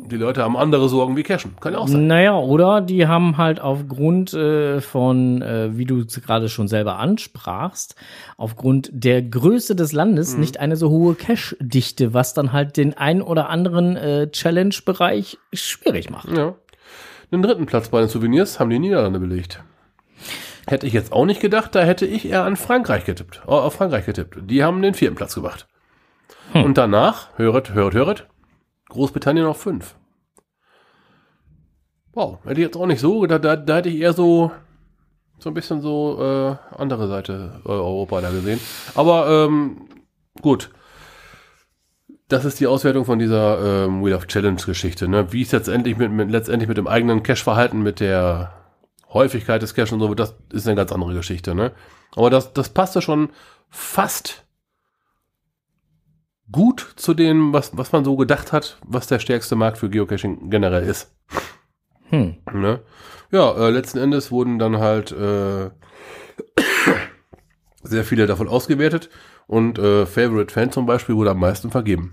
die 0.10 0.18
Leute 0.18 0.42
haben 0.44 0.58
andere 0.58 0.90
Sorgen 0.90 1.16
wie 1.16 1.22
Cachen. 1.24 1.56
Kann 1.60 1.74
ja 1.74 1.80
auch 1.80 1.88
sein. 1.88 2.08
Naja, 2.08 2.36
oder 2.38 2.82
die 2.82 3.08
haben 3.08 3.38
halt 3.38 3.60
aufgrund 3.62 4.34
äh, 4.34 4.82
von, 4.82 5.42
äh, 5.44 5.78
wie 5.78 5.86
du 5.86 6.02
es 6.02 6.20
gerade 6.22 6.50
schon 6.50 6.68
selber 6.68 6.98
ansprachst, 6.98 7.96
aufgrund 8.38 8.90
der 8.92 9.22
Größe 9.22 9.76
des 9.76 9.94
Landes 9.94 10.34
Mhm. 10.34 10.40
nicht 10.40 10.60
eine 10.60 10.76
so 10.76 10.90
hohe 10.90 11.14
Cache-Dichte, 11.14 12.14
was 12.16 12.34
dann 12.34 12.52
halt 12.52 12.78
den 12.78 12.96
ein 12.98 13.22
oder 13.22 13.50
anderen 13.50 13.96
äh, 13.96 14.30
Challenge-Bereich 14.32 15.38
schwierig 15.54 16.10
macht. 16.10 16.30
Ja. 16.36 16.56
Den 17.32 17.42
dritten 17.44 17.68
Platz 17.68 17.90
bei 17.90 18.00
den 18.00 18.10
Souvenirs 18.10 18.60
haben 18.60 18.70
die 18.70 18.80
Niederlande 18.80 19.20
belegt. 19.20 19.62
Hätte 20.67 20.86
ich 20.86 20.93
jetzt 20.93 21.12
auch 21.12 21.25
nicht 21.25 21.41
gedacht, 21.41 21.73
da 21.75 21.82
hätte 21.82 22.06
ich 22.06 22.27
eher 22.27 22.43
an 22.43 22.58
Frankreich 22.58 23.06
getippt, 23.06 23.41
äh, 23.47 23.49
auf 23.49 23.73
Frankreich 23.73 24.06
getippt. 24.06 24.38
Die 24.41 24.63
haben 24.63 24.82
den 24.82 24.93
vierten 24.93 25.15
Platz 25.15 25.36
gemacht. 25.36 25.67
Und 26.53 26.77
danach, 26.77 27.30
höret, 27.38 27.73
höret, 27.73 27.93
höret, 27.93 28.27
Großbritannien 28.89 29.45
auf 29.45 29.62
fünf. 29.62 29.95
Wow, 32.13 32.39
hätte 32.43 32.62
ich 32.62 32.65
jetzt 32.65 32.77
auch 32.77 32.88
nicht 32.88 32.99
so 32.99 33.19
gedacht, 33.19 33.43
da, 33.45 33.56
da 33.56 33.77
hätte 33.77 33.89
ich 33.89 33.99
eher 33.99 34.13
so 34.13 34.51
So 35.39 35.51
ein 35.51 35.53
bisschen 35.53 35.82
so 35.82 36.17
äh, 36.19 36.56
andere 36.75 37.08
Seite 37.08 37.62
äh, 37.63 37.69
Europa 37.69 38.21
da 38.21 38.32
gesehen. 38.32 38.60
Aber 38.95 39.30
ähm, 39.30 39.88
gut. 40.41 40.71
Das 42.27 42.43
ist 42.43 42.60
die 42.60 42.67
Auswertung 42.67 43.06
von 43.06 43.19
dieser 43.19 43.86
ähm, 43.86 44.03
Wheel 44.03 44.15
of 44.15 44.25
Challenge 44.27 44.62
Geschichte. 44.65 45.08
Ne? 45.08 45.32
Wie 45.32 45.43
es 45.43 45.51
letztendlich 45.51 45.95
mit, 45.95 46.12
mit, 46.12 46.32
letztendlich 46.32 46.67
mit 46.67 46.77
dem 46.77 46.88
eigenen 46.88 47.21
Cache-Verhalten, 47.23 47.84
mit 47.84 47.99
der 47.99 48.57
Häufigkeit 49.10 49.62
des 49.62 49.74
Cache 49.74 49.93
und 49.93 50.02
so, 50.02 50.13
das 50.13 50.36
ist 50.52 50.67
eine 50.67 50.76
ganz 50.76 50.91
andere 50.91 51.13
Geschichte. 51.13 51.56
Ne? 51.56 51.72
Aber 52.15 52.30
das, 52.30 52.54
das 52.54 52.70
passte 52.70 53.02
schon 53.02 53.30
fast 53.70 54.46
gut 56.52 56.93
zu 56.96 57.13
dem, 57.13 57.54
was, 57.54 57.76
was 57.76 57.91
man 57.91 58.06
so 58.06 58.15
gedacht 58.15 58.54
hat, 58.54 58.78
was 58.86 59.08
der 59.08 59.20
stärkste 59.20 59.56
Markt 59.56 59.78
für 59.78 59.89
Geocaching 59.89 60.50
generell 60.50 60.84
ist. 60.84 61.13
Hm. 62.10 62.38
Ne? 62.54 62.82
Ja, 63.32 63.54
äh, 63.56 63.70
letzten 63.70 63.98
Endes 63.98 64.32
wurden 64.32 64.60
dann 64.60 64.78
halt 64.78 65.12
äh, 65.12 65.70
sehr 67.84 68.04
viele 68.06 68.28
davon 68.28 68.48
ausgewertet 68.48 69.10
und 69.46 69.78
äh, 69.78 70.06
Favorite 70.06 70.54
Fan 70.54 70.72
zum 70.72 70.86
Beispiel 70.86 71.15
wurde 71.15 71.32
am 71.32 71.39
meisten 71.39 71.70
vergeben. 71.70 72.12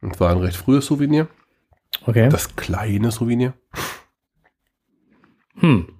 Und 0.00 0.16
zwar 0.16 0.30
ein 0.30 0.38
recht 0.38 0.56
frühes 0.56 0.86
Souvenir. 0.86 1.28
Okay. 2.06 2.28
Das 2.30 2.56
kleine 2.56 3.10
Souvenir. 3.10 3.52
hm. 5.56 5.99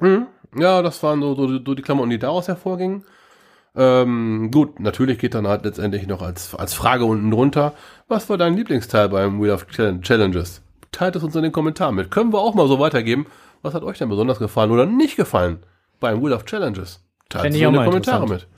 Mhm. 0.00 0.26
Ja, 0.56 0.82
das 0.82 1.02
waren 1.02 1.20
so, 1.20 1.34
so, 1.34 1.46
so 1.48 1.74
die 1.74 1.82
Klamotten, 1.82 2.10
die 2.10 2.18
daraus 2.18 2.48
hervorgingen. 2.48 3.04
Ähm, 3.76 4.50
gut, 4.50 4.80
natürlich 4.80 5.18
geht 5.18 5.34
dann 5.34 5.46
halt 5.46 5.64
letztendlich 5.64 6.06
noch 6.06 6.22
als, 6.22 6.54
als 6.54 6.74
Frage 6.74 7.04
unten 7.04 7.30
drunter, 7.30 7.74
was 8.08 8.28
war 8.28 8.36
dein 8.36 8.56
Lieblingsteil 8.56 9.08
beim 9.08 9.40
Wheel 9.40 9.52
of 9.52 9.66
Challenges? 9.68 10.62
Teilt 10.90 11.14
es 11.14 11.22
uns 11.22 11.36
in 11.36 11.44
den 11.44 11.52
Kommentaren 11.52 11.94
mit. 11.94 12.10
Können 12.10 12.32
wir 12.32 12.40
auch 12.40 12.54
mal 12.54 12.66
so 12.66 12.80
weitergeben. 12.80 13.26
Was 13.62 13.74
hat 13.74 13.84
euch 13.84 13.98
denn 13.98 14.08
besonders 14.08 14.38
gefallen 14.38 14.70
oder 14.72 14.86
nicht 14.86 15.16
gefallen 15.16 15.60
beim 16.00 16.20
Wheel 16.20 16.32
of 16.32 16.46
Challenges? 16.46 17.04
Teilt 17.28 17.50
es 17.50 17.54
in 17.54 17.60
den 17.62 17.74
mal 17.74 17.84
Kommentare 17.84 18.26
mit. 18.26 18.48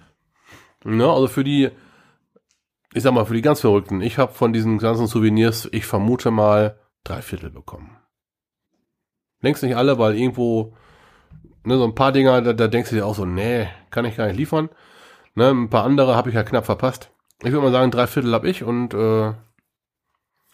Ja, 0.84 1.12
also 1.12 1.28
für 1.28 1.44
die, 1.44 1.70
ich 2.94 3.02
sag 3.02 3.12
mal, 3.12 3.26
für 3.26 3.34
die 3.34 3.42
ganz 3.42 3.60
Verrückten, 3.60 4.00
ich 4.00 4.18
habe 4.18 4.32
von 4.32 4.52
diesen 4.52 4.78
ganzen 4.78 5.06
Souvenirs, 5.06 5.68
ich 5.72 5.84
vermute 5.84 6.30
mal, 6.30 6.78
drei 7.04 7.20
Viertel 7.20 7.50
bekommen. 7.50 7.98
Längst 9.40 9.62
nicht 9.62 9.76
alle, 9.76 9.98
weil 9.98 10.16
irgendwo, 10.16 10.74
ne, 11.64 11.76
so 11.76 11.84
ein 11.84 11.94
paar 11.94 12.12
Dinger, 12.12 12.42
da, 12.42 12.52
da 12.52 12.68
denkst 12.68 12.90
du 12.90 12.96
dir 12.96 13.06
auch 13.06 13.14
so, 13.14 13.24
nee, 13.24 13.68
kann 13.90 14.04
ich 14.04 14.16
gar 14.16 14.26
nicht 14.26 14.36
liefern. 14.36 14.68
Ne, 15.34 15.48
ein 15.50 15.70
paar 15.70 15.84
andere 15.84 16.14
habe 16.16 16.28
ich 16.28 16.34
ja 16.34 16.42
knapp 16.42 16.66
verpasst. 16.66 17.10
Ich 17.42 17.50
würde 17.52 17.62
mal 17.66 17.72
sagen, 17.72 17.90
drei 17.90 18.06
Viertel 18.06 18.32
habe 18.34 18.48
ich 18.48 18.62
und, 18.62 18.94
äh, 18.94 19.32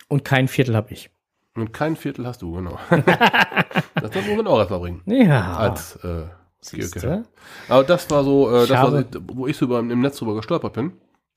Und 0.09 0.25
kein 0.25 0.49
Viertel 0.49 0.75
habe 0.77 0.93
ich. 0.93 1.11
und 1.55 1.73
kein 1.73 1.97
Viertel 1.97 2.27
hast 2.27 2.43
du, 2.43 2.53
genau. 2.53 2.79
das 2.91 4.15
muss 4.15 4.37
man 4.37 4.47
auch 4.47 4.59
erstmal 4.59 4.81
bringen. 4.81 5.03
Ja. 5.07 5.57
Als 5.57 5.97
äh, 6.05 6.25
Siehste? 6.61 7.25
Aber 7.69 7.85
das 7.85 8.11
war 8.11 8.25
so, 8.25 8.49
äh, 8.51 8.67
das, 8.67 8.77
habe- 8.79 9.07
ich, 9.13 9.19
wo 9.33 9.47
ich 9.47 9.57
so 9.57 9.67
über, 9.67 9.79
im 9.81 10.01
Netz 10.01 10.19
drüber 10.19 10.35
gestolpert 10.35 10.73
bin. 10.75 10.93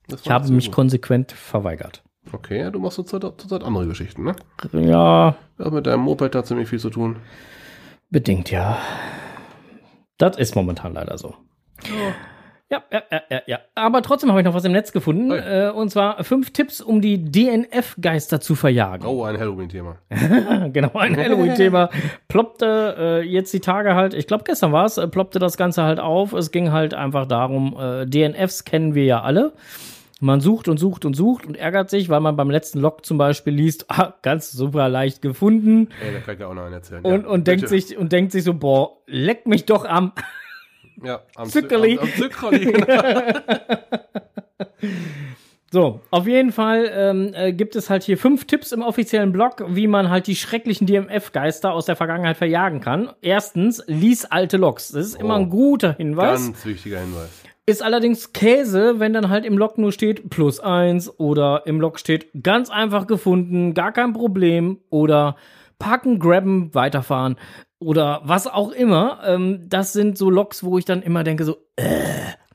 Das 0.08 0.20
Ich 0.22 0.26
war 0.26 0.34
habe 0.40 0.52
mich 0.52 0.66
gut. 0.66 0.74
konsequent 0.74 1.32
verweigert. 1.32 2.02
Okay, 2.32 2.60
ja, 2.60 2.70
du 2.70 2.78
machst 2.78 2.96
zurzeit, 2.96 3.22
zurzeit 3.22 3.62
andere 3.64 3.86
Geschichten, 3.86 4.22
ne? 4.24 4.36
Ja, 4.72 5.36
Du 5.58 5.64
hast 5.64 5.72
mit 5.72 5.86
deinem 5.86 6.02
Moped 6.02 6.34
da 6.34 6.44
ziemlich 6.44 6.68
viel 6.68 6.78
zu 6.80 6.90
tun. 6.90 7.16
bedingt, 8.10 8.50
ja. 8.50 8.78
Das 10.22 10.36
ist 10.36 10.54
momentan 10.54 10.94
leider 10.94 11.18
so. 11.18 11.34
Ja, 12.70 12.80
ja, 12.92 13.02
ja, 13.10 13.22
ja, 13.28 13.42
ja. 13.44 13.58
Aber 13.74 14.02
trotzdem 14.02 14.30
habe 14.30 14.40
ich 14.40 14.44
noch 14.44 14.54
was 14.54 14.64
im 14.64 14.70
Netz 14.70 14.92
gefunden. 14.92 15.32
Hey. 15.32 15.66
Äh, 15.66 15.70
und 15.72 15.90
zwar 15.90 16.22
fünf 16.22 16.52
Tipps, 16.52 16.80
um 16.80 17.00
die 17.00 17.24
DNF-Geister 17.24 18.40
zu 18.40 18.54
verjagen. 18.54 19.04
Oh, 19.04 19.24
ein 19.24 19.36
Halloween-Thema. 19.36 19.96
genau, 20.72 20.92
ein 20.94 21.16
Halloween-Thema. 21.16 21.90
Ploppte 22.28 22.94
äh, 22.96 23.22
jetzt 23.22 23.52
die 23.52 23.58
Tage 23.58 23.96
halt, 23.96 24.14
ich 24.14 24.28
glaube 24.28 24.44
gestern 24.44 24.70
war 24.70 24.84
es, 24.84 24.96
äh, 24.96 25.08
ploppte 25.08 25.40
das 25.40 25.56
Ganze 25.56 25.82
halt 25.82 25.98
auf. 25.98 26.32
Es 26.34 26.52
ging 26.52 26.70
halt 26.70 26.94
einfach 26.94 27.26
darum, 27.26 27.76
äh, 27.76 28.06
DNFs 28.06 28.64
kennen 28.64 28.94
wir 28.94 29.04
ja 29.04 29.22
alle. 29.22 29.54
Man 30.24 30.40
sucht 30.40 30.68
und 30.68 30.78
sucht 30.78 31.04
und 31.04 31.14
sucht 31.14 31.46
und 31.46 31.56
ärgert 31.56 31.90
sich, 31.90 32.08
weil 32.08 32.20
man 32.20 32.36
beim 32.36 32.48
letzten 32.48 32.78
Log 32.78 33.04
zum 33.04 33.18
Beispiel 33.18 33.52
liest, 33.54 33.86
ah, 33.88 34.14
ganz 34.22 34.52
super 34.52 34.88
leicht 34.88 35.20
gefunden 35.20 35.88
Ey, 36.00 36.12
da 36.14 36.20
kann 36.20 36.36
ich 36.36 36.44
auch 36.44 36.54
noch 36.54 36.62
einen 36.62 36.74
erzählen. 36.74 37.04
und, 37.04 37.22
ja, 37.24 37.28
und 37.28 37.46
denkt 37.48 37.68
sich 37.68 37.96
und 37.96 38.12
denkt 38.12 38.30
sich 38.30 38.44
so, 38.44 38.54
boah, 38.54 38.98
leck 39.06 39.46
mich 39.48 39.64
doch 39.66 39.84
am. 39.84 40.12
ja, 41.04 41.22
am 41.34 41.48
Zuckerli. 41.48 41.98
Am, 41.98 42.06
am 42.06 42.14
Zuckerli. 42.14 42.72
So, 45.74 46.02
auf 46.10 46.26
jeden 46.26 46.52
Fall 46.52 46.90
ähm, 46.94 47.32
äh, 47.34 47.50
gibt 47.54 47.76
es 47.76 47.88
halt 47.88 48.02
hier 48.02 48.18
fünf 48.18 48.44
Tipps 48.46 48.72
im 48.72 48.82
offiziellen 48.82 49.32
Blog, 49.32 49.64
wie 49.68 49.86
man 49.86 50.10
halt 50.10 50.26
die 50.26 50.36
schrecklichen 50.36 50.86
DMF-Geister 50.86 51.72
aus 51.72 51.86
der 51.86 51.96
Vergangenheit 51.96 52.36
verjagen 52.36 52.80
kann. 52.80 53.10
Erstens, 53.22 53.82
lies 53.86 54.26
alte 54.26 54.58
Logs. 54.58 54.88
Das 54.92 55.06
ist 55.06 55.14
immer 55.18 55.34
Oh. 55.36 55.38
ein 55.38 55.48
guter 55.48 55.94
Hinweis. 55.94 56.44
Ganz 56.44 56.66
wichtiger 56.66 57.00
Hinweis. 57.00 57.30
Ist 57.64 57.82
allerdings 57.82 58.32
Käse, 58.32 58.98
wenn 58.98 59.12
dann 59.12 59.28
halt 59.28 59.44
im 59.44 59.56
Log 59.56 59.78
nur 59.78 59.92
steht 59.92 60.30
plus 60.30 60.58
eins 60.58 61.08
oder 61.20 61.62
im 61.66 61.80
Log 61.80 62.00
steht 62.00 62.28
ganz 62.42 62.70
einfach 62.70 63.06
gefunden, 63.06 63.72
gar 63.72 63.92
kein 63.92 64.12
Problem 64.12 64.80
oder 64.90 65.36
packen, 65.78 66.18
grabben, 66.18 66.74
weiterfahren 66.74 67.36
oder 67.78 68.20
was 68.24 68.48
auch 68.48 68.72
immer. 68.72 69.20
Ähm, 69.24 69.66
das 69.68 69.92
sind 69.92 70.18
so 70.18 70.28
Logs, 70.28 70.64
wo 70.64 70.76
ich 70.76 70.84
dann 70.84 71.02
immer 71.02 71.22
denke 71.22 71.44
so, 71.44 71.58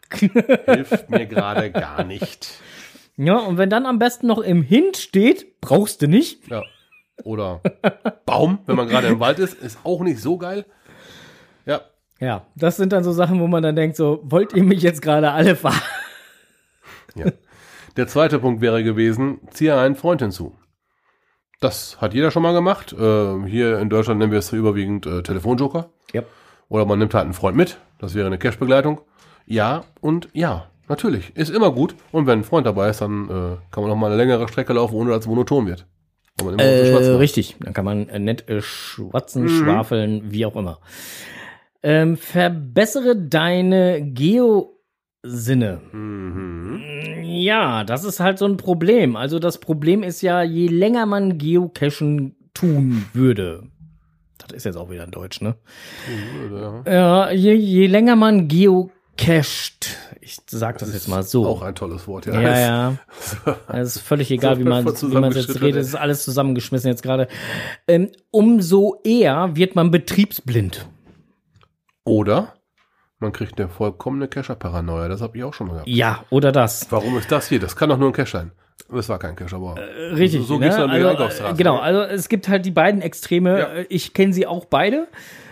Hilft 0.09 1.09
mir 1.09 1.25
gerade 1.25 1.71
gar 1.71 2.03
nicht. 2.03 2.59
ja, 3.17 3.37
und 3.37 3.57
wenn 3.57 3.69
dann 3.69 3.85
am 3.85 3.99
besten 3.99 4.27
noch 4.27 4.39
im 4.39 4.61
Hint 4.61 4.97
steht, 4.97 5.61
brauchst 5.61 6.01
du 6.01 6.07
nicht. 6.07 6.49
Ja. 6.49 6.63
Oder 7.23 7.61
Baum, 8.25 8.59
wenn 8.65 8.75
man 8.75 8.87
gerade 8.87 9.07
im 9.07 9.19
Wald 9.19 9.39
ist, 9.39 9.55
ist 9.55 9.79
auch 9.83 10.01
nicht 10.01 10.19
so 10.19 10.37
geil. 10.37 10.65
Ja, 12.19 12.45
das 12.55 12.77
sind 12.77 12.93
dann 12.93 13.03
so 13.03 13.11
Sachen, 13.11 13.39
wo 13.39 13.47
man 13.47 13.61
dann 13.63 13.75
denkt 13.75 13.95
so, 13.95 14.19
wollt 14.23 14.53
ihr 14.53 14.63
mich 14.63 14.81
jetzt 14.81 15.01
gerade 15.01 15.31
alle 15.31 15.55
fahren? 15.55 15.81
ja. 17.15 17.25
Der 17.95 18.07
zweite 18.07 18.39
Punkt 18.39 18.61
wäre 18.61 18.83
gewesen, 18.83 19.39
ziehe 19.51 19.75
einen 19.77 19.95
Freund 19.95 20.21
hinzu. 20.21 20.55
Das 21.59 21.99
hat 21.99 22.13
jeder 22.13 22.29
schon 22.29 22.43
mal 22.43 22.53
gemacht. 22.53 22.93
Äh, 22.93 23.45
hier 23.47 23.79
in 23.79 23.89
Deutschland 23.89 24.19
nennen 24.19 24.31
wir 24.31 24.39
es 24.39 24.51
überwiegend 24.53 25.05
äh, 25.07 25.23
Telefonjoker. 25.23 25.89
Ja. 26.13 26.21
Oder 26.69 26.85
man 26.85 26.99
nimmt 26.99 27.13
halt 27.15 27.23
einen 27.25 27.33
Freund 27.33 27.57
mit. 27.57 27.77
Das 27.99 28.13
wäre 28.13 28.27
eine 28.27 28.37
Cash-Begleitung. 28.37 29.01
Ja 29.47 29.85
und 30.01 30.29
ja, 30.33 30.67
natürlich. 30.87 31.35
Ist 31.35 31.49
immer 31.49 31.71
gut. 31.71 31.95
Und 32.11 32.27
wenn 32.27 32.39
ein 32.39 32.43
Freund 32.43 32.67
dabei 32.67 32.89
ist, 32.89 33.01
dann 33.01 33.25
äh, 33.25 33.57
kann 33.71 33.81
man 33.83 33.87
noch 33.89 33.95
mal 33.95 34.07
eine 34.07 34.17
längere 34.17 34.47
Strecke 34.47 34.73
laufen, 34.73 34.95
ohne 34.95 35.09
dass 35.09 35.21
es 35.21 35.27
monoton 35.27 35.65
wird. 35.65 35.87
Äh, 36.59 37.15
richtig, 37.15 37.55
dann 37.59 37.73
kann 37.73 37.85
man 37.85 38.09
äh, 38.09 38.19
nett 38.19 38.47
äh, 38.47 38.61
schwatzen, 38.61 39.45
Mhm. 39.45 39.49
schwafeln, 39.49 40.31
wie 40.31 40.45
auch 40.45 40.55
immer. 40.55 40.79
Ähm, 41.87 42.17
verbessere 42.17 43.15
deine 43.15 44.01
Geo-Sinne. 44.01 45.79
Mhm. 45.93 46.81
Ja, 47.23 47.85
das 47.85 48.03
ist 48.03 48.19
halt 48.19 48.39
so 48.39 48.45
ein 48.45 48.57
Problem. 48.57 49.15
Also 49.15 49.39
das 49.39 49.59
Problem 49.59 50.03
ist 50.03 50.21
ja, 50.21 50.43
je 50.43 50.67
länger 50.67 51.05
man 51.05 51.37
Geocachen 51.37 52.35
tun 52.53 53.05
würde, 53.13 53.63
das 54.37 54.57
ist 54.57 54.65
jetzt 54.65 54.75
auch 54.75 54.89
wieder 54.89 55.05
in 55.05 55.11
Deutsch, 55.11 55.39
ne? 55.39 55.55
Ja. 56.51 56.83
Ja, 56.91 57.31
je, 57.31 57.53
je 57.53 57.87
länger 57.87 58.17
man 58.17 58.49
geocached, 58.49 59.95
ich 60.19 60.39
sag 60.45 60.79
das, 60.79 60.93
jetzt 60.93 61.07
mal 61.07 61.23
so. 61.23 61.47
Auch 61.47 61.61
ein 61.61 61.73
tolles 61.75 62.05
Wort, 62.05 62.25
ja. 62.25 62.41
Ja, 62.41 62.59
ja. 62.59 62.97
Es 63.69 63.95
ist 63.95 64.01
völlig 64.01 64.29
egal, 64.29 64.59
wie 64.59 64.65
man 64.65 64.83
man 64.83 65.31
jetzt 65.31 65.61
redet. 65.61 65.83
Es 65.83 65.87
ist 65.87 65.95
alles 65.95 66.25
zusammengeschmissen 66.25 66.89
jetzt 66.89 67.01
gerade. 67.01 67.29
Ähm, 67.87 68.09
umso 68.29 68.99
eher 69.05 69.55
wird 69.55 69.75
man 69.75 69.89
betriebsblind. 69.89 70.85
Oder 72.07 72.53
man 73.19 73.31
kriegt 73.33 73.59
eine 73.59 73.69
vollkommene 73.69 74.27
Cacher-Paranoia. 74.27 75.07
Das 75.07 75.21
habe 75.21 75.37
ich 75.37 75.43
auch 75.43 75.53
schon 75.53 75.67
mal 75.67 75.73
gehabt. 75.73 75.87
Ja, 75.89 76.23
oder 76.29 76.51
das. 76.51 76.87
Warum 76.91 77.17
ist 77.17 77.31
das 77.31 77.47
hier? 77.49 77.59
Das 77.59 77.75
kann 77.75 77.89
doch 77.89 77.97
nur 77.97 78.09
ein 78.09 78.13
Cache 78.13 78.29
sein. 78.31 78.51
Das 78.89 79.09
war 79.09 79.17
kein 79.19 79.35
Cache, 79.35 79.55
aber 79.55 79.75
Richtig. 80.15 80.41
so, 80.41 80.45
so 80.45 80.53
ne? 80.59 80.65
geht's 80.65 80.77
dann 80.77 80.89
also, 80.89 81.07
Einkaufsstraße. 81.09 81.53
äh, 81.53 81.57
Genau, 81.57 81.77
also 81.79 82.01
es 82.01 82.29
gibt 82.29 82.47
halt 82.47 82.65
die 82.65 82.71
beiden 82.71 83.01
Extreme. 83.01 83.59
Ja. 83.59 83.65
Äh, 83.73 83.85
Ich 83.89 84.13
kenne 84.13 84.33
sie 84.33 84.45
auch 84.47 84.65
beide. 84.65 85.07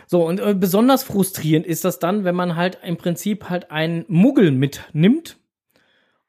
So, 0.07 0.23
und 0.25 0.39
äh, 0.39 0.53
besonders 0.53 1.03
frustrierend 1.03 1.65
ist 1.65 1.83
das 1.83 1.97
dann, 1.99 2.23
wenn 2.23 2.35
man 2.35 2.55
halt 2.55 2.77
im 2.83 2.95
Prinzip 2.97 3.49
halt 3.49 3.71
einen 3.71 4.05
Muggel 4.07 4.51
mitnimmt 4.51 5.37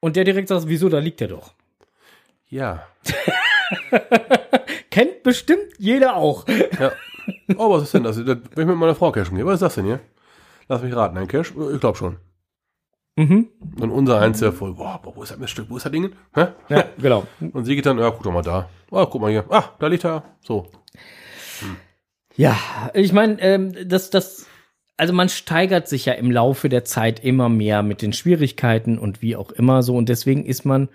und 0.01 0.17
der 0.17 0.25
direkt 0.25 0.49
sagt, 0.49 0.67
wieso, 0.69 0.89
da 0.89 0.99
liegt 0.99 1.21
er 1.21 1.29
doch. 1.29 1.53
Ja. 2.49 2.87
Kennt 4.91 5.23
bestimmt 5.23 5.65
jeder 5.79 6.17
auch. 6.17 6.47
ja. 6.49 6.93
Oh, 7.59 7.71
was 7.71 7.83
ist 7.85 7.95
denn 7.95 8.05
das? 8.05 8.17
Das- 8.17 8.25
Wenn 8.55 8.63
ich 8.63 8.67
mit 8.67 8.77
meiner 8.77 8.95
Frau 8.95 9.11
cashen 9.13 9.37
gehe, 9.37 9.45
was 9.45 9.55
ist 9.55 9.63
das 9.63 9.75
denn 9.75 9.85
hier? 9.85 10.01
Lass 10.69 10.83
mich 10.83 10.95
raten, 10.95 11.17
ein 11.17 11.29
Cache? 11.29 11.53
Ich 11.73 11.81
glaube 11.81 11.97
schon. 11.97 12.17
Mhm. 13.17 13.49
Und 13.81 13.91
unser 13.91 14.21
eins 14.21 14.41
der 14.41 14.53
voll, 14.53 14.75
boah, 14.75 15.01
boah, 15.03 15.17
wo 15.17 15.23
ist 15.23 15.33
das 15.33 15.39
Miststück, 15.39 15.71
wo 15.71 15.77
ist 15.77 15.87
das 15.87 15.93
Ding? 15.93 16.13
Hä? 16.35 16.49
Ja, 16.69 16.85
genau. 16.99 17.27
Und 17.41 17.65
sie 17.65 17.75
geht 17.75 17.87
dann, 17.87 17.99
ja, 17.99 18.11
guck 18.11 18.23
doch 18.23 18.33
mal 18.33 18.43
da. 18.43 18.69
Ah, 18.91 19.07
guck 19.07 19.23
mal 19.23 19.31
hier. 19.31 19.45
Ah, 19.51 19.71
da 19.79 19.87
liegt 19.87 20.05
er. 20.05 20.23
So. 20.43 20.69
Ja, 22.37 22.59
ich 22.93 23.13
meine, 23.13 23.41
ähm, 23.41 23.75
das, 23.89 24.11
das, 24.11 24.47
also 24.99 25.15
man 25.15 25.31
steigert 25.31 25.89
sich 25.89 26.05
ja 26.05 26.13
im 26.13 26.31
Laufe 26.31 26.69
der 26.69 26.85
Zeit 26.85 27.25
immer 27.25 27.49
mehr 27.49 27.83
mit 27.83 28.03
den 28.03 28.13
Schwierigkeiten 28.13 28.99
und 28.99 29.23
wie 29.23 29.35
auch 29.37 29.51
immer 29.51 29.83
so. 29.83 29.97
Und 29.97 30.11
deswegen 30.11 30.45
ist 30.45 30.67
man, 30.67 30.91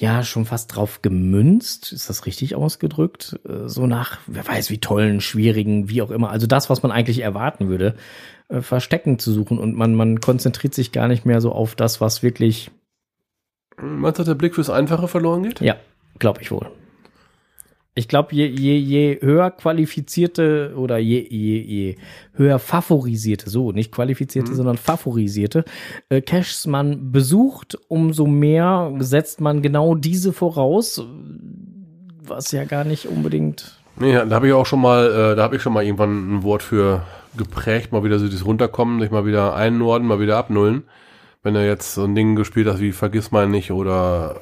ja 0.00 0.24
schon 0.24 0.46
fast 0.46 0.74
drauf 0.74 1.02
gemünzt, 1.02 1.92
ist 1.92 2.08
das 2.08 2.24
richtig 2.24 2.54
ausgedrückt? 2.54 3.38
Äh, 3.46 3.68
so 3.68 3.86
nach, 3.86 4.18
wer 4.26 4.46
weiß, 4.46 4.70
wie 4.70 4.78
tollen, 4.78 5.20
schwierigen, 5.20 5.88
wie 5.90 6.00
auch 6.00 6.10
immer. 6.10 6.30
Also 6.30 6.46
das, 6.46 6.70
was 6.70 6.82
man 6.82 6.90
eigentlich 6.90 7.20
erwarten 7.20 7.68
würde, 7.68 7.94
äh, 8.48 8.62
Verstecken 8.62 9.18
zu 9.18 9.30
suchen 9.30 9.58
und 9.58 9.76
man, 9.76 9.94
man 9.94 10.20
konzentriert 10.20 10.74
sich 10.74 10.92
gar 10.92 11.06
nicht 11.06 11.26
mehr 11.26 11.40
so 11.40 11.52
auf 11.52 11.74
das, 11.74 12.00
was 12.00 12.22
wirklich. 12.22 12.70
Meinst 13.76 14.18
du, 14.18 14.22
dass 14.22 14.28
der 14.28 14.34
Blick 14.34 14.54
fürs 14.54 14.70
Einfache 14.70 15.06
verloren 15.06 15.42
geht? 15.42 15.60
Ja, 15.60 15.76
glaube 16.18 16.40
ich 16.40 16.50
wohl. 16.50 16.70
Ich 17.94 18.06
glaube, 18.06 18.34
je, 18.34 18.46
je, 18.46 18.76
je 18.76 19.18
höher 19.20 19.50
qualifizierte 19.50 20.74
oder 20.76 20.98
je, 20.98 21.26
je, 21.28 21.60
je 21.60 21.96
höher 22.34 22.60
favorisierte, 22.60 23.50
so 23.50 23.72
nicht 23.72 23.90
qualifizierte, 23.90 24.52
mhm. 24.52 24.56
sondern 24.56 24.76
favorisierte 24.76 25.64
äh, 26.08 26.20
Caches 26.20 26.68
man 26.68 27.10
besucht, 27.10 27.76
umso 27.88 28.26
mehr 28.26 28.92
setzt 29.00 29.40
man 29.40 29.60
genau 29.60 29.96
diese 29.96 30.32
voraus, 30.32 31.04
was 32.22 32.52
ja 32.52 32.64
gar 32.64 32.84
nicht 32.84 33.06
unbedingt. 33.06 33.76
Nee, 33.96 34.12
da 34.12 34.30
habe 34.30 34.46
ich 34.46 34.52
auch 34.52 34.66
schon 34.66 34.80
mal, 34.80 35.32
äh, 35.32 35.36
da 35.36 35.42
habe 35.42 35.56
ich 35.56 35.62
schon 35.62 35.72
mal 35.72 35.84
irgendwann 35.84 36.36
ein 36.36 36.42
Wort 36.44 36.62
für 36.62 37.02
geprägt, 37.36 37.92
mal 37.92 38.04
wieder 38.04 38.18
so 38.18 38.26
dieses 38.26 38.46
Runterkommen, 38.46 39.00
sich 39.00 39.10
mal 39.10 39.26
wieder 39.26 39.54
einnorden, 39.54 40.06
mal 40.06 40.20
wieder 40.20 40.36
abnullen. 40.36 40.84
Wenn 41.42 41.56
er 41.56 41.66
jetzt 41.66 41.94
so 41.94 42.04
ein 42.04 42.14
Ding 42.14 42.36
gespielt 42.36 42.68
hat 42.68 42.80
wie 42.80 42.92
Vergiss 42.92 43.30
mal 43.30 43.48
nicht 43.48 43.72
oder 43.72 44.40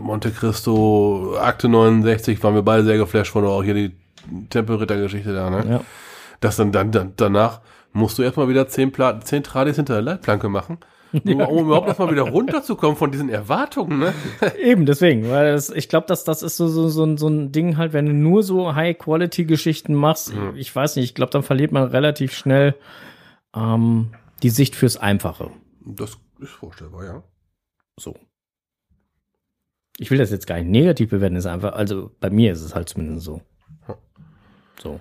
Monte 0.00 0.30
Cristo, 0.30 1.36
Akte 1.40 1.68
69, 1.68 2.42
waren 2.42 2.54
wir 2.54 2.62
beide 2.62 2.84
sehr 2.84 2.98
geflasht 2.98 3.32
von, 3.32 3.44
auch 3.44 3.62
hier 3.62 3.74
die 3.74 3.96
Tempelritter-Geschichte 4.50 5.32
da, 5.32 5.50
ne? 5.50 5.64
Ja. 5.68 5.80
Das 6.40 6.56
dann, 6.56 6.72
dann, 6.72 6.90
dann, 6.92 7.12
danach 7.16 7.60
musst 7.92 8.18
du 8.18 8.22
erstmal 8.22 8.48
wieder 8.48 8.68
zehn, 8.68 8.92
Pla 8.92 9.20
zehn 9.20 9.42
Tradis 9.42 9.76
hinter 9.76 9.94
der 9.94 10.02
Leitplanke 10.02 10.48
machen. 10.48 10.78
Um, 11.12 11.40
um 11.40 11.66
überhaupt 11.66 11.88
erstmal 11.88 12.12
wieder 12.12 12.22
runterzukommen 12.22 12.96
von 12.96 13.10
diesen 13.10 13.30
Erwartungen, 13.30 13.98
ne? 13.98 14.14
Eben, 14.62 14.86
deswegen, 14.86 15.28
weil 15.28 15.54
es, 15.54 15.68
ich 15.68 15.88
glaube, 15.88 16.06
dass 16.06 16.22
das 16.22 16.40
ist 16.44 16.56
so, 16.56 16.68
so, 16.68 16.88
so, 16.88 17.16
so 17.16 17.26
ein 17.26 17.50
Ding 17.50 17.78
halt, 17.78 17.92
wenn 17.92 18.06
du 18.06 18.12
nur 18.12 18.44
so 18.44 18.76
High-Quality-Geschichten 18.76 19.92
machst, 19.92 20.32
mhm. 20.32 20.52
ich 20.54 20.72
weiß 20.72 20.94
nicht, 20.94 21.06
ich 21.06 21.14
glaube, 21.16 21.32
dann 21.32 21.42
verliert 21.42 21.72
man 21.72 21.88
relativ 21.88 22.32
schnell 22.32 22.76
ähm, 23.56 24.12
die 24.44 24.50
Sicht 24.50 24.76
fürs 24.76 24.98
Einfache. 24.98 25.50
Das 25.84 26.16
ist 26.38 26.50
vorstellbar, 26.50 27.04
ja. 27.04 27.22
So 27.98 28.14
ich 30.00 30.10
will 30.10 30.18
das 30.18 30.30
jetzt 30.30 30.46
gar 30.46 30.56
nicht 30.56 30.70
negativ 30.70 31.10
bewerten, 31.10 31.36
ist 31.36 31.46
einfach, 31.46 31.74
also 31.74 32.10
bei 32.20 32.30
mir 32.30 32.52
ist 32.52 32.62
es 32.62 32.74
halt 32.74 32.88
zumindest 32.88 33.26
so. 33.26 33.42
So. 34.82 34.98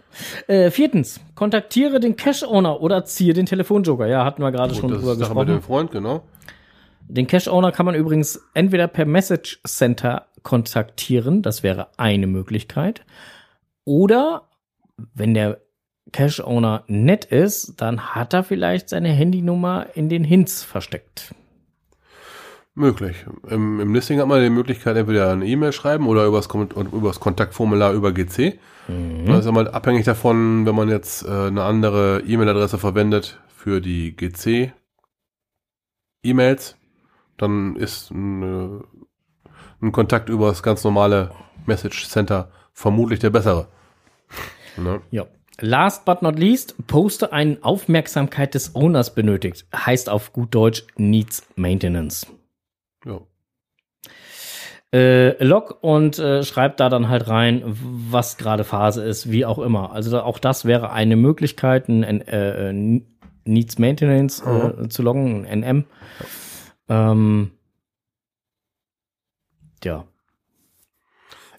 Äh, 0.47 0.71
viertens, 0.71 1.21
kontaktiere 1.35 2.01
den 2.01 2.17
Cash-Owner 2.17 2.81
oder 2.81 3.05
ziehe 3.05 3.31
den 3.31 3.45
Telefonjoker. 3.45 4.07
Ja, 4.07 4.25
hatten 4.25 4.41
wir 4.41 4.51
gerade 4.51 4.75
schon 4.75 4.91
drüber 4.91 5.15
gesprochen. 5.15 5.47
Mit 5.47 5.47
dem 5.47 5.61
Freund, 5.61 5.91
genau. 5.91 6.23
Den 7.07 7.27
Cash-Owner 7.27 7.71
kann 7.71 7.85
man 7.85 7.95
übrigens 7.95 8.41
entweder 8.53 8.89
per 8.89 9.05
Message 9.05 9.61
Center 9.65 10.27
kontaktieren, 10.43 11.43
das 11.43 11.63
wäre 11.63 11.87
eine 11.95 12.27
Möglichkeit. 12.27 13.05
Oder 13.85 14.49
wenn 15.13 15.33
der 15.33 15.61
Cash-Owner 16.11 16.83
nett 16.87 17.23
ist, 17.23 17.75
dann 17.77 18.13
hat 18.15 18.33
er 18.33 18.43
vielleicht 18.43 18.89
seine 18.89 19.09
Handynummer 19.09 19.87
in 19.93 20.09
den 20.09 20.25
Hints 20.25 20.61
versteckt. 20.61 21.33
Möglich. 22.79 23.25
Im, 23.49 23.81
Im, 23.81 23.93
Listing 23.93 24.21
hat 24.21 24.27
man 24.29 24.41
die 24.41 24.49
Möglichkeit, 24.49 24.95
entweder 24.95 25.33
eine 25.33 25.45
E-Mail 25.45 25.73
schreiben 25.73 26.07
oder 26.07 26.25
übers, 26.25 26.47
übers 26.47 27.19
Kontaktformular 27.19 27.91
über 27.91 28.13
GC. 28.13 28.57
Mhm. 28.87 29.25
Das 29.25 29.39
ist 29.39 29.47
immer 29.47 29.73
abhängig 29.73 30.05
davon, 30.05 30.65
wenn 30.65 30.75
man 30.75 30.87
jetzt 30.87 31.25
äh, 31.25 31.29
eine 31.29 31.63
andere 31.63 32.21
E-Mail-Adresse 32.25 32.77
verwendet 32.77 33.37
für 33.49 33.81
die 33.81 34.15
GC 34.15 34.71
E-Mails, 36.23 36.77
dann 37.37 37.75
ist 37.75 38.11
eine, 38.11 38.85
ein 39.81 39.91
Kontakt 39.91 40.29
über 40.29 40.47
das 40.47 40.63
ganz 40.63 40.81
normale 40.85 41.31
Message 41.65 42.07
Center 42.07 42.49
vermutlich 42.71 43.19
der 43.19 43.29
bessere. 43.31 43.67
Ne? 44.77 45.01
Ja. 45.11 45.25
Last 45.59 46.05
but 46.05 46.21
not 46.21 46.39
least, 46.39 46.75
poste 46.87 47.33
einen 47.33 47.61
Aufmerksamkeit 47.63 48.53
des 48.53 48.75
Owners 48.75 49.13
benötigt. 49.13 49.65
Heißt 49.75 50.07
auf 50.09 50.31
gut 50.31 50.55
Deutsch 50.55 50.85
needs 50.95 51.45
maintenance. 51.57 52.25
Ja. 53.05 53.21
Äh, 54.91 55.43
log 55.43 55.77
und 55.81 56.17
äh, 56.17 56.43
schreibt 56.43 56.79
da 56.79 56.89
dann 56.89 57.09
halt 57.09 57.27
rein, 57.27 57.61
was 57.65 58.37
gerade 58.37 58.63
Phase 58.63 59.03
ist, 59.03 59.29
wie 59.29 59.45
auch 59.45 59.59
immer. 59.59 59.91
Also 59.91 60.09
da, 60.09 60.23
auch 60.23 60.39
das 60.39 60.65
wäre 60.65 60.91
eine 60.91 61.15
Möglichkeit, 61.15 61.89
ein 61.89 62.21
äh, 62.21 62.73
Needs 63.45 63.77
Maintenance 63.77 64.41
äh, 64.41 64.49
mhm. 64.49 64.89
zu 64.89 65.03
loggen, 65.03 65.45
ein 65.45 65.59
NM. 65.59 65.85
Ähm, 66.87 67.51
ja. 69.83 70.05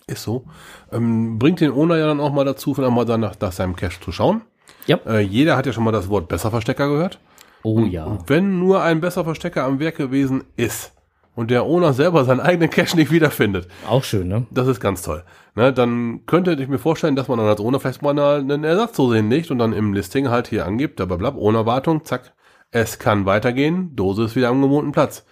Ist 0.09 0.25
so. 0.25 0.45
Ähm, 0.91 1.39
bringt 1.39 1.61
den 1.61 1.71
Owner 1.71 1.99
ja 1.99 2.07
dann 2.07 2.19
auch 2.19 2.33
mal 2.33 2.45
dazu, 2.45 2.75
vielleicht 2.75 2.93
mal 2.93 3.05
nach, 3.19 3.39
nach 3.39 3.53
seinem 3.53 3.77
Cache 3.77 4.01
zu 4.01 4.11
schauen. 4.11 4.43
Ja. 4.87 4.99
Äh, 5.07 5.21
jeder 5.21 5.57
hat 5.57 5.67
ja 5.67 5.73
schon 5.73 5.85
mal 5.85 5.93
das 5.93 6.09
Wort 6.09 6.27
Besserverstecker 6.27 6.89
gehört. 6.89 7.21
Oh 7.63 7.81
ja. 7.81 8.07
Und 8.07 8.29
wenn 8.29 8.59
nur 8.59 8.83
ein 8.83 9.01
Besserverstecker 9.01 9.65
am 9.65 9.79
Werk 9.79 9.97
gewesen 9.97 10.45
ist, 10.57 10.95
und 11.35 11.51
der 11.51 11.65
Owner 11.65 11.93
selber 11.93 12.25
seinen 12.25 12.41
eigenen 12.41 12.71
Cache 12.71 12.97
nicht 12.97 13.11
wiederfindet. 13.11 13.69
Auch 13.89 14.05
schön, 14.05 14.29
ne? 14.29 14.47
Das 14.51 14.67
ist 14.67 14.81
ganz 14.81 15.03
toll. 15.03 15.25
Ne, 15.55 15.73
dann 15.73 16.27
könnte 16.27 16.53
ich 16.53 16.69
mir 16.69 16.79
vorstellen, 16.79 17.17
dass 17.17 17.29
man 17.29 17.39
dann 17.39 17.49
als 17.49 17.61
Owner 17.61 17.81
vielleicht 17.81 18.03
mal 18.03 18.19
einen 18.19 18.65
Ersatz 18.65 18.97
so 18.97 19.13
hinlegt 19.13 19.51
und 19.51 19.59
dann 19.59 19.73
im 19.73 19.93
Listing 19.93 20.29
halt 20.29 20.49
hier 20.49 20.65
angibt, 20.65 20.97
blablabla, 20.97 21.35
ohne 21.35 21.67
Wartung, 21.67 22.05
zack, 22.05 22.33
es 22.71 22.99
kann 22.99 23.27
weitergehen, 23.27 23.97
Dose 23.97 24.25
ist 24.25 24.37
wieder 24.37 24.49
am 24.49 24.63
gewohnten 24.63 24.93
Platz. 24.93 25.27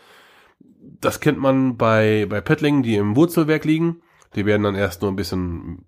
Das 1.00 1.20
kennt 1.20 1.38
man 1.38 1.76
bei, 1.76 2.26
bei 2.28 2.40
Pettlingen, 2.40 2.82
die 2.82 2.96
im 2.96 3.14
Wurzelwerk 3.14 3.64
liegen. 3.64 4.02
Die 4.34 4.44
werden 4.44 4.64
dann 4.64 4.74
erst 4.74 5.02
nur 5.02 5.12
ein 5.12 5.16
bisschen 5.16 5.84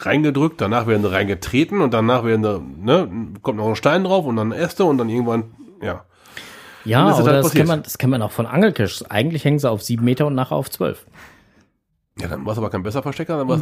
reingedrückt, 0.00 0.60
danach 0.60 0.86
werden 0.86 1.02
sie 1.02 1.10
reingetreten 1.10 1.80
und 1.80 1.94
danach 1.94 2.24
werden 2.24 2.44
sie, 2.44 2.60
ne, 2.84 3.32
kommt 3.40 3.56
noch 3.56 3.68
ein 3.68 3.76
Stein 3.76 4.04
drauf 4.04 4.26
und 4.26 4.36
dann 4.36 4.52
Äste 4.52 4.84
und 4.84 4.98
dann 4.98 5.08
irgendwann, 5.08 5.54
ja. 5.80 6.04
Ja, 6.86 7.16
oder 7.16 7.32
halt 7.32 7.44
das, 7.44 7.52
kennt 7.52 7.68
man, 7.68 7.82
das 7.82 7.98
kennt 7.98 8.10
man 8.10 8.22
auch 8.22 8.30
von 8.30 8.46
Angelcaches. 8.46 9.10
Eigentlich 9.10 9.44
hängen 9.44 9.58
sie 9.58 9.70
auf 9.70 9.82
sieben 9.82 10.04
Meter 10.04 10.26
und 10.26 10.34
nachher 10.34 10.56
auf 10.56 10.70
zwölf. 10.70 11.04
Ja, 12.18 12.28
dann 12.28 12.46
war 12.46 12.52
es 12.52 12.58
aber 12.58 12.70
kein 12.70 12.82
besser 12.82 13.02
Verstecker, 13.02 13.36
dann 13.36 13.46
war 13.46 13.56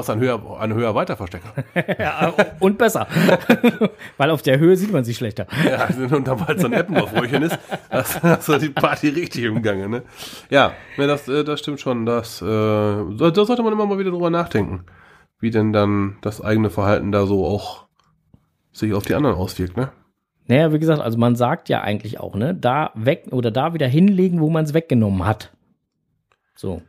es 0.00 0.08
ein, 0.10 0.16
ein 0.16 0.20
höher, 0.20 0.60
ein 0.60 0.74
höher 0.74 0.94
weiter 0.94 1.16
Verstecker. 1.16 1.52
ja, 1.98 2.32
und 2.60 2.78
besser. 2.78 3.08
Weil 4.16 4.30
auf 4.30 4.42
der 4.42 4.60
Höhe 4.60 4.76
sieht 4.76 4.92
man 4.92 5.02
sich 5.02 5.16
schlechter. 5.16 5.48
ja, 5.68 5.88
und 6.16 6.28
dann 6.28 6.38
weil 6.38 6.54
es 6.54 6.62
so 6.62 6.68
ein 6.68 6.72
Eppendorf-Röhrchen 6.72 7.42
ist, 7.42 7.58
hast, 7.90 8.22
hast 8.22 8.48
du 8.48 8.58
die 8.58 8.68
Party 8.68 9.08
richtig 9.08 9.42
im 9.42 9.60
Gange, 9.60 9.88
ne? 9.88 10.02
Ja, 10.50 10.72
ne, 10.98 11.08
das, 11.08 11.26
äh, 11.26 11.42
das 11.42 11.58
stimmt 11.58 11.80
schon. 11.80 12.06
Das, 12.06 12.40
äh, 12.40 12.44
da 12.46 13.32
sollte 13.34 13.64
man 13.64 13.72
immer 13.72 13.86
mal 13.86 13.98
wieder 13.98 14.12
drüber 14.12 14.30
nachdenken, 14.30 14.84
wie 15.40 15.50
denn 15.50 15.72
dann 15.72 16.18
das 16.20 16.40
eigene 16.40 16.70
Verhalten 16.70 17.10
da 17.10 17.26
so 17.26 17.44
auch 17.44 17.86
sich 18.72 18.94
auf 18.94 19.04
die 19.04 19.14
anderen 19.14 19.34
auswirkt, 19.34 19.76
ne? 19.76 19.90
Naja, 20.50 20.72
wie 20.72 20.80
gesagt, 20.80 21.00
also 21.00 21.16
man 21.16 21.36
sagt 21.36 21.68
ja 21.68 21.80
eigentlich 21.82 22.18
auch, 22.18 22.34
ne, 22.34 22.56
da 22.56 22.90
weg 22.96 23.28
oder 23.30 23.52
da 23.52 23.72
wieder 23.72 23.86
hinlegen, 23.86 24.40
wo 24.40 24.50
man 24.50 24.64
es 24.64 24.74
weggenommen 24.74 25.24
hat. 25.24 25.52
So. 26.56 26.82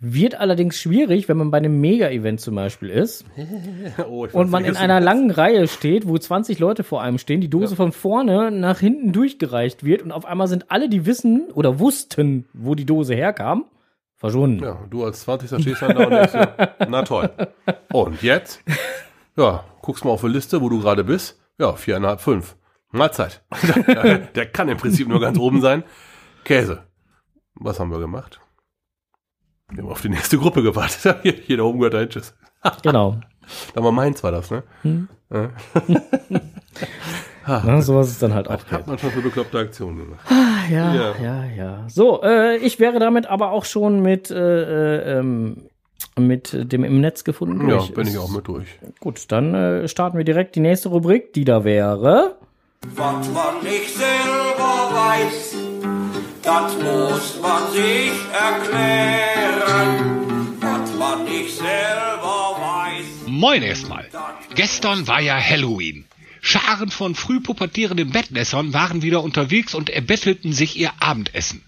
Wird 0.00 0.40
allerdings 0.40 0.80
schwierig, 0.80 1.28
wenn 1.28 1.36
man 1.36 1.50
bei 1.50 1.58
einem 1.58 1.78
Mega-Event 1.78 2.40
zum 2.40 2.54
Beispiel 2.54 2.88
ist 2.88 3.26
oh, 4.08 4.26
und 4.32 4.50
man 4.50 4.64
in 4.64 4.76
einer 4.76 5.00
langen 5.00 5.30
Reihe 5.30 5.68
steht, 5.68 6.08
wo 6.08 6.16
20 6.16 6.58
Leute 6.58 6.84
vor 6.84 7.02
einem 7.02 7.18
stehen, 7.18 7.42
die 7.42 7.50
Dose 7.50 7.74
ja. 7.74 7.76
von 7.76 7.92
vorne 7.92 8.50
nach 8.50 8.80
hinten 8.80 9.12
durchgereicht 9.12 9.84
wird 9.84 10.00
und 10.00 10.10
auf 10.10 10.24
einmal 10.24 10.48
sind 10.48 10.70
alle, 10.70 10.88
die 10.88 11.04
wissen 11.04 11.50
oder 11.52 11.78
wussten, 11.78 12.46
wo 12.54 12.74
die 12.74 12.86
Dose 12.86 13.14
herkam, 13.14 13.66
verschwunden. 14.14 14.64
Ja, 14.64 14.78
du 14.88 15.04
als 15.04 15.20
20. 15.20 15.60
stehst 15.60 15.82
dann 15.82 15.96
da 15.96 16.04
und 16.04 16.10
denkst 16.12 16.32
na 16.88 17.02
toll. 17.02 17.28
Und 17.92 18.22
jetzt? 18.22 18.62
Ja, 19.36 19.64
guckst 19.82 20.02
mal 20.06 20.12
auf 20.12 20.22
die 20.22 20.28
Liste, 20.28 20.62
wo 20.62 20.70
du 20.70 20.80
gerade 20.80 21.04
bist. 21.04 21.38
Ja, 21.58 21.74
viereinhalb, 21.74 22.22
fünf. 22.22 22.56
Mahlzeit. 22.96 23.42
der 24.34 24.46
kann 24.46 24.68
im 24.68 24.76
Prinzip 24.76 25.08
nur 25.08 25.20
ganz 25.20 25.38
oben 25.38 25.60
sein. 25.60 25.84
Käse. 26.44 26.84
Was 27.54 27.80
haben 27.80 27.90
wir 27.90 27.98
gemacht? 27.98 28.40
Wir 29.70 29.82
haben 29.82 29.90
auf 29.90 30.02
die 30.02 30.08
nächste 30.08 30.38
Gruppe 30.38 30.62
gewartet. 30.62 31.16
Hier, 31.46 31.56
da 31.56 31.64
oben 31.64 31.78
gehört 31.80 31.94
ein 31.94 32.08
Tschüss. 32.08 32.34
genau. 32.82 33.20
Da 33.74 33.82
war 33.82 33.92
Mainz 33.92 34.22
war 34.22 34.32
das, 34.32 34.50
ne? 34.50 34.62
Hm. 34.82 35.08
Ja. 35.30 35.50
Na, 37.46 37.80
sowas 37.80 38.08
ist 38.08 38.22
dann 38.22 38.34
halt 38.34 38.48
auch. 38.48 38.64
Hat 38.70 38.86
man 38.86 38.98
schon 38.98 39.10
für 39.10 39.22
bekloppte 39.22 39.58
Aktionen 39.58 39.98
gemacht. 39.98 40.20
Ah, 40.28 40.70
ja, 40.70 40.94
ja, 40.94 41.14
ja, 41.22 41.44
ja. 41.44 41.84
So, 41.88 42.22
äh, 42.22 42.56
ich 42.56 42.80
wäre 42.80 42.98
damit 42.98 43.26
aber 43.26 43.52
auch 43.52 43.64
schon 43.64 44.02
mit, 44.02 44.30
äh, 44.30 45.14
äh 45.14 45.18
ähm, 45.18 45.68
mit 46.18 46.72
dem 46.72 46.82
im 46.82 47.00
Netz 47.00 47.24
gefunden. 47.24 47.68
Ja, 47.68 47.82
bin 47.94 48.06
ich 48.06 48.18
auch 48.18 48.30
mit 48.30 48.48
durch. 48.48 48.66
Gut, 49.00 49.30
dann 49.30 49.54
äh, 49.54 49.88
starten 49.88 50.16
wir 50.16 50.24
direkt 50.24 50.56
die 50.56 50.60
nächste 50.60 50.88
Rubrik, 50.88 51.32
die 51.34 51.44
da 51.44 51.64
wäre. 51.64 52.36
Was 52.82 53.28
man 53.28 53.62
nicht 53.62 53.90
selber 53.94 54.90
weiß, 54.92 55.56
das 56.42 56.74
muss 56.74 57.40
man 57.42 57.72
sich 57.72 58.12
erklären. 58.32 60.16
Was 60.60 60.94
man 60.94 61.24
nicht 61.24 61.56
selber 61.56 62.56
weiß. 62.60 63.26
Moin 63.26 63.62
erstmal. 63.62 64.08
Gestern 64.54 65.06
war 65.06 65.20
ja 65.20 65.38
Halloween. 65.38 66.04
Scharen 66.40 66.90
von 66.90 67.14
früh 67.14 67.40
pubertierenden 67.40 68.10
Bettnässern 68.10 68.72
waren 68.72 69.02
wieder 69.02 69.22
unterwegs 69.22 69.74
und 69.74 69.90
erbettelten 69.90 70.52
sich 70.52 70.76
ihr 70.78 70.92
Abendessen. 71.00 71.64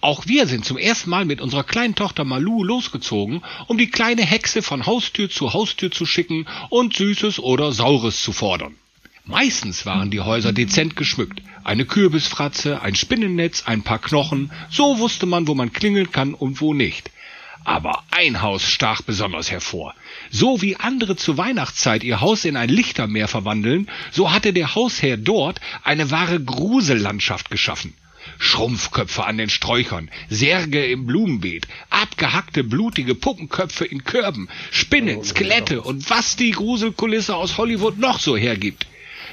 Auch 0.00 0.26
wir 0.26 0.46
sind 0.46 0.64
zum 0.64 0.78
ersten 0.78 1.10
Mal 1.10 1.24
mit 1.24 1.40
unserer 1.40 1.64
kleinen 1.64 1.94
Tochter 1.94 2.24
Malu 2.24 2.62
losgezogen, 2.62 3.42
um 3.66 3.78
die 3.78 3.90
kleine 3.90 4.22
Hexe 4.22 4.62
von 4.62 4.86
Haustür 4.86 5.28
zu 5.28 5.52
Haustür 5.52 5.90
zu 5.90 6.06
schicken 6.06 6.46
und 6.70 6.94
Süßes 6.94 7.40
oder 7.40 7.72
Saures 7.72 8.22
zu 8.22 8.32
fordern. 8.32 8.76
Meistens 9.24 9.86
waren 9.86 10.10
die 10.10 10.20
Häuser 10.20 10.52
dezent 10.52 10.96
geschmückt. 10.96 11.42
Eine 11.62 11.84
Kürbisfratze, 11.84 12.82
ein 12.82 12.96
Spinnennetz, 12.96 13.62
ein 13.66 13.82
paar 13.82 14.00
Knochen, 14.00 14.50
so 14.68 14.98
wusste 14.98 15.26
man, 15.26 15.46
wo 15.46 15.54
man 15.54 15.72
klingeln 15.72 16.10
kann 16.10 16.34
und 16.34 16.60
wo 16.60 16.74
nicht. 16.74 17.10
Aber 17.64 18.02
ein 18.10 18.42
Haus 18.42 18.68
stach 18.68 19.02
besonders 19.02 19.52
hervor. 19.52 19.94
So 20.32 20.60
wie 20.60 20.74
andere 20.74 21.14
zur 21.14 21.36
Weihnachtszeit 21.36 22.02
ihr 22.02 22.20
Haus 22.20 22.44
in 22.44 22.56
ein 22.56 22.68
Lichtermeer 22.68 23.28
verwandeln, 23.28 23.88
so 24.10 24.32
hatte 24.32 24.52
der 24.52 24.74
Hausherr 24.74 25.16
dort 25.16 25.60
eine 25.84 26.10
wahre 26.10 26.42
Grusellandschaft 26.42 27.48
geschaffen. 27.48 27.94
Schrumpfköpfe 28.38 29.24
an 29.24 29.38
den 29.38 29.50
Sträuchern, 29.50 30.10
Särge 30.30 30.84
im 30.84 31.06
Blumenbeet, 31.06 31.68
abgehackte, 31.90 32.64
blutige 32.64 33.14
Puppenköpfe 33.14 33.84
in 33.84 34.02
Körben, 34.02 34.48
Spinnen, 34.72 35.22
Skelette 35.22 35.80
und 35.82 36.10
was 36.10 36.34
die 36.34 36.50
Gruselkulisse 36.50 37.36
aus 37.36 37.56
Hollywood 37.56 37.98
noch 37.98 38.18
so 38.18 38.36
hergibt. 38.36 38.86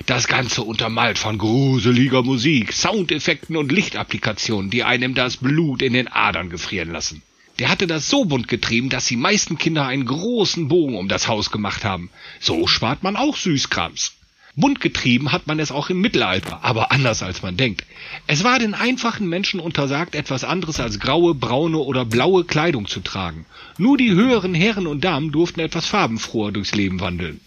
Das 0.05 0.27
Ganze 0.27 0.63
untermalt 0.63 1.19
von 1.19 1.37
gruseliger 1.37 2.23
Musik, 2.23 2.73
Soundeffekten 2.73 3.55
und 3.57 3.71
Lichtapplikationen, 3.71 4.69
die 4.69 4.83
einem 4.83 5.13
das 5.13 5.37
Blut 5.37 5.81
in 5.81 5.93
den 5.93 6.07
Adern 6.07 6.49
gefrieren 6.49 6.91
lassen. 6.91 7.21
Der 7.59 7.69
hatte 7.69 7.87
das 7.87 8.09
so 8.09 8.25
bunt 8.25 8.47
getrieben, 8.47 8.89
dass 8.89 9.05
die 9.05 9.17
meisten 9.17 9.57
Kinder 9.57 9.85
einen 9.85 10.05
großen 10.05 10.69
Bogen 10.69 10.97
um 10.97 11.09
das 11.09 11.27
Haus 11.27 11.51
gemacht 11.51 11.83
haben. 11.83 12.09
So 12.39 12.67
spart 12.67 13.03
man 13.03 13.17
auch 13.17 13.35
Süßkrams. 13.35 14.13
Bunt 14.59 14.81
getrieben 14.81 15.31
hat 15.31 15.47
man 15.47 15.57
es 15.57 15.71
auch 15.71 15.89
im 15.89 16.01
Mittelalter, 16.01 16.59
aber 16.63 16.91
anders 16.91 17.23
als 17.23 17.41
man 17.41 17.55
denkt. 17.55 17.85
Es 18.27 18.43
war 18.43 18.59
den 18.59 18.73
einfachen 18.73 19.29
Menschen 19.29 19.61
untersagt, 19.61 20.15
etwas 20.15 20.43
anderes 20.43 20.81
als 20.81 20.99
graue, 20.99 21.33
braune 21.33 21.77
oder 21.77 22.03
blaue 22.03 22.43
Kleidung 22.43 22.85
zu 22.85 22.99
tragen. 22.99 23.45
Nur 23.77 23.97
die 23.97 24.11
höheren 24.11 24.53
Herren 24.53 24.85
und 24.85 25.05
Damen 25.05 25.31
durften 25.31 25.61
etwas 25.61 25.85
farbenfroher 25.85 26.51
durchs 26.51 26.75
Leben 26.75 26.99
wandeln. 26.99 27.39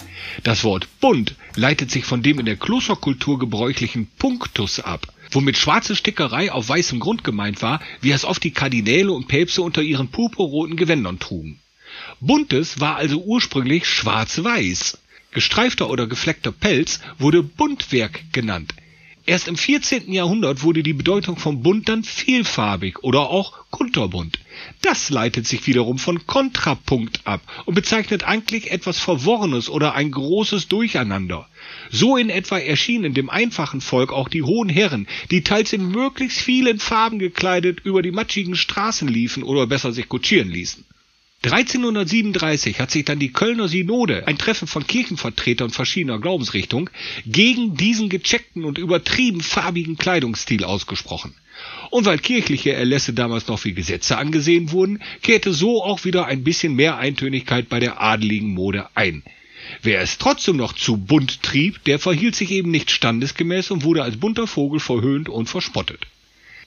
Das 0.43 0.65
Wort 0.65 0.89
bunt 1.01 1.35
leitet 1.55 1.91
sich 1.91 2.07
von 2.07 2.23
dem 2.23 2.39
in 2.39 2.47
der 2.47 2.57
Klosterkultur 2.57 3.39
gebräuchlichen 3.39 4.07
Punctus 4.19 4.81
ab, 4.81 5.07
womit 5.31 5.59
schwarze 5.59 5.95
Stickerei 5.95 6.51
auf 6.51 6.71
weißem 6.71 6.99
Grund 6.99 7.25
gemeint 7.25 7.61
war, 7.61 7.81
wie 8.01 8.13
es 8.13 8.25
oft 8.25 8.43
die 8.43 8.53
Kardinäle 8.53 9.13
und 9.13 9.29
Päpste 9.29 9.61
unter 9.61 9.83
ihren 9.83 10.09
purpurroten 10.09 10.77
Gewändern 10.77 11.19
trugen. 11.19 11.61
Buntes 12.21 12.81
war 12.81 12.97
also 12.97 13.23
ursprünglich 13.23 13.87
schwarz-weiß. 13.87 14.99
Gestreifter 15.33 15.89
oder 15.89 16.07
gefleckter 16.07 16.53
Pelz 16.53 17.01
wurde 17.19 17.43
Buntwerk 17.43 18.23
genannt. 18.33 18.75
Erst 19.25 19.47
im 19.47 19.57
14. 19.57 20.13
Jahrhundert 20.13 20.65
wurde 20.65 20.83
die 20.83 20.93
Bedeutung 20.93 21.37
von 21.37 21.63
bunt 21.63 21.89
dann 21.89 22.03
vielfarbig 22.03 23.05
oder 23.05 23.31
auch 23.31 23.65
kunterbunt. 23.71 24.41
Das 24.81 25.11
leitet 25.11 25.47
sich 25.47 25.65
wiederum 25.69 25.99
von 25.99 26.27
Kontrapunkt 26.27 27.21
ab 27.25 27.41
und 27.65 27.75
bezeichnet 27.75 28.25
eigentlich 28.25 28.73
etwas 28.73 28.99
Verworrenes 28.99 29.71
oder 29.71 29.95
ein 29.95 30.11
großes 30.11 30.67
Durcheinander. 30.67 31.49
So 31.91 32.17
in 32.17 32.31
etwa 32.31 32.59
erschienen 32.59 33.15
dem 33.15 33.31
einfachen 33.31 33.81
Volk 33.81 34.13
auch 34.13 34.29
die 34.29 34.43
hohen 34.43 34.69
Herren, 34.69 35.07
die 35.31 35.43
teils 35.43 35.73
in 35.73 35.89
möglichst 35.89 36.39
vielen 36.39 36.81
Farben 36.81 37.21
gekleidet 37.21 37.81
über 37.85 38.03
die 38.03 38.11
matschigen 38.11 38.57
Straßen 38.57 39.07
liefen 39.07 39.45
oder 39.45 39.69
besser 39.69 39.93
sich 39.93 40.09
kutschieren 40.09 40.51
ließen. 40.51 40.85
1337 41.45 42.79
hat 42.79 42.93
sich 42.93 43.05
dann 43.05 43.19
die 43.19 43.33
Kölner 43.33 43.67
Synode, 43.67 44.29
ein 44.29 44.39
Treffen 44.39 44.69
von 44.69 44.87
Kirchenvertretern 44.87 45.71
verschiedener 45.71 46.21
Glaubensrichtung, 46.21 46.89
gegen 47.27 47.77
diesen 47.77 48.09
gecheckten 48.09 48.65
und 48.65 48.79
übertrieben 48.79 49.41
farbigen 49.41 49.97
Kleidungsstil 49.97 50.63
ausgesprochen. 50.63 51.35
Und 51.91 52.07
weil 52.07 52.19
kirchliche 52.19 52.73
Erlässe 52.73 53.13
damals 53.13 53.49
noch 53.49 53.65
wie 53.65 53.73
Gesetze 53.73 54.19
angesehen 54.19 54.71
wurden, 54.71 55.03
kehrte 55.23 55.53
so 55.53 55.83
auch 55.83 56.05
wieder 56.05 56.27
ein 56.27 56.45
bisschen 56.45 56.75
mehr 56.75 56.97
Eintönigkeit 56.99 57.69
bei 57.69 57.81
der 57.81 58.01
adeligen 58.01 58.55
Mode 58.55 58.89
ein. 58.95 59.25
Wer 59.83 60.01
es 60.01 60.19
trotzdem 60.19 60.57
noch 60.57 60.75
zu 60.75 60.97
bunt 60.97 61.43
trieb, 61.43 61.83
der 61.85 61.99
verhielt 61.99 62.37
sich 62.37 62.51
eben 62.51 62.71
nicht 62.71 62.91
standesgemäß 62.91 63.71
und 63.71 63.85
wurde 63.85 64.03
als 64.03 64.17
bunter 64.17 64.47
Vogel 64.47 64.81
verhöhnt 64.81 65.29
und 65.29 65.49
verspottet. 65.49 66.07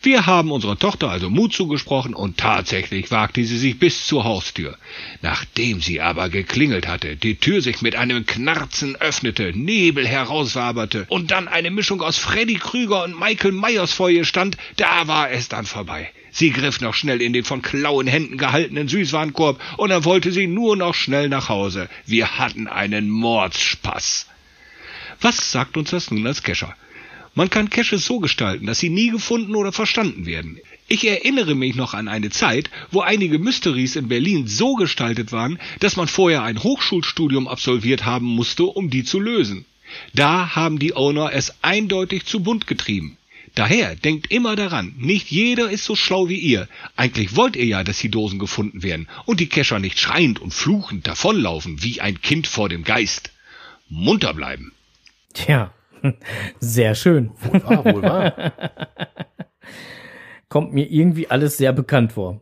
Wir 0.01 0.25
haben 0.25 0.51
unserer 0.51 0.77
Tochter 0.77 1.09
also 1.09 1.29
Mut 1.29 1.53
zugesprochen 1.53 2.13
und 2.13 2.37
tatsächlich 2.37 3.09
wagte 3.11 3.43
sie 3.43 3.57
sich 3.57 3.79
bis 3.79 4.05
zur 4.05 4.23
Haustür. 4.23 4.77
Nachdem 5.21 5.81
sie 5.81 6.01
aber 6.01 6.29
geklingelt 6.29 6.87
hatte, 6.87 7.15
die 7.15 7.35
Tür 7.35 7.61
sich 7.61 7.81
mit 7.81 7.95
einem 7.95 8.25
Knarzen 8.25 8.95
öffnete, 8.95 9.51
Nebel 9.55 10.07
herauswaberte 10.07 11.05
und 11.09 11.31
dann 11.31 11.47
eine 11.47 11.71
Mischung 11.71 12.01
aus 12.01 12.17
Freddy 12.17 12.55
Krüger 12.55 13.03
und 13.03 13.19
Michael 13.19 13.53
Myers 13.53 13.93
vor 13.93 14.09
ihr 14.09 14.25
stand, 14.25 14.57
da 14.77 15.07
war 15.07 15.31
es 15.31 15.49
dann 15.49 15.65
vorbei. 15.65 16.11
Sie 16.31 16.51
griff 16.51 16.81
noch 16.81 16.93
schnell 16.93 17.21
in 17.21 17.31
den 17.31 17.45
von 17.45 17.61
klauen 17.61 18.07
Händen 18.07 18.37
gehaltenen 18.37 18.89
Süßwarenkorb 18.89 19.59
und 19.77 19.89
dann 19.89 20.03
wollte 20.03 20.33
sie 20.33 20.47
nur 20.47 20.75
noch 20.75 20.93
schnell 20.93 21.29
nach 21.29 21.47
Hause. 21.47 21.87
Wir 22.05 22.37
hatten 22.37 22.67
einen 22.67 23.09
Mordsspaß. 23.09 24.27
Was 25.21 25.51
sagt 25.51 25.77
uns 25.77 25.91
das 25.91 26.11
nun 26.11 26.27
als 26.27 26.43
Kescher? 26.43 26.75
Man 27.37 27.49
kann 27.49 27.69
Caches 27.69 28.05
so 28.05 28.19
gestalten, 28.19 28.65
dass 28.65 28.79
sie 28.79 28.89
nie 28.89 29.09
gefunden 29.09 29.55
oder 29.55 29.73
verstanden 29.73 30.25
werden. 30.25 30.57
Ich 30.87 31.05
erinnere 31.05 31.53
mich 31.53 31.75
noch 31.75 31.93
an 31.93 32.07
eine 32.07 32.29
Zeit, 32.29 32.69
wo 32.91 33.01
einige 33.01 33.39
Mysteries 33.39 33.97
in 33.97 34.07
Berlin 34.07 34.47
so 34.47 34.75
gestaltet 34.75 35.33
waren, 35.33 35.59
dass 35.81 35.97
man 35.97 36.07
vorher 36.07 36.43
ein 36.43 36.63
Hochschulstudium 36.63 37.49
absolviert 37.49 38.05
haben 38.05 38.25
musste, 38.25 38.63
um 38.63 38.89
die 38.89 39.03
zu 39.03 39.19
lösen. 39.19 39.65
Da 40.13 40.55
haben 40.55 40.79
die 40.79 40.95
Owner 40.95 41.33
es 41.33 41.53
eindeutig 41.61 42.25
zu 42.25 42.39
bunt 42.39 42.67
getrieben. 42.67 43.17
Daher 43.53 43.95
denkt 43.95 44.31
immer 44.31 44.55
daran, 44.55 44.93
nicht 44.97 45.29
jeder 45.29 45.69
ist 45.69 45.83
so 45.83 45.95
schlau 45.95 46.29
wie 46.29 46.39
ihr. 46.39 46.69
Eigentlich 46.95 47.35
wollt 47.35 47.57
ihr 47.57 47.65
ja, 47.65 47.83
dass 47.83 47.99
die 47.99 48.09
Dosen 48.09 48.39
gefunden 48.39 48.81
werden 48.81 49.07
und 49.25 49.41
die 49.41 49.49
Kescher 49.49 49.79
nicht 49.79 49.99
schreiend 49.99 50.39
und 50.39 50.53
fluchend 50.53 51.05
davonlaufen 51.07 51.83
wie 51.83 51.99
ein 51.99 52.21
Kind 52.21 52.47
vor 52.47 52.69
dem 52.69 52.83
Geist. 52.83 53.31
Munter 53.89 54.33
bleiben. 54.33 54.73
Tja, 55.33 55.73
sehr 56.59 56.95
schön. 56.95 57.31
Wohl 57.41 57.63
wahr, 57.63 57.85
wohl 57.85 58.01
wahr. 58.03 58.33
Kommt 60.49 60.73
mir 60.73 60.89
irgendwie 60.89 61.29
alles 61.29 61.57
sehr 61.57 61.73
bekannt 61.73 62.13
vor. 62.13 62.41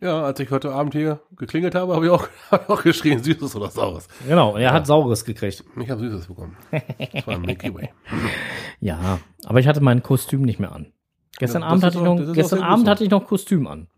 Ja, 0.00 0.22
als 0.24 0.38
ich 0.40 0.50
heute 0.50 0.70
Abend 0.72 0.92
hier 0.92 1.20
geklingelt 1.36 1.74
habe, 1.74 1.94
habe 1.94 2.04
ich 2.06 2.10
auch, 2.10 2.28
hab 2.50 2.64
ich 2.64 2.68
auch 2.68 2.82
geschrien, 2.82 3.22
Süßes 3.22 3.56
oder 3.56 3.70
Saures. 3.70 4.08
Genau, 4.28 4.56
er 4.56 4.72
hat 4.72 4.86
Saures 4.86 5.24
gekriegt. 5.24 5.64
Ich 5.80 5.90
habe 5.90 6.00
Süßes 6.00 6.26
bekommen. 6.26 6.56
Das 6.70 7.26
war 7.26 7.34
ein 7.34 7.40
Milky 7.40 7.72
Way. 7.74 7.90
Ja, 8.80 9.18
aber 9.44 9.60
ich 9.60 9.66
hatte 9.66 9.80
mein 9.80 10.02
Kostüm 10.02 10.42
nicht 10.42 10.58
mehr 10.58 10.72
an. 10.72 10.92
Gestern 11.38 11.62
Ja, 11.62 11.68
Abend 11.68 11.84
hatte 11.84 11.98
ich 11.98 12.04
noch, 12.04 12.34
gestern 12.34 12.62
Abend 12.62 12.88
hatte 12.88 13.04
ich 13.04 13.10
noch 13.10 13.26
Kostüm 13.26 13.66
an. 13.66 13.88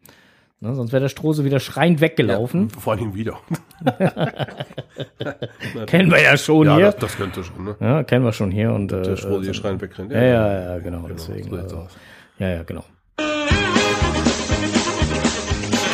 Ne, 0.60 0.74
sonst 0.74 0.90
wäre 0.92 1.02
der 1.02 1.10
Strose 1.10 1.44
wieder 1.44 1.60
schreiend 1.60 2.00
weggelaufen. 2.00 2.68
Ja, 2.74 2.80
vor 2.80 2.92
allen 2.94 3.00
Dingen 3.00 3.14
wieder. 3.14 3.38
Kennen 5.86 6.10
wir 6.10 6.22
ja 6.22 6.34
schon 6.38 6.66
Ja, 6.66 6.76
hier. 6.76 6.86
das, 6.86 6.96
das 6.96 7.16
könnte 7.18 7.44
schon, 7.44 7.62
ne? 7.64 7.76
ja, 7.78 8.02
kennen 8.04 8.24
wir 8.24 8.32
schon 8.32 8.50
hier 8.50 8.72
und 8.72 8.90
äh, 8.90 9.02
Der 9.02 9.12
äh, 9.12 9.40
hier 9.42 9.52
schreien 9.52 9.78
wegrennt. 9.82 10.12
Ja, 10.12 10.22
ja, 10.22 10.62
ja, 10.72 10.78
genau, 10.78 11.02
Genau, 11.02 11.14
deswegen. 11.14 11.50
so 11.50 11.56
also, 11.56 11.86
ja, 12.38 12.48
ja, 12.48 12.62
genau. 12.62 12.84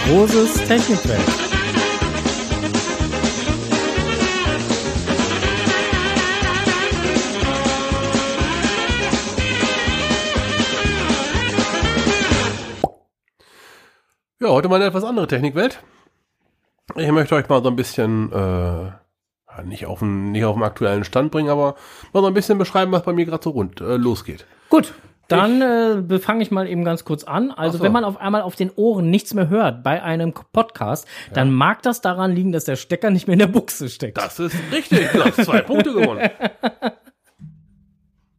Großes 0.06 0.54
Technikwelt. 0.68 1.51
Ja, 14.42 14.48
heute 14.48 14.68
mal 14.68 14.74
eine 14.74 14.86
etwas 14.86 15.04
andere 15.04 15.28
Technikwelt. 15.28 15.84
Ich 16.96 17.12
möchte 17.12 17.36
euch 17.36 17.48
mal 17.48 17.62
so 17.62 17.68
ein 17.68 17.76
bisschen, 17.76 18.32
äh, 18.32 18.36
ja, 18.36 19.62
nicht 19.64 19.86
auf 19.86 20.00
den, 20.00 20.32
nicht 20.32 20.44
auf 20.44 20.56
den 20.56 20.64
aktuellen 20.64 21.04
Stand 21.04 21.30
bringen, 21.30 21.48
aber 21.48 21.76
mal 22.12 22.22
so 22.22 22.26
ein 22.26 22.34
bisschen 22.34 22.58
beschreiben, 22.58 22.90
was 22.90 23.04
bei 23.04 23.12
mir 23.12 23.24
gerade 23.24 23.44
so 23.44 23.50
rund 23.50 23.80
äh, 23.80 23.94
losgeht. 23.94 24.44
Gut, 24.68 24.94
dann 25.28 25.62
äh, 25.62 26.18
fange 26.18 26.42
ich 26.42 26.50
mal 26.50 26.66
eben 26.66 26.84
ganz 26.84 27.04
kurz 27.04 27.22
an. 27.22 27.52
Also 27.52 27.78
so. 27.78 27.84
wenn 27.84 27.92
man 27.92 28.02
auf 28.02 28.16
einmal 28.16 28.42
auf 28.42 28.56
den 28.56 28.72
Ohren 28.74 29.10
nichts 29.10 29.32
mehr 29.32 29.48
hört 29.48 29.84
bei 29.84 30.02
einem 30.02 30.32
Podcast, 30.32 31.06
dann 31.32 31.52
mag 31.52 31.82
das 31.82 32.00
daran 32.00 32.32
liegen, 32.32 32.50
dass 32.50 32.64
der 32.64 32.74
Stecker 32.74 33.10
nicht 33.10 33.28
mehr 33.28 33.34
in 33.34 33.38
der 33.38 33.46
Buchse 33.46 33.88
steckt. 33.88 34.18
Das 34.18 34.40
ist 34.40 34.56
richtig, 34.72 35.08
du 35.12 35.24
hast 35.24 35.44
zwei 35.44 35.60
Punkte 35.62 35.92
gewonnen. 35.92 36.28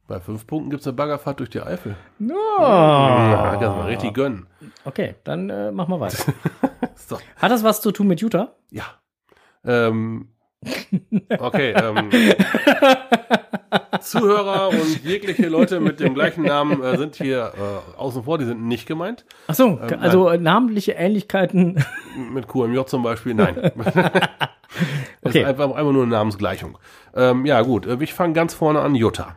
Bei 0.09 0.19
fünf 0.19 0.45
Punkten 0.45 0.69
gibt's 0.69 0.85
eine 0.85 0.97
Baggerfahrt 0.97 1.39
durch 1.39 1.49
die 1.49 1.61
Eifel. 1.61 1.95
Ja, 2.19 3.55
das 3.55 3.69
mal 3.69 3.85
richtig 3.85 4.13
gönnen. 4.13 4.47
Okay, 4.85 5.15
dann 5.23 5.49
äh, 5.49 5.71
mach 5.71 5.87
mal 5.87 5.99
weiter. 5.99 6.33
So. 6.95 7.17
Hat 7.37 7.51
das 7.51 7.63
was 7.63 7.81
zu 7.81 7.91
tun 7.91 8.07
mit 8.07 8.21
Utah? 8.21 8.53
Ja. 8.69 8.83
Ähm, 9.65 10.29
okay. 11.39 11.71
Ähm, 11.73 12.09
Zuhörer 13.99 14.69
und 14.69 15.03
jegliche 15.03 15.47
Leute 15.49 15.79
mit 15.79 15.99
dem 15.99 16.13
gleichen 16.13 16.43
Namen 16.43 16.83
äh, 16.83 16.97
sind 16.97 17.15
hier 17.15 17.51
äh, 17.55 17.97
außen 17.97 18.23
vor, 18.23 18.37
die 18.37 18.45
sind 18.45 18.67
nicht 18.67 18.87
gemeint. 18.87 19.25
Ach 19.47 19.55
so, 19.55 19.79
also 19.99 20.29
äh, 20.29 20.37
namentliche 20.37 20.93
Ähnlichkeiten. 20.93 21.83
Mit 22.31 22.47
QMJ 22.47 22.85
zum 22.85 23.03
Beispiel, 23.03 23.33
nein. 23.33 23.71
Das 25.21 25.29
Okay. 25.31 25.41
ist 25.41 25.47
einfach, 25.47 25.71
einfach 25.75 25.91
nur 25.93 26.01
eine 26.03 26.11
Namensgleichung. 26.11 26.77
Ähm, 27.15 27.45
ja, 27.45 27.61
gut, 27.61 27.85
äh, 27.85 27.97
ich 28.01 28.13
fange 28.13 28.33
ganz 28.33 28.53
vorne 28.53 28.81
an, 28.81 28.95
Jutta. 28.95 29.35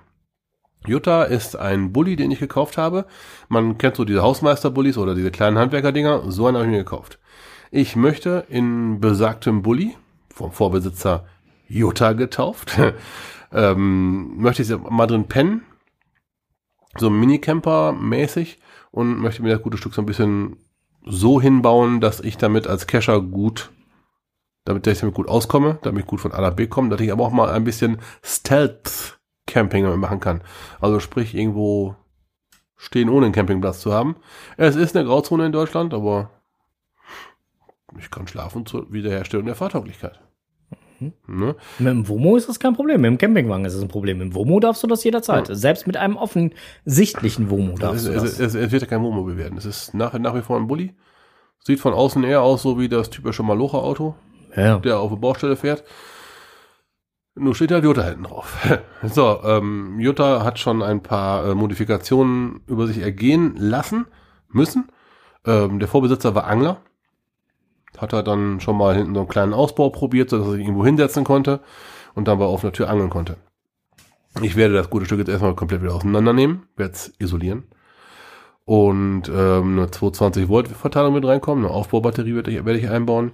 Jutta 0.89 1.25
ist 1.25 1.57
ein 1.57 1.93
Bulli, 1.93 2.17
den 2.17 2.31
ich 2.31 2.39
gekauft 2.39 2.79
habe. 2.79 3.07
Man 3.49 3.79
kennt 3.79 3.97
so 3.97 4.05
diese 4.05 4.23
Hausmeister-Bullis 4.23 4.99
oder 4.99 5.15
diese 5.15 5.31
kleinen 5.31 5.59
Handwerker-Dinger. 5.59 6.31
So 6.31 6.47
einen 6.47 6.57
habe 6.57 6.67
ich 6.67 6.73
mir 6.73 6.79
gekauft. 6.79 7.19
Ich 7.71 7.97
möchte 7.97 8.45
in 8.49 9.01
besagtem 9.01 9.63
Bulli, 9.63 9.97
vom 10.33 10.53
Vorbesitzer 10.53 11.27
Jutta 11.69 12.13
getauft, 12.13 12.79
ähm, 13.53 14.37
möchte 14.37 14.63
ich 14.63 14.91
mal 14.91 15.07
drin 15.07 15.29
pennen. 15.29 15.63
So 16.97 17.11
Minicamper-mäßig 17.11 18.59
und 18.91 19.19
möchte 19.19 19.43
mir 19.43 19.51
das 19.51 19.63
gute 19.63 19.77
Stück 19.77 19.95
so 19.95 20.03
ein 20.03 20.07
bisschen 20.07 20.57
so 21.05 21.41
hinbauen, 21.41 22.01
dass 22.01 22.21
ich 22.21 22.37
damit 22.37 22.67
als 22.67 22.87
Cacher 22.87 23.21
gut, 23.21 23.71
damit 24.65 24.87
ich 24.87 24.99
damit 24.99 25.15
gut 25.15 25.29
auskomme, 25.29 25.79
damit 25.83 26.05
ich 26.05 26.07
gut 26.07 26.21
von 26.21 26.33
A 26.33 26.41
nach 26.41 26.55
B 26.55 26.67
komme, 26.67 26.89
dass 26.89 27.01
ich 27.01 27.13
aber 27.13 27.25
auch 27.25 27.33
mal 27.33 27.51
ein 27.51 27.65
bisschen 27.65 27.99
Stealth-Camping 28.25 29.16
damit 29.53 29.99
machen 29.99 30.21
kann. 30.21 30.43
Also 30.81 31.01
sprich 31.01 31.35
irgendwo 31.35 31.97
stehen, 32.77 33.09
ohne 33.09 33.27
einen 33.27 33.35
Campingplatz 33.35 33.81
zu 33.81 33.93
haben. 33.93 34.17
Es 34.57 34.77
ist 34.77 34.97
eine 34.97 35.07
Grauzone 35.07 35.47
in 35.47 35.53
Deutschland, 35.53 35.95
aber 35.95 36.31
ich 37.99 38.11
kann 38.11 38.27
schlafen 38.27 38.67
zur 38.67 38.93
Wiederherstellung 38.93 39.47
der 39.47 39.55
Fahrtauglichkeit. 39.55 40.21
Ne? 41.27 41.55
Mit 41.79 41.89
dem 41.89 42.09
Womo 42.09 42.37
ist 42.37 42.49
das 42.49 42.59
kein 42.59 42.75
Problem. 42.75 43.03
Mit 43.03 43.11
dem 43.11 43.19
Campingwagen 43.19 43.65
ist 43.67 43.75
es 43.75 43.83
ein 43.83 43.89
Problem. 43.89 44.19
Mit 44.19 44.29
dem 44.29 44.35
Womo 44.35 44.61
darfst 44.61 44.83
du 44.83 44.87
das 44.87 45.05
jederzeit. 45.05 45.47
Selbst 45.51 45.87
mit 45.87 45.97
einem 45.97 46.17
offensichtlichen 46.17 47.51
Womo 47.51 47.75
Es, 47.75 47.81
darfst 47.81 48.07
du 48.07 48.11
es, 48.13 48.23
das. 48.23 48.41
es, 48.41 48.55
es 48.55 48.73
wird 48.73 48.83
ja 48.83 48.89
kein 48.89 49.03
Wohnmobil 49.03 49.37
werden. 49.37 49.59
Es 49.59 49.67
ist 49.67 49.93
nach, 49.95 50.15
nach 50.19 50.35
wie 50.35 50.41
vor 50.43 50.57
ein 50.57 50.67
Bulli. 50.67 50.95
Sieht 51.61 51.81
von 51.81 51.93
außen 51.93 52.25
eher 52.25 52.41
aus, 52.43 52.63
so 52.63 52.79
wie 52.79 52.89
das 52.89 53.11
typische 53.11 53.43
Malocha-Auto, 53.43 54.15
Ja. 54.57 54.79
der 54.79 54.99
auf 54.99 55.11
der 55.11 55.17
Baustelle 55.19 55.57
fährt. 55.57 55.85
Nur 57.39 57.55
steht 57.55 57.71
halt 57.71 57.85
Jutta 57.85 58.03
hinten 58.03 58.25
drauf. 58.25 58.57
so, 59.03 59.41
ähm, 59.45 60.01
Jutta 60.01 60.43
hat 60.43 60.59
schon 60.59 60.83
ein 60.83 61.03
paar 61.03 61.47
äh, 61.47 61.55
Modifikationen 61.55 62.61
über 62.67 62.87
sich 62.87 62.99
ergehen 62.99 63.55
lassen 63.57 64.07
müssen. 64.49 64.89
Ähm, 65.45 65.79
der 65.79 65.89
Vorbesitzer 65.89 66.35
war 66.35 66.47
Angler. 66.47 66.81
Hat 67.99 68.13
er 68.13 68.23
dann 68.23 68.61
schon 68.61 68.77
mal 68.77 68.95
hinten 68.97 69.15
so 69.15 69.21
einen 69.21 69.29
kleinen 69.29 69.55
Ausbau 69.55 69.91
probiert, 69.91 70.31
sodass 70.31 70.47
er 70.47 70.53
sich 70.53 70.63
irgendwo 70.63 70.85
hinsetzen 70.85 71.25
konnte 71.25 71.61
und 72.15 72.27
dann 72.27 72.39
bei 72.39 72.47
offener 72.47 72.73
Tür 72.73 72.91
angeln 72.91 73.11
konnte. 73.11 73.37
Ich 74.43 74.57
werde 74.57 74.75
das 74.75 74.91
gute 74.91 75.07
Stück 75.07 75.19
jetzt 75.19 75.29
erstmal 75.29 75.55
komplett 75.55 75.83
wieder 75.83 75.95
auseinandernehmen, 75.95 76.65
werde 76.77 76.93
es 76.93 77.13
isolieren 77.19 77.65
und 78.67 79.29
ähm, 79.29 79.79
eine 79.79 79.91
220 79.91 80.49
Volt 80.49 80.69
Verteilung 80.69 81.15
mit 81.15 81.25
reinkommen, 81.25 81.65
eine 81.65 81.73
Aufbaubatterie 81.73 82.35
werde 82.35 82.51
ich, 82.51 82.65
werde 82.65 82.79
ich 82.79 82.91
einbauen. 82.91 83.33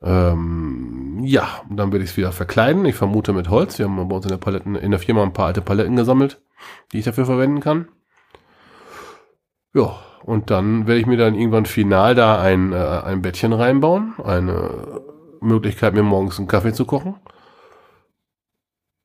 Ähm, 0.00 1.20
ja, 1.22 1.62
und 1.68 1.76
dann 1.76 1.92
werde 1.92 2.04
ich 2.04 2.10
es 2.10 2.16
wieder 2.16 2.32
verkleiden. 2.32 2.84
Ich 2.84 2.94
vermute 2.94 3.32
mit 3.32 3.50
Holz. 3.50 3.78
Wir 3.78 3.86
haben 3.86 4.08
bei 4.08 4.16
uns 4.16 4.24
in 4.24 4.30
der 4.30 4.38
Paletten, 4.38 4.74
in 4.76 4.90
der 4.90 5.00
Firma 5.00 5.22
ein 5.22 5.32
paar 5.32 5.46
alte 5.46 5.60
Paletten 5.60 5.96
gesammelt, 5.96 6.40
die 6.92 6.98
ich 6.98 7.04
dafür 7.04 7.26
verwenden 7.26 7.60
kann. 7.60 7.88
Ja, 9.74 9.98
und 10.24 10.50
dann 10.50 10.86
werde 10.86 11.00
ich 11.00 11.06
mir 11.06 11.16
dann 11.16 11.34
irgendwann 11.34 11.66
final 11.66 12.14
da 12.14 12.40
ein, 12.40 12.72
äh, 12.72 12.76
ein 12.76 13.22
Bettchen 13.22 13.52
reinbauen. 13.52 14.14
Eine 14.22 15.00
Möglichkeit, 15.40 15.94
mir 15.94 16.02
morgens 16.02 16.38
einen 16.38 16.48
Kaffee 16.48 16.72
zu 16.72 16.84
kochen. 16.84 17.16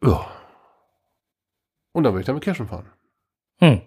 Ja. 0.03 0.25
Und 1.91 2.03
dann 2.03 2.13
werde 2.13 2.21
ich 2.21 2.25
damit 2.25 2.43
Cashen 2.43 2.67
fahren. 2.67 2.89
Hm. 3.59 3.81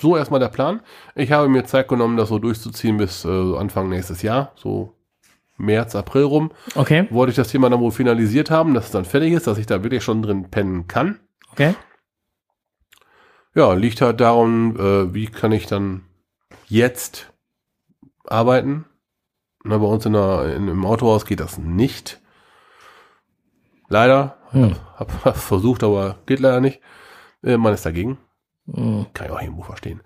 So 0.00 0.16
erstmal 0.16 0.40
der 0.40 0.48
Plan. 0.48 0.80
Ich 1.14 1.32
habe 1.32 1.48
mir 1.48 1.64
Zeit 1.64 1.88
genommen, 1.88 2.16
das 2.16 2.30
so 2.30 2.38
durchzuziehen 2.38 2.96
bis 2.96 3.24
äh, 3.24 3.56
Anfang 3.56 3.88
nächstes 3.88 4.22
Jahr, 4.22 4.52
so 4.54 4.99
März, 5.60 5.94
April 5.94 6.24
rum. 6.24 6.50
Okay, 6.74 7.06
Wollte 7.10 7.30
ich 7.30 7.36
das 7.36 7.48
Thema 7.48 7.70
dann 7.70 7.80
wohl 7.80 7.92
finalisiert 7.92 8.50
haben, 8.50 8.74
dass 8.74 8.86
es 8.86 8.90
dann 8.90 9.04
fertig 9.04 9.32
ist, 9.32 9.46
dass 9.46 9.58
ich 9.58 9.66
da 9.66 9.82
wirklich 9.82 10.02
schon 10.02 10.22
drin 10.22 10.50
pennen 10.50 10.86
kann. 10.88 11.20
okay. 11.52 11.74
Ja, 13.54 13.72
liegt 13.72 14.00
halt 14.00 14.20
darum, 14.20 14.76
äh, 14.78 15.12
wie 15.12 15.26
kann 15.26 15.50
ich 15.50 15.66
dann 15.66 16.04
jetzt 16.68 17.32
arbeiten. 18.24 18.84
Na, 19.64 19.78
bei 19.78 19.86
uns 19.86 20.06
in 20.06 20.12
der, 20.12 20.54
in, 20.54 20.68
im 20.68 20.86
Autohaus 20.86 21.26
geht 21.26 21.40
das 21.40 21.58
nicht. 21.58 22.20
Leider. 23.88 24.38
Hm. 24.50 24.76
Hab, 24.96 25.24
hab 25.24 25.36
versucht, 25.36 25.82
aber 25.82 26.18
geht 26.26 26.40
leider 26.40 26.60
nicht. 26.60 26.80
Äh, 27.42 27.56
man 27.56 27.74
ist 27.74 27.84
dagegen. 27.84 28.18
Hm. 28.72 29.06
Kann 29.12 29.26
ich 29.26 29.32
auch 29.32 29.40
irgendwo 29.40 29.62
verstehen. 29.62 30.00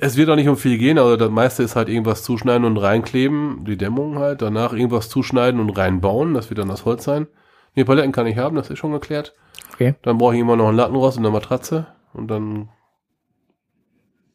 Es 0.00 0.16
wird 0.16 0.28
auch 0.28 0.36
nicht 0.36 0.48
um 0.48 0.56
viel 0.56 0.78
gehen, 0.78 0.98
also 0.98 1.16
das 1.16 1.30
meiste 1.30 1.62
ist 1.62 1.76
halt 1.76 1.88
irgendwas 1.88 2.22
zuschneiden 2.22 2.64
und 2.64 2.76
reinkleben, 2.76 3.64
die 3.64 3.76
Dämmung 3.76 4.18
halt, 4.18 4.42
danach 4.42 4.72
irgendwas 4.72 5.08
zuschneiden 5.08 5.60
und 5.60 5.70
reinbauen, 5.70 6.34
das 6.34 6.50
wird 6.50 6.58
dann 6.58 6.68
das 6.68 6.84
Holz 6.84 7.04
sein. 7.04 7.26
Nee, 7.74 7.84
Paletten 7.84 8.12
kann 8.12 8.26
ich 8.26 8.36
haben, 8.38 8.56
das 8.56 8.70
ist 8.70 8.78
schon 8.78 8.92
geklärt. 8.92 9.34
Okay. 9.74 9.94
Dann 10.02 10.18
brauche 10.18 10.34
ich 10.34 10.40
immer 10.40 10.56
noch 10.56 10.68
einen 10.68 10.76
Lattenrost 10.76 11.18
und 11.18 11.24
eine 11.24 11.32
Matratze 11.32 11.86
und 12.12 12.28
dann, 12.28 12.68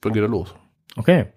dann 0.01 0.13
geht 0.13 0.21
er 0.21 0.29
los. 0.29 0.55
Okay. 0.97 1.27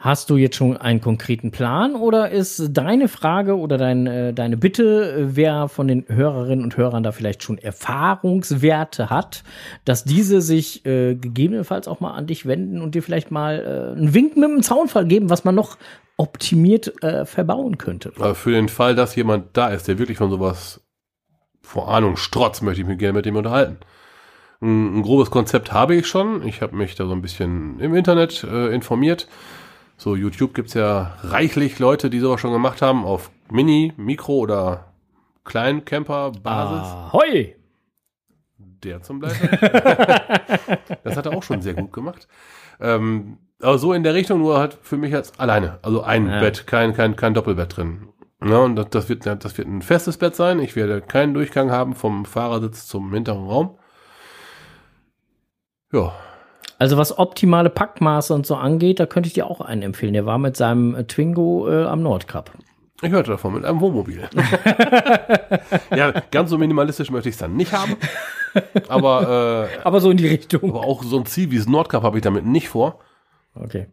Hast 0.00 0.28
du 0.28 0.36
jetzt 0.36 0.56
schon 0.56 0.76
einen 0.76 1.00
konkreten 1.00 1.52
Plan 1.52 1.94
oder 1.94 2.30
ist 2.30 2.70
deine 2.72 3.06
Frage 3.06 3.56
oder 3.56 3.78
dein, 3.78 4.08
äh, 4.08 4.34
deine 4.34 4.56
Bitte, 4.56 5.12
äh, 5.12 5.36
wer 5.36 5.68
von 5.68 5.86
den 5.86 6.04
Hörerinnen 6.08 6.64
und 6.64 6.76
Hörern 6.76 7.04
da 7.04 7.12
vielleicht 7.12 7.44
schon 7.44 7.58
Erfahrungswerte 7.58 9.10
hat, 9.10 9.44
dass 9.84 10.02
diese 10.04 10.40
sich 10.40 10.84
äh, 10.84 11.14
gegebenenfalls 11.14 11.86
auch 11.86 12.00
mal 12.00 12.12
an 12.12 12.26
dich 12.26 12.46
wenden 12.46 12.80
und 12.80 12.96
dir 12.96 13.04
vielleicht 13.04 13.30
mal 13.30 13.94
äh, 13.94 13.96
einen 13.96 14.14
Wink 14.14 14.36
mit 14.36 14.50
dem 14.50 14.62
Zaunfall 14.62 15.06
geben, 15.06 15.30
was 15.30 15.44
man 15.44 15.54
noch 15.54 15.78
optimiert 16.16 17.02
äh, 17.04 17.24
verbauen 17.24 17.78
könnte? 17.78 18.12
Aber 18.16 18.34
für 18.34 18.50
den 18.50 18.68
Fall, 18.68 18.96
dass 18.96 19.14
jemand 19.14 19.56
da 19.56 19.68
ist, 19.68 19.86
der 19.86 19.98
wirklich 19.98 20.18
von 20.18 20.30
sowas 20.30 20.80
vor 21.62 21.88
Ahnung 21.88 22.16
strotzt, 22.16 22.62
möchte 22.62 22.82
ich 22.82 22.86
mich 22.86 22.98
gerne 22.98 23.14
mit 23.14 23.26
dem 23.26 23.36
unterhalten. 23.36 23.78
Ein, 24.60 24.98
ein 24.98 25.02
grobes 25.02 25.30
Konzept 25.30 25.72
habe 25.72 25.94
ich 25.94 26.06
schon. 26.06 26.46
Ich 26.46 26.62
habe 26.62 26.76
mich 26.76 26.94
da 26.94 27.06
so 27.06 27.12
ein 27.12 27.22
bisschen 27.22 27.78
im 27.80 27.94
Internet 27.94 28.44
äh, 28.44 28.74
informiert. 28.74 29.28
So, 29.96 30.16
YouTube 30.16 30.54
gibt's 30.54 30.74
ja 30.74 31.16
reichlich 31.22 31.78
Leute, 31.78 32.10
die 32.10 32.18
sowas 32.18 32.40
schon 32.40 32.52
gemacht 32.52 32.82
haben, 32.82 33.04
auf 33.04 33.30
Mini, 33.50 33.92
Mikro 33.96 34.38
oder 34.38 34.86
Kleincamper-Basis. 35.44 36.88
Ahoi! 36.88 37.54
Der 38.58 39.02
zum 39.02 39.20
Beispiel. 39.20 39.48
das 41.04 41.16
hat 41.16 41.26
er 41.26 41.32
auch 41.36 41.42
schon 41.42 41.62
sehr 41.62 41.74
gut 41.74 41.92
gemacht. 41.92 42.28
Ähm, 42.80 43.38
aber 43.62 43.78
so 43.78 43.92
in 43.92 44.02
der 44.02 44.14
Richtung, 44.14 44.40
nur 44.40 44.58
halt 44.58 44.76
für 44.82 44.96
mich 44.96 45.14
als 45.14 45.38
alleine. 45.38 45.78
Also 45.82 46.02
ein 46.02 46.26
Ja. 46.28 46.40
Bett, 46.40 46.66
kein, 46.66 46.92
kein, 46.94 47.16
kein 47.16 47.34
Doppelbett 47.34 47.76
drin. 47.76 48.08
Ja, 48.44 48.58
und 48.58 48.76
das, 48.76 48.90
das, 48.90 49.08
wird, 49.08 49.24
das 49.24 49.56
wird 49.56 49.68
ein 49.68 49.80
festes 49.80 50.18
Bett 50.18 50.34
sein. 50.36 50.58
Ich 50.58 50.76
werde 50.76 51.00
keinen 51.00 51.32
Durchgang 51.34 51.70
haben 51.70 51.94
vom 51.94 52.24
Fahrersitz 52.26 52.86
zum 52.86 53.12
hinteren 53.14 53.46
Raum. 53.46 53.78
Ja, 55.94 56.12
Also 56.78 56.96
was 56.96 57.16
optimale 57.18 57.70
Packmaße 57.70 58.34
und 58.34 58.46
so 58.46 58.56
angeht, 58.56 58.98
da 59.00 59.06
könnte 59.06 59.28
ich 59.28 59.34
dir 59.34 59.46
auch 59.46 59.60
einen 59.60 59.82
empfehlen. 59.82 60.12
Der 60.12 60.26
war 60.26 60.38
mit 60.38 60.56
seinem 60.56 60.94
äh, 60.94 61.04
Twingo 61.04 61.68
äh, 61.70 61.84
am 61.84 62.02
Nordkap. 62.02 62.50
ich 63.02 63.10
hörte 63.12 63.30
davon 63.32 63.54
mit 63.54 63.64
einem 63.64 63.80
Wohnmobil. 63.80 64.28
ja, 65.96 66.10
ganz 66.30 66.50
so 66.50 66.58
minimalistisch 66.58 67.10
möchte 67.10 67.28
ich 67.28 67.34
es 67.36 67.38
dann 67.38 67.56
nicht 67.56 67.72
haben. 67.72 67.96
Aber, 68.88 69.68
äh, 69.72 69.78
Aber 69.84 70.00
so 70.00 70.10
in 70.10 70.16
die 70.16 70.28
Richtung. 70.28 70.70
aber 70.70 70.84
auch 70.84 71.02
so 71.02 71.18
ein 71.18 71.26
Ziel 71.26 71.50
wie 71.50 71.58
das 71.58 71.66
Nordkap 71.68 72.02
habe 72.02 72.18
ich 72.18 72.22
damit 72.22 72.44
nicht 72.44 72.68
vor. 72.68 72.98
Okay. 73.54 73.86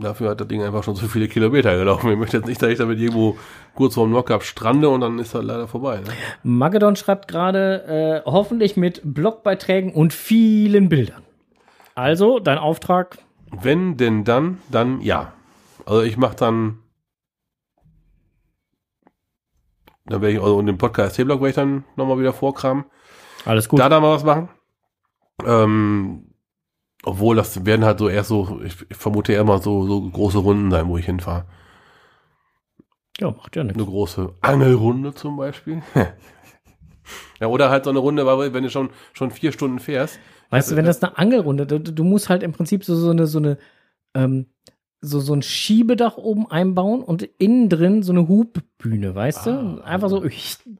Dafür 0.00 0.30
hat 0.30 0.40
das 0.40 0.46
Ding 0.46 0.62
einfach 0.62 0.84
schon 0.84 0.94
so 0.94 1.08
viele 1.08 1.26
Kilometer 1.26 1.76
gelaufen. 1.76 2.08
Ich 2.12 2.16
möchte 2.16 2.36
jetzt 2.36 2.46
nicht, 2.46 2.62
dass 2.62 2.70
ich 2.70 2.78
damit 2.78 3.00
irgendwo 3.00 3.36
kurz 3.74 3.94
vorm 3.94 4.12
Nordkap 4.12 4.44
strande 4.44 4.88
und 4.88 5.00
dann 5.00 5.18
ist 5.18 5.34
das 5.34 5.42
leider 5.42 5.66
vorbei. 5.66 5.96
Ne? 5.96 6.12
Magedon 6.44 6.94
schreibt 6.94 7.26
gerade, 7.26 8.22
äh, 8.24 8.30
hoffentlich 8.30 8.76
mit 8.76 9.00
Blogbeiträgen 9.02 9.92
und 9.92 10.12
vielen 10.12 10.88
Bildern. 10.88 11.24
Also, 11.96 12.38
dein 12.38 12.58
Auftrag. 12.58 13.18
Wenn 13.50 13.96
denn 13.96 14.22
dann, 14.22 14.58
dann 14.70 15.00
ja. 15.00 15.32
Also 15.84 16.02
ich 16.02 16.16
mache 16.16 16.36
dann, 16.36 16.78
dann 20.06 20.20
werde 20.20 20.34
ich, 20.34 20.40
also 20.40 20.60
in 20.60 20.66
dem 20.66 20.78
Podcast 20.78 21.16
T-Blog 21.16 21.40
werde 21.40 21.48
ich 21.48 21.56
dann 21.56 21.84
nochmal 21.96 22.20
wieder 22.20 22.32
vorkramen. 22.32 22.84
Alles 23.44 23.68
gut. 23.68 23.80
Da 23.80 23.88
dann 23.88 24.02
mal 24.02 24.14
was 24.14 24.22
machen. 24.22 24.48
Ähm, 25.44 26.27
obwohl 27.08 27.36
das 27.36 27.64
werden 27.64 27.84
halt 27.84 27.98
so 27.98 28.08
erst 28.08 28.28
so, 28.28 28.60
ich, 28.62 28.76
ich 28.88 28.96
vermute 28.96 29.32
eher 29.32 29.44
mal 29.44 29.62
so, 29.62 29.86
so 29.86 30.10
große 30.10 30.38
Runden 30.38 30.70
sein, 30.70 30.88
wo 30.88 30.98
ich 30.98 31.06
hinfahre. 31.06 31.46
ja, 33.18 33.30
macht 33.30 33.56
ja 33.56 33.64
nichts. 33.64 33.78
Eine 33.78 33.88
große 33.88 34.34
Angelrunde 34.42 35.14
zum 35.14 35.38
Beispiel. 35.38 35.82
ja, 37.40 37.46
oder 37.46 37.70
halt 37.70 37.84
so 37.84 37.90
eine 37.90 37.98
Runde, 37.98 38.26
weil 38.26 38.52
wenn 38.52 38.62
du 38.62 38.70
schon, 38.70 38.90
schon 39.14 39.30
vier 39.30 39.52
Stunden 39.52 39.78
fährst. 39.78 40.20
Weißt 40.50 40.70
du, 40.70 40.76
wenn 40.76 40.84
das 40.84 41.02
eine 41.02 41.16
Angelrunde, 41.16 41.66
du, 41.66 41.80
du 41.80 42.04
musst 42.04 42.28
halt 42.28 42.42
im 42.42 42.52
Prinzip 42.52 42.84
so, 42.84 42.94
so 42.94 43.10
eine, 43.10 43.26
so 43.26 43.38
eine, 43.38 43.58
ähm, 44.14 44.46
so, 45.00 45.20
so 45.20 45.32
ein 45.34 45.42
Schiebedach 45.42 46.16
oben 46.16 46.50
einbauen 46.50 47.02
und 47.02 47.22
innen 47.38 47.68
drin 47.68 48.02
so 48.02 48.12
eine 48.12 48.26
Hubbühne, 48.28 49.14
weißt 49.14 49.46
du? 49.46 49.50
Ah, 49.50 49.80
Einfach 49.84 50.08
so, 50.08 50.24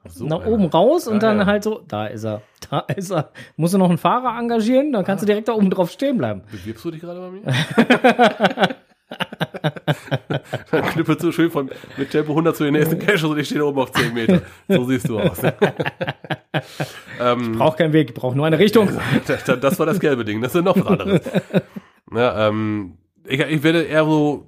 so, 0.08 0.26
nach 0.26 0.40
ja. 0.40 0.46
oben 0.46 0.66
raus 0.66 1.06
und 1.06 1.14
Ja, 1.22 1.28
dann 1.30 1.38
ja. 1.38 1.46
halt 1.46 1.62
so, 1.64 1.82
da 1.86 2.06
ist 2.06 2.24
er, 2.24 2.42
da 2.70 2.80
ist 2.80 3.10
er. 3.10 3.30
Musst 3.56 3.74
du 3.74 3.78
noch 3.78 3.88
einen 3.88 3.98
Fahrer 3.98 4.38
engagieren, 4.38 4.92
dann 4.92 5.04
kannst 5.04 5.22
du 5.22 5.26
direkt 5.26 5.48
da 5.48 5.52
oben 5.52 5.70
drauf 5.70 5.90
stehen 5.90 6.18
bleiben. 6.18 6.42
Bewirbst 6.50 6.84
du 6.84 6.90
dich 6.90 7.00
gerade 7.00 7.20
bei 7.20 7.30
mir? 7.30 7.42
Dann 10.70 10.82
knüppelst 10.84 11.22
du 11.22 11.32
schön 11.32 11.50
von, 11.50 11.70
mit 11.96 12.10
Tempo 12.10 12.32
100 12.32 12.54
zu 12.56 12.64
den 12.64 12.74
nächsten 12.74 12.98
Cache 12.98 13.26
und 13.26 13.38
ich 13.38 13.46
stehe 13.46 13.60
da 13.60 13.66
oben 13.66 13.80
auf 13.80 13.90
10 13.92 14.12
Meter. 14.12 14.42
So 14.68 14.84
siehst 14.84 15.08
du 15.08 15.18
aus. 15.18 15.40
ähm, 17.20 17.52
Braucht 17.52 17.78
keinen 17.78 17.92
Weg, 17.94 18.14
braucht 18.14 18.36
nur 18.36 18.46
eine 18.46 18.58
Richtung. 18.58 18.90
das, 19.26 19.78
war 19.78 19.86
das 19.86 19.98
gelbe 20.00 20.24
Ding, 20.26 20.42
das 20.42 20.54
ist 20.54 20.62
noch 20.64 20.76
was 20.76 20.86
anderes. 20.86 21.22
Ja, 22.14 22.48
ähm, 22.48 22.98
ich, 23.28 23.40
ich 23.40 23.62
werde 23.62 23.82
eher 23.82 24.04
so 24.04 24.46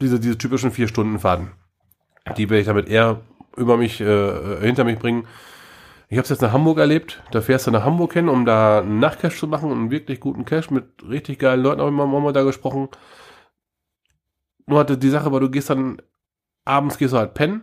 diese, 0.00 0.20
diese 0.20 0.38
typischen 0.38 0.70
vier 0.70 0.88
Stunden 0.88 1.18
Fahrten. 1.18 1.52
Die 2.36 2.50
werde 2.50 2.60
ich 2.60 2.66
damit 2.66 2.88
eher 2.88 3.20
über 3.56 3.76
mich, 3.76 4.00
äh, 4.00 4.60
hinter 4.60 4.84
mich 4.84 4.98
bringen. 4.98 5.26
Ich 6.08 6.18
habe 6.18 6.24
es 6.24 6.30
jetzt 6.30 6.42
nach 6.42 6.52
Hamburg 6.52 6.78
erlebt. 6.78 7.22
Da 7.30 7.40
fährst 7.40 7.66
du 7.66 7.70
nach 7.70 7.84
Hamburg 7.84 8.12
hin, 8.12 8.28
um 8.28 8.44
da 8.44 8.80
einen 8.80 9.00
Nachtcash 9.00 9.38
zu 9.38 9.48
machen 9.48 9.70
und 9.70 9.78
einen 9.78 9.90
wirklich 9.90 10.20
guten 10.20 10.44
Cash 10.44 10.70
mit 10.70 10.84
richtig 11.08 11.38
geilen 11.38 11.62
Leuten. 11.62 11.80
Habe 11.80 11.90
ich 11.90 11.96
mal, 11.96 12.32
da 12.32 12.42
gesprochen. 12.42 12.88
Nur 14.66 14.78
hatte 14.80 14.98
die 14.98 15.08
Sache, 15.08 15.32
weil 15.32 15.40
du 15.40 15.50
gehst 15.50 15.70
dann 15.70 16.02
abends 16.64 16.98
gehst 16.98 17.12
du 17.14 17.18
halt 17.18 17.34
pennen 17.34 17.62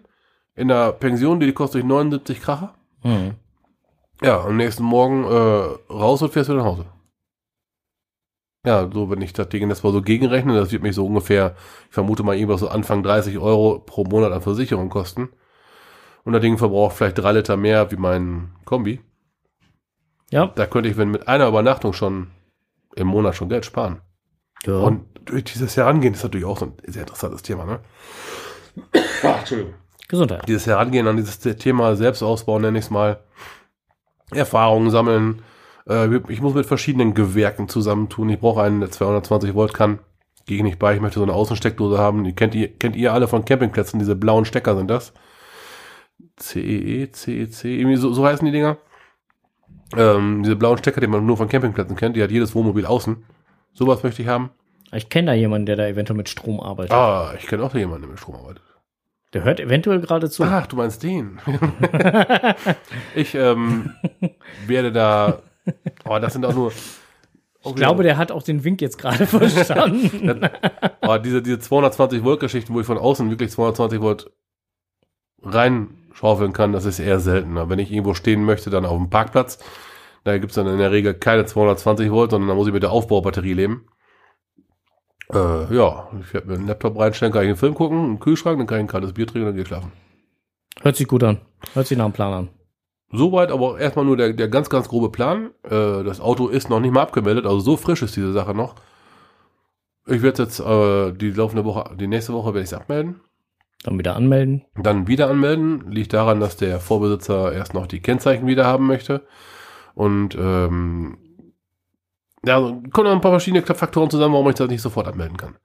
in 0.56 0.68
der 0.70 0.94
Pension, 0.94 1.40
die 1.40 1.52
kostet 1.54 1.82
dich 1.82 1.88
79 1.88 2.42
Kracher. 2.42 2.74
Mhm. 3.04 3.36
Ja, 4.22 4.42
am 4.44 4.58
nächsten 4.58 4.84
Morgen 4.84 5.26
äh, 5.26 5.94
raus 5.94 6.22
und 6.22 6.32
fährst 6.32 6.50
wieder 6.50 6.60
nach 6.60 6.66
Hause. 6.66 6.86
Ja, 8.66 8.90
so 8.92 9.10
wenn 9.10 9.22
ich 9.22 9.34
das 9.34 9.50
Ding 9.50 9.68
das 9.68 9.84
mal 9.84 9.92
so 9.92 10.02
gegenrechne, 10.02 10.54
das 10.56 10.72
wird 10.72 10.84
mich 10.84 10.96
so 10.96 11.06
ungefähr, 11.06 11.56
ich 11.90 11.94
vermute 11.94 12.24
mal 12.24 12.36
irgendwas 12.36 12.62
so 12.62 12.70
Anfang 12.70 13.04
30 13.04 13.38
Euro 13.38 13.80
pro 13.80 14.06
Monat 14.06 14.32
an 14.32 14.42
Versicherung 14.42 14.90
kosten. 14.90 15.30
Und 16.24 16.32
das 16.34 16.42
Ding 16.42 16.58
verbraucht 16.58 16.96
vielleicht 16.96 17.18
drei 17.18 17.34
Liter 17.34 17.58
mehr 17.58 17.92
wie 17.92 17.98
mein 17.98 18.56
Kombi. 18.64 19.02
Ja. 20.32 20.48
Da 20.48 20.66
könnte 20.66 20.90
ich, 20.90 20.96
wenn 20.98 21.12
mit 21.12 21.28
einer 21.28 21.48
Übernachtung 21.48 21.92
schon 21.92 22.32
im 22.96 23.08
Monat 23.08 23.36
schon 23.36 23.50
Geld 23.50 23.66
sparen. 23.66 24.02
ja. 24.66 24.78
Und 24.78 25.06
durch 25.26 25.44
dieses 25.44 25.76
Herangehen 25.78 26.14
ist 26.14 26.24
natürlich 26.24 26.46
auch 26.46 26.58
so 26.58 26.66
ein 26.66 26.74
sehr 26.86 27.04
interessantes 27.04 27.44
Thema, 27.44 27.66
ne? 27.66 27.80
Ach, 29.24 29.40
Entschuldigung 29.40 29.74
Gesundheit. 30.08 30.48
dieses 30.48 30.68
Herangehen 30.68 31.08
an 31.08 31.18
dieses 31.18 31.40
Thema 31.40 31.96
Selbstausbau, 31.96 32.60
nenne 32.60 32.78
ich 32.78 32.86
es 32.86 32.92
mal, 32.92 33.24
Erfahrungen 34.32 34.90
sammeln. 34.90 35.42
Äh, 35.88 36.18
ich 36.30 36.42
muss 36.42 36.54
mit 36.54 36.66
verschiedenen 36.66 37.14
Gewerken 37.14 37.68
zusammentun. 37.68 38.30
Ich 38.30 38.40
brauche 38.40 38.62
einen, 38.62 38.80
der 38.80 38.92
220 38.92 39.54
Volt 39.54 39.74
kann. 39.74 40.00
Gehe 40.46 40.58
ich 40.58 40.64
nicht 40.64 40.80
bei. 40.80 40.96
Ich 40.96 41.02
möchte 41.02 41.20
so 41.20 41.24
eine 41.24 41.34
Außensteckdose 41.34 41.98
haben. 41.98 42.24
Die 42.24 42.34
kennt 42.34 42.56
ihr, 42.56 42.68
kennt 42.68 42.96
ihr 42.96 43.14
alle 43.14 43.28
von 43.28 43.46
Campingplätzen. 43.46 44.00
Diese 44.00 44.16
blauen 44.16 44.46
Stecker 44.46 44.76
sind 44.76 44.90
das. 44.90 45.14
CEE, 46.40 47.12
CEC, 47.12 47.66
irgendwie 47.66 47.96
so, 47.96 48.14
so 48.14 48.26
heißen 48.26 48.46
die 48.46 48.52
Dinger. 48.52 48.78
Ähm, 49.96 50.44
diese 50.44 50.56
blauen 50.56 50.78
Stecker, 50.78 51.02
die 51.02 51.08
man 51.08 51.26
nur 51.26 51.38
von 51.38 51.48
Campingplätzen 51.48 51.96
kennt. 51.96 52.16
Die 52.16 52.24
hat 52.24 52.32
jedes 52.32 52.56
Wohnmobil 52.56 52.86
außen. 52.86 53.24
Sowas 53.74 54.04
möchte 54.04 54.22
ich 54.22 54.28
haben. 54.28 54.50
Ich 54.92 55.10
kenne 55.10 55.28
da 55.28 55.34
jemanden, 55.34 55.66
der 55.66 55.76
da 55.76 55.88
eventuell 55.88 56.18
mit 56.18 56.30
Strom 56.30 56.60
arbeitet. 56.60 56.92
Ah, 56.92 57.34
ich 57.38 57.48
kenne 57.48 57.64
auch 57.64 57.74
jemanden, 57.74 58.04
der 58.04 58.12
mit 58.12 58.20
Strom 58.20 58.36
arbeitet. 58.36 58.64
Der 59.34 59.44
hört 59.44 59.60
eventuell 59.60 60.00
gerade 60.00 60.30
zu. 60.30 60.44
Ach, 60.44 60.68
du 60.68 60.76
meinst 60.76 61.02
den. 61.02 61.40
ich 63.16 63.34
ähm, 63.34 63.92
werde 64.68 64.92
da. 64.92 65.40
Oh, 66.06 66.20
das 66.20 66.34
sind 66.34 66.46
auch 66.46 66.54
nur. 66.54 66.72
ich 67.64 67.76
glaube, 67.76 68.04
der 68.04 68.18
hat 68.18 68.32
auch 68.32 68.44
den 68.44 68.64
Wink 68.64 68.82
jetzt 68.82 68.98
gerade 68.98 69.26
verstanden. 69.28 70.42
Oh, 71.06 71.18
diese, 71.18 71.42
diese 71.42 71.60
220 71.60 72.24
Volt 72.24 72.40
Geschichten, 72.40 72.74
wo 72.74 72.80
ich 72.80 72.86
von 72.86 72.98
außen 72.98 73.30
wirklich 73.30 73.52
220 73.52 74.00
Volt 74.00 74.32
reinschaufeln 75.42 76.54
kann, 76.54 76.72
das 76.72 76.86
ist 76.86 77.00
eher 77.00 77.20
seltener. 77.20 77.70
Wenn 77.70 77.80
ich 77.80 77.92
irgendwo 77.92 78.14
stehen 78.14 78.46
möchte, 78.46 78.70
dann 78.70 78.86
auf 78.86 78.98
dem 78.98 79.10
Parkplatz, 79.10 79.60
da 80.24 80.38
gibt's 80.38 80.56
dann 80.56 80.68
in 80.68 80.78
der 80.78 80.92
Regel 80.92 81.14
keine 81.14 81.46
220 81.46 82.10
Volt, 82.10 82.32
sondern 82.32 82.48
da 82.48 82.56
muss 82.56 82.68
ich 82.68 82.74
mit 82.74 82.84
der 82.84 82.92
Aufbaubatterie 82.92 83.54
leben. 83.54 83.88
Äh, 85.34 85.76
ja, 85.76 86.10
ich 86.22 86.34
werde 86.34 86.48
mir 86.48 86.54
einen 86.56 86.68
Laptop 86.68 86.98
reinstellen, 86.98 87.34
kann 87.34 87.44
ich 87.44 87.50
einen 87.50 87.58
Film 87.58 87.74
gucken, 87.74 88.00
einen 88.00 88.20
Kühlschrank, 88.20 88.58
dann 88.58 88.68
kann 88.68 88.78
ich 88.78 88.84
ein 88.86 88.88
kaltes 88.88 89.14
Bier 89.14 89.28
trinken 89.28 89.42
und 89.42 89.48
dann 89.48 89.56
gehe 89.56 89.64
ich 89.64 89.68
schlafen. 89.68 89.92
Hört 90.82 90.96
sich 90.96 91.08
gut 91.08 91.24
an. 91.24 91.42
Hört 91.74 91.88
sich 91.88 91.98
nach 91.98 92.06
einem 92.06 92.14
Plan 92.14 92.34
an. 92.34 92.50
Soweit 93.16 93.52
aber 93.52 93.80
erstmal 93.80 94.06
nur 94.06 94.18
der, 94.18 94.34
der 94.34 94.48
ganz, 94.48 94.70
ganz 94.72 94.90
grobe 94.90 95.10
Plan. 95.10 95.52
Äh, 95.64 96.04
das 96.04 96.20
Auto 96.20 96.48
ist 96.48 96.70
noch 96.70 96.80
nicht 96.80 96.92
mal 96.92 97.04
abgemeldet, 97.04 97.46
also 97.46 97.60
so 97.60 97.78
frisch 97.78 98.02
ist 98.02 98.16
diese 98.16 98.34
Sache 98.34 98.56
noch. 98.56 98.76
Ich 100.08 100.24
werde 100.24 100.44
jetzt 100.44 100.60
äh, 100.60 101.12
die 101.14 101.32
laufende 101.32 101.64
Woche, 101.64 101.96
die 101.96 102.08
nächste 102.08 102.34
Woche 102.34 102.48
werde 102.48 102.62
ich 102.62 102.72
es 102.72 102.74
abmelden. 102.74 103.22
Dann 103.84 104.00
wieder 104.00 104.16
anmelden. 104.16 104.66
Dann 104.76 105.08
wieder 105.08 105.30
anmelden. 105.30 105.92
Liegt 105.92 106.14
daran, 106.14 106.40
dass 106.40 106.58
der 106.58 106.80
Vorbesitzer 106.80 107.54
erst 107.54 107.74
noch 107.74 107.86
die 107.86 108.02
Kennzeichen 108.02 108.48
wieder 108.48 108.66
haben 108.66 108.88
möchte. 108.88 109.28
Und 109.94 110.36
ähm, 110.36 111.18
ja, 112.46 112.56
also 112.56 112.82
kommen 112.92 113.08
noch 113.08 113.16
ein 113.16 113.22
paar 113.22 113.32
verschiedene 113.32 113.62
Faktoren 113.62 114.10
zusammen, 114.10 114.34
warum 114.34 114.50
ich 114.50 114.56
das 114.56 114.70
nicht 114.70 114.82
sofort 114.82 115.08
anmelden 115.08 115.38
kann. 115.38 115.58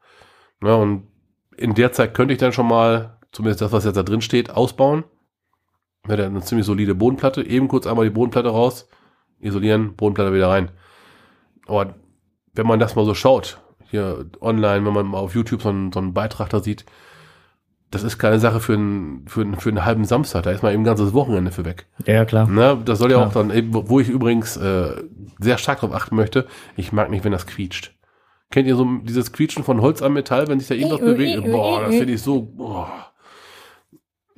Ja, 0.63 0.75
und 0.75 1.07
in 1.57 1.75
der 1.75 1.93
Zeit 1.93 2.13
könnte 2.13 2.35
ich 2.35 2.39
dann 2.41 2.53
schon 2.53 2.69
mal, 2.69 3.19
zumindest 3.33 3.63
das, 3.63 3.73
was 3.73 3.85
jetzt 3.85 3.97
da 3.97 4.03
drin 4.03 4.21
steht, 4.21 4.51
ausbauen. 4.51 5.05
Dann 6.09 6.21
eine 6.21 6.41
ziemlich 6.43 6.67
solide 6.67 6.95
Bodenplatte. 6.95 7.43
Eben 7.43 7.69
kurz 7.69 7.87
einmal 7.87 8.05
die 8.05 8.11
Bodenplatte 8.11 8.49
raus, 8.49 8.89
isolieren, 9.41 9.95
Bodenplatte 9.95 10.35
wieder 10.35 10.49
rein. 10.49 10.71
Aber 11.67 11.95
wenn 12.55 12.67
man 12.67 12.81
das 12.81 12.97
mal 12.97 13.05
so 13.05 13.15
schaut, 13.15 13.61
hier 13.91 14.27
online, 14.41 14.85
wenn 14.85 14.93
man 14.93 15.07
mal 15.07 15.19
auf 15.19 15.35
YouTube 15.35 15.63
so 15.63 15.69
einen, 15.69 15.93
so 15.93 16.01
einen 16.01 16.15
Beitrag 16.15 16.51
da 16.51 16.61
sieht, 16.61 16.85
das 17.91 18.03
ist 18.03 18.19
keine 18.19 18.39
Sache 18.39 18.61
für 18.61 18.75
einen, 18.75 19.27
für 19.29 19.41
einen, 19.41 19.57
für 19.57 19.71
einen 19.71 19.85
halben 19.85 20.05
Samstag. 20.05 20.43
Da 20.43 20.51
ist 20.51 20.63
man 20.63 20.73
eben 20.73 20.83
ein 20.83 20.85
ganzes 20.85 21.15
Wochenende 21.15 21.51
für 21.51 21.65
weg. 21.65 21.87
Ja, 22.05 22.25
klar. 22.25 22.47
Ne, 22.47 22.79
das 22.85 22.99
soll 22.99 23.11
ja 23.11 23.17
Klar. 23.17 23.29
auch 23.29 23.33
dann, 23.33 23.51
eben, 23.51 23.73
wo 23.73 23.99
ich 23.99 24.09
übrigens 24.09 24.57
äh, 24.59 24.91
sehr 25.39 25.57
stark 25.57 25.81
darauf 25.81 25.97
achten 25.97 26.15
möchte, 26.15 26.47
ich 26.77 26.93
mag 26.93 27.11
nicht, 27.11 27.25
wenn 27.25 27.33
das 27.33 27.47
quietscht. 27.47 27.95
Kennt 28.51 28.67
ihr 28.67 28.77
so 28.77 28.87
dieses 29.03 29.33
Quietschen 29.33 29.65
von 29.65 29.81
Holz 29.81 30.03
am 30.03 30.15
Metall, 30.15 30.49
wenn 30.49 30.59
sich 30.59 30.69
da 30.69 30.75
irgendwas 30.75 31.01
bewegt? 31.01 31.45
Boah, 31.45 31.83
das 31.83 31.97
finde 31.97 32.15
ich 32.15 32.23
so. 32.23 32.43
Boah. 32.43 33.08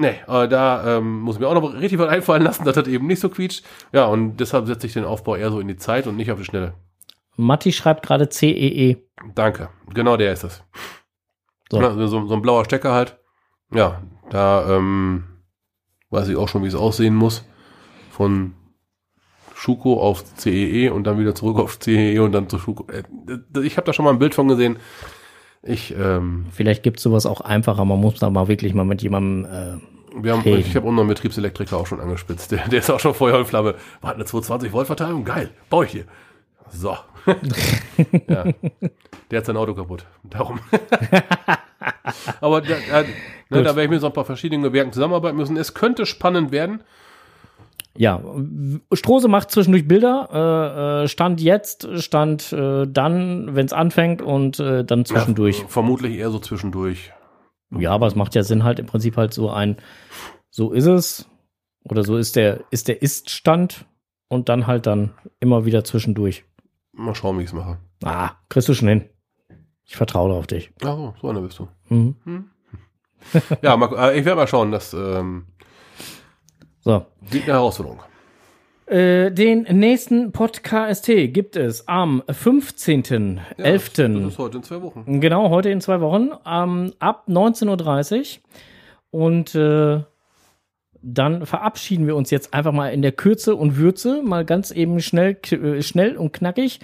Nee, 0.01 0.14
aber 0.26 0.48
da 0.48 0.96
ähm, 0.96 1.20
muss 1.20 1.36
ich 1.36 1.40
mir 1.40 1.48
auch 1.48 1.53
noch 1.53 1.74
richtig 1.74 1.98
was 1.98 2.09
einfallen 2.09 2.42
lassen, 2.42 2.64
dass 2.64 2.74
das 2.74 2.88
eben 2.88 3.07
nicht 3.07 3.20
so 3.20 3.28
quietscht. 3.28 3.64
Ja, 3.92 4.07
und 4.07 4.38
deshalb 4.38 4.66
setze 4.66 4.86
ich 4.86 4.94
den 4.94 5.05
Aufbau 5.05 5.36
eher 5.36 5.51
so 5.51 5.61
in 5.61 5.68
die 5.68 5.76
Zeit 5.76 6.07
und 6.07 6.16
nicht 6.16 6.32
auf 6.32 6.38
die 6.38 6.46
Schnelle. 6.46 6.72
Matti 7.36 7.70
schreibt 7.70 8.07
gerade 8.07 8.24
E 8.24 8.28
CEE. 8.30 8.96
Danke. 9.34 9.68
Genau 9.92 10.16
der 10.16 10.32
ist 10.32 10.44
es. 10.44 10.62
So. 11.70 11.80
So. 11.82 12.07
so, 12.07 12.26
so 12.26 12.34
ein 12.34 12.40
blauer 12.40 12.64
Stecker 12.64 12.92
halt. 12.92 13.18
Ja, 13.74 14.01
da 14.30 14.74
ähm, 14.74 15.24
weiß 16.09 16.28
ich 16.28 16.36
auch 16.36 16.48
schon, 16.48 16.62
wie 16.62 16.68
es 16.68 16.74
aussehen 16.74 17.14
muss. 17.14 17.44
Von 18.11 18.55
Schuko 19.55 20.01
auf 20.01 20.24
CEE 20.36 20.88
und 20.88 21.05
dann 21.05 21.18
wieder 21.18 21.34
zurück 21.34 21.59
auf 21.59 21.78
CEE 21.78 22.20
und 22.20 22.32
dann 22.32 22.48
zu 22.48 22.59
Schuko. 22.59 22.86
Äh, 22.90 23.03
Ich 23.62 23.76
habe 23.76 23.84
da 23.84 23.92
schon 23.92 24.07
mal 24.07 24.12
ein 24.12 24.18
Bild 24.18 24.34
von 24.34 24.48
gesehen. 24.48 24.78
Ich, 25.62 25.94
ähm, 25.94 26.46
Vielleicht 26.52 26.82
gibt 26.82 26.98
es 26.98 27.02
sowas 27.02 27.26
auch 27.26 27.40
einfacher. 27.42 27.84
Man 27.84 28.00
muss 28.00 28.18
da 28.18 28.30
mal 28.30 28.48
wirklich 28.48 28.72
mal 28.74 28.84
mit 28.84 29.02
jemandem. 29.02 29.44
Äh, 29.44 30.22
wir 30.22 30.32
haben, 30.32 30.40
Okay. 30.40 30.56
ich 30.56 30.74
habe 30.74 30.86
unseren 30.86 31.08
Betriebselektriker 31.08 31.76
auch 31.76 31.86
schon 31.86 32.00
angespitzt. 32.00 32.50
Der, 32.50 32.66
der 32.68 32.78
ist 32.80 32.90
auch 32.90 32.98
schon 33.00 33.14
Feuer 33.14 33.38
und 33.38 33.46
Flamme. 33.46 33.74
War 34.00 34.14
eine 34.14 34.24
220 34.24 34.72
Volt 34.72 34.86
Verteilung? 34.86 35.24
Geil. 35.24 35.50
Baue 35.68 35.84
ich 35.84 35.92
hier. 35.92 36.04
So. 36.70 36.96
ja. 38.28 38.44
Der 39.30 39.38
hat 39.38 39.46
sein 39.46 39.56
Auto 39.56 39.74
kaputt. 39.74 40.06
Darum. 40.24 40.61
Aber 42.40 42.61
da, 42.61 42.74
da, 42.90 43.02
ne, 43.02 43.62
da 43.62 43.64
werde 43.64 43.84
ich 43.84 43.90
mit 43.90 44.00
so 44.00 44.06
ein 44.06 44.12
paar 44.12 44.24
verschiedenen 44.24 44.62
Gewerken 44.62 44.92
zusammenarbeiten 44.92 45.36
müssen. 45.36 45.56
Es 45.56 45.74
könnte 45.74 46.06
spannend 46.06 46.52
werden. 46.52 46.82
Ja, 48.01 48.22
Strose 48.94 49.28
macht 49.28 49.51
zwischendurch 49.51 49.86
Bilder. 49.86 50.30
Äh, 50.32 51.05
äh, 51.05 51.09
stand 51.09 51.38
jetzt, 51.42 51.86
stand 52.03 52.51
äh, 52.51 52.86
dann, 52.88 53.55
wenn 53.55 53.66
es 53.66 53.74
anfängt 53.74 54.22
und 54.22 54.59
äh, 54.59 54.86
dann 54.86 55.05
zwischendurch. 55.05 55.59
Ja, 55.59 55.68
vermutlich 55.68 56.16
eher 56.16 56.30
so 56.30 56.38
zwischendurch. 56.38 57.12
Ja, 57.70 57.92
aber 57.92 58.07
es 58.07 58.14
macht 58.14 58.34
ja 58.34 58.42
Sinn 58.42 58.64
halt 58.64 58.78
im 58.78 58.86
Prinzip 58.86 59.18
halt 59.18 59.34
so 59.34 59.51
ein, 59.51 59.76
so 60.48 60.72
ist 60.72 60.86
es 60.86 61.28
oder 61.84 62.03
so 62.03 62.16
ist 62.16 62.36
der, 62.36 62.64
ist 62.70 62.88
der 62.88 63.03
Ist-Stand 63.03 63.84
und 64.28 64.48
dann 64.48 64.66
halt 64.66 64.86
dann 64.86 65.11
immer 65.38 65.66
wieder 65.66 65.84
zwischendurch. 65.84 66.46
Mal 66.92 67.14
schauen, 67.14 67.36
wie 67.36 67.42
ich 67.42 67.48
es 67.48 67.53
mache. 67.53 67.80
Ah, 68.03 68.30
kriegst 68.48 68.70
du 68.70 68.72
schon 68.72 68.88
hin. 68.88 69.11
Ich 69.84 69.96
vertraue 69.96 70.32
auf 70.32 70.46
dich. 70.46 70.72
Ach 70.80 70.96
so, 70.96 71.14
so 71.20 71.28
einer 71.28 71.42
bist 71.42 71.59
du. 71.59 71.68
Mhm. 71.90 72.48
Ja, 73.61 73.76
mal, 73.76 74.16
ich 74.16 74.24
werde 74.24 74.36
mal 74.36 74.46
schauen. 74.46 74.72
Das 74.72 74.94
ähm, 74.94 75.48
So. 76.83 77.05
wird 77.20 77.45
eine 77.45 77.53
Herausforderung. 77.55 78.01
Äh, 78.87 79.31
den 79.31 79.62
nächsten 79.70 80.33
Podcast 80.33 81.07
gibt 81.07 81.55
es 81.55 81.87
am 81.87 82.22
15.11. 82.22 83.39
Ja, 83.59 84.20
Das 84.20 84.33
ist 84.33 84.39
heute 84.39 84.57
in 84.59 84.62
zwei 84.64 84.83
Wochen. 84.83 85.20
Genau, 85.20 85.51
heute 85.51 85.70
in 85.70 85.81
zwei 85.81 86.01
Wochen, 86.01 86.31
ähm, 86.45 86.93
ab 86.99 87.24
19.30 87.28 88.39
Uhr. 89.12 89.20
Und 89.22 89.55
äh, 89.55 90.03
dann 91.03 91.46
verabschieden 91.46 92.07
wir 92.07 92.14
uns 92.14 92.30
jetzt 92.30 92.53
einfach 92.53 92.72
mal 92.72 92.88
in 92.88 93.01
der 93.01 93.12
Kürze 93.12 93.57
und 93.57 93.76
Würze, 93.76 94.22
mal 94.22 94.44
ganz 94.44 94.70
eben 94.70 95.01
schnell, 95.01 95.38
äh, 95.51 95.82
schnell 95.82 96.16
und 96.16 96.32
knackig. 96.32 96.80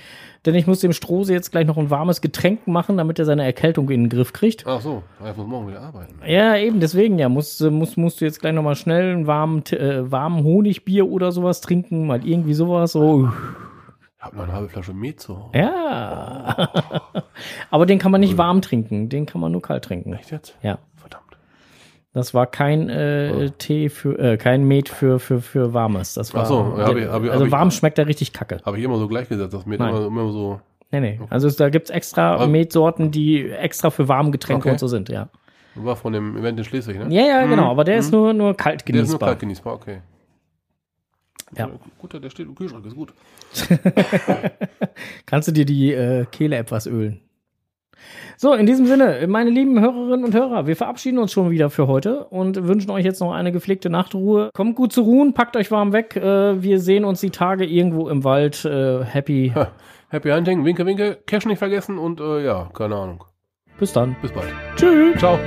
Denn 0.46 0.54
ich 0.54 0.66
muss 0.66 0.80
dem 0.80 0.92
Strose 0.92 1.32
jetzt 1.32 1.50
gleich 1.50 1.66
noch 1.66 1.76
ein 1.76 1.90
warmes 1.90 2.20
Getränk 2.20 2.66
machen, 2.66 2.96
damit 2.96 3.18
er 3.18 3.24
seine 3.24 3.44
Erkältung 3.44 3.90
in 3.90 4.04
den 4.04 4.08
Griff 4.08 4.32
kriegt. 4.32 4.64
Ach 4.66 4.80
so, 4.80 5.02
ich 5.18 5.36
muss 5.36 5.46
morgen 5.46 5.68
wieder 5.68 5.80
arbeiten. 5.80 6.14
Ja, 6.26 6.56
eben, 6.56 6.80
deswegen 6.80 7.18
ja. 7.18 7.28
Musst, 7.28 7.60
äh, 7.60 7.70
musst, 7.70 7.98
musst 7.98 8.20
du 8.20 8.24
jetzt 8.24 8.40
gleich 8.40 8.54
nochmal 8.54 8.76
schnell 8.76 9.12
einen 9.12 9.26
warmen, 9.26 9.64
äh, 9.66 10.10
warmen 10.10 10.44
Honigbier 10.44 11.06
oder 11.08 11.32
sowas 11.32 11.60
trinken, 11.60 12.06
mal 12.06 12.26
irgendwie 12.26 12.54
sowas. 12.54 12.92
So. 12.92 13.28
hab 14.18 14.34
noch 14.34 14.44
eine 14.44 14.52
halbe 14.52 14.68
Flasche 14.68 14.94
Met 14.94 15.20
zu 15.20 15.36
Hause. 15.36 15.58
Ja. 15.58 16.70
Aber 17.70 17.84
den 17.84 17.98
kann 17.98 18.12
man 18.12 18.20
nicht 18.20 18.38
warm 18.38 18.62
trinken. 18.62 19.08
Den 19.08 19.26
kann 19.26 19.40
man 19.40 19.52
nur 19.52 19.62
kalt 19.62 19.84
trinken. 19.84 20.14
Echt 20.14 20.30
jetzt? 20.30 20.56
Ja. 20.62 20.78
Das 22.16 22.32
war 22.32 22.46
kein 22.46 22.88
äh, 22.88 23.50
Tee 23.58 23.90
für, 23.90 24.18
äh, 24.18 24.36
kein 24.38 24.64
Met 24.64 24.88
für, 24.88 25.18
für, 25.18 25.42
für 25.42 25.74
warmes. 25.74 26.14
Das 26.14 26.32
war, 26.32 26.44
Ach 26.44 26.46
so, 26.46 26.74
ja, 26.78 26.86
hab 26.86 26.96
ich- 26.96 27.06
hab 27.08 27.22
ich- 27.24 27.30
also 27.30 27.40
hab 27.42 27.46
ich- 27.48 27.52
warm 27.52 27.70
schmeckt 27.70 27.98
der 27.98 28.06
richtig 28.06 28.32
kacke. 28.32 28.58
Habe 28.64 28.78
ich 28.78 28.84
immer 28.84 28.96
so 28.96 29.06
gleichgesetzt, 29.06 29.52
das 29.52 29.66
Met 29.66 29.80
immer, 29.80 30.06
immer 30.06 30.32
so. 30.32 30.58
Nee, 30.92 31.00
nee. 31.00 31.20
Also 31.28 31.46
es, 31.46 31.56
da 31.56 31.68
gibt's 31.68 31.90
extra 31.90 32.36
Aber- 32.36 32.46
Metsorten, 32.46 33.10
die 33.10 33.50
extra 33.50 33.90
für 33.90 34.08
warme 34.08 34.30
Getränke 34.30 34.62
Okay. 34.62 34.70
und 34.70 34.78
so 34.78 34.86
sind, 34.88 35.10
ja. 35.10 35.28
War 35.74 35.94
von 35.94 36.14
dem 36.14 36.38
Event 36.38 36.58
in 36.58 36.64
Schleswig, 36.64 36.98
ne? 36.98 37.14
Ja, 37.14 37.26
ja, 37.26 37.44
genau. 37.46 37.70
Aber 37.70 37.84
der 37.84 37.98
ist 37.98 38.10
nur, 38.10 38.32
nur 38.32 38.54
kalt 38.56 38.80
Der 38.80 38.94
ist 38.94 38.94
nur 38.94 39.02
genießbar. 39.18 39.28
kalt 39.28 39.40
genießbar, 39.40 39.74
okay. 39.74 39.98
Ja. 41.54 41.68
Gut, 41.98 42.14
der 42.14 42.30
steht 42.30 42.46
im 42.46 42.54
Kühlschrank, 42.54 42.86
ist 42.86 42.96
gut. 42.96 43.12
Kannst 45.26 45.48
du 45.48 45.52
dir 45.52 45.66
die 45.66 45.92
äh, 45.92 46.24
Kehle 46.32 46.56
etwas 46.56 46.86
ölen. 46.86 47.20
So, 48.36 48.52
in 48.52 48.66
diesem 48.66 48.86
Sinne, 48.86 49.26
meine 49.28 49.50
lieben 49.50 49.80
Hörerinnen 49.80 50.24
und 50.24 50.34
Hörer, 50.34 50.66
wir 50.66 50.76
verabschieden 50.76 51.18
uns 51.18 51.32
schon 51.32 51.50
wieder 51.50 51.70
für 51.70 51.86
heute 51.86 52.24
und 52.24 52.66
wünschen 52.68 52.90
euch 52.90 53.04
jetzt 53.04 53.20
noch 53.20 53.32
eine 53.32 53.52
gepflegte 53.52 53.90
Nachtruhe. 53.90 54.50
Kommt 54.54 54.76
gut 54.76 54.92
zu 54.92 55.02
ruhen, 55.02 55.32
packt 55.34 55.56
euch 55.56 55.70
warm 55.70 55.92
weg. 55.92 56.16
Äh, 56.16 56.62
wir 56.62 56.80
sehen 56.80 57.04
uns 57.04 57.20
die 57.20 57.30
Tage 57.30 57.64
irgendwo 57.64 58.08
im 58.08 58.24
Wald. 58.24 58.64
Äh, 58.64 59.04
happy. 59.04 59.52
Ha, 59.54 59.72
Happy 60.08 60.30
Hunting, 60.30 60.64
winke, 60.64 60.86
winke, 60.86 61.18
Cash 61.26 61.46
nicht 61.46 61.58
vergessen 61.58 61.98
und 61.98 62.20
äh, 62.20 62.44
ja, 62.44 62.70
keine 62.72 62.94
Ahnung. 62.94 63.24
Bis 63.78 63.92
dann. 63.92 64.16
Bis 64.22 64.32
bald. 64.32 64.48
Tschüss. 64.76 65.18
Ciao. 65.18 65.38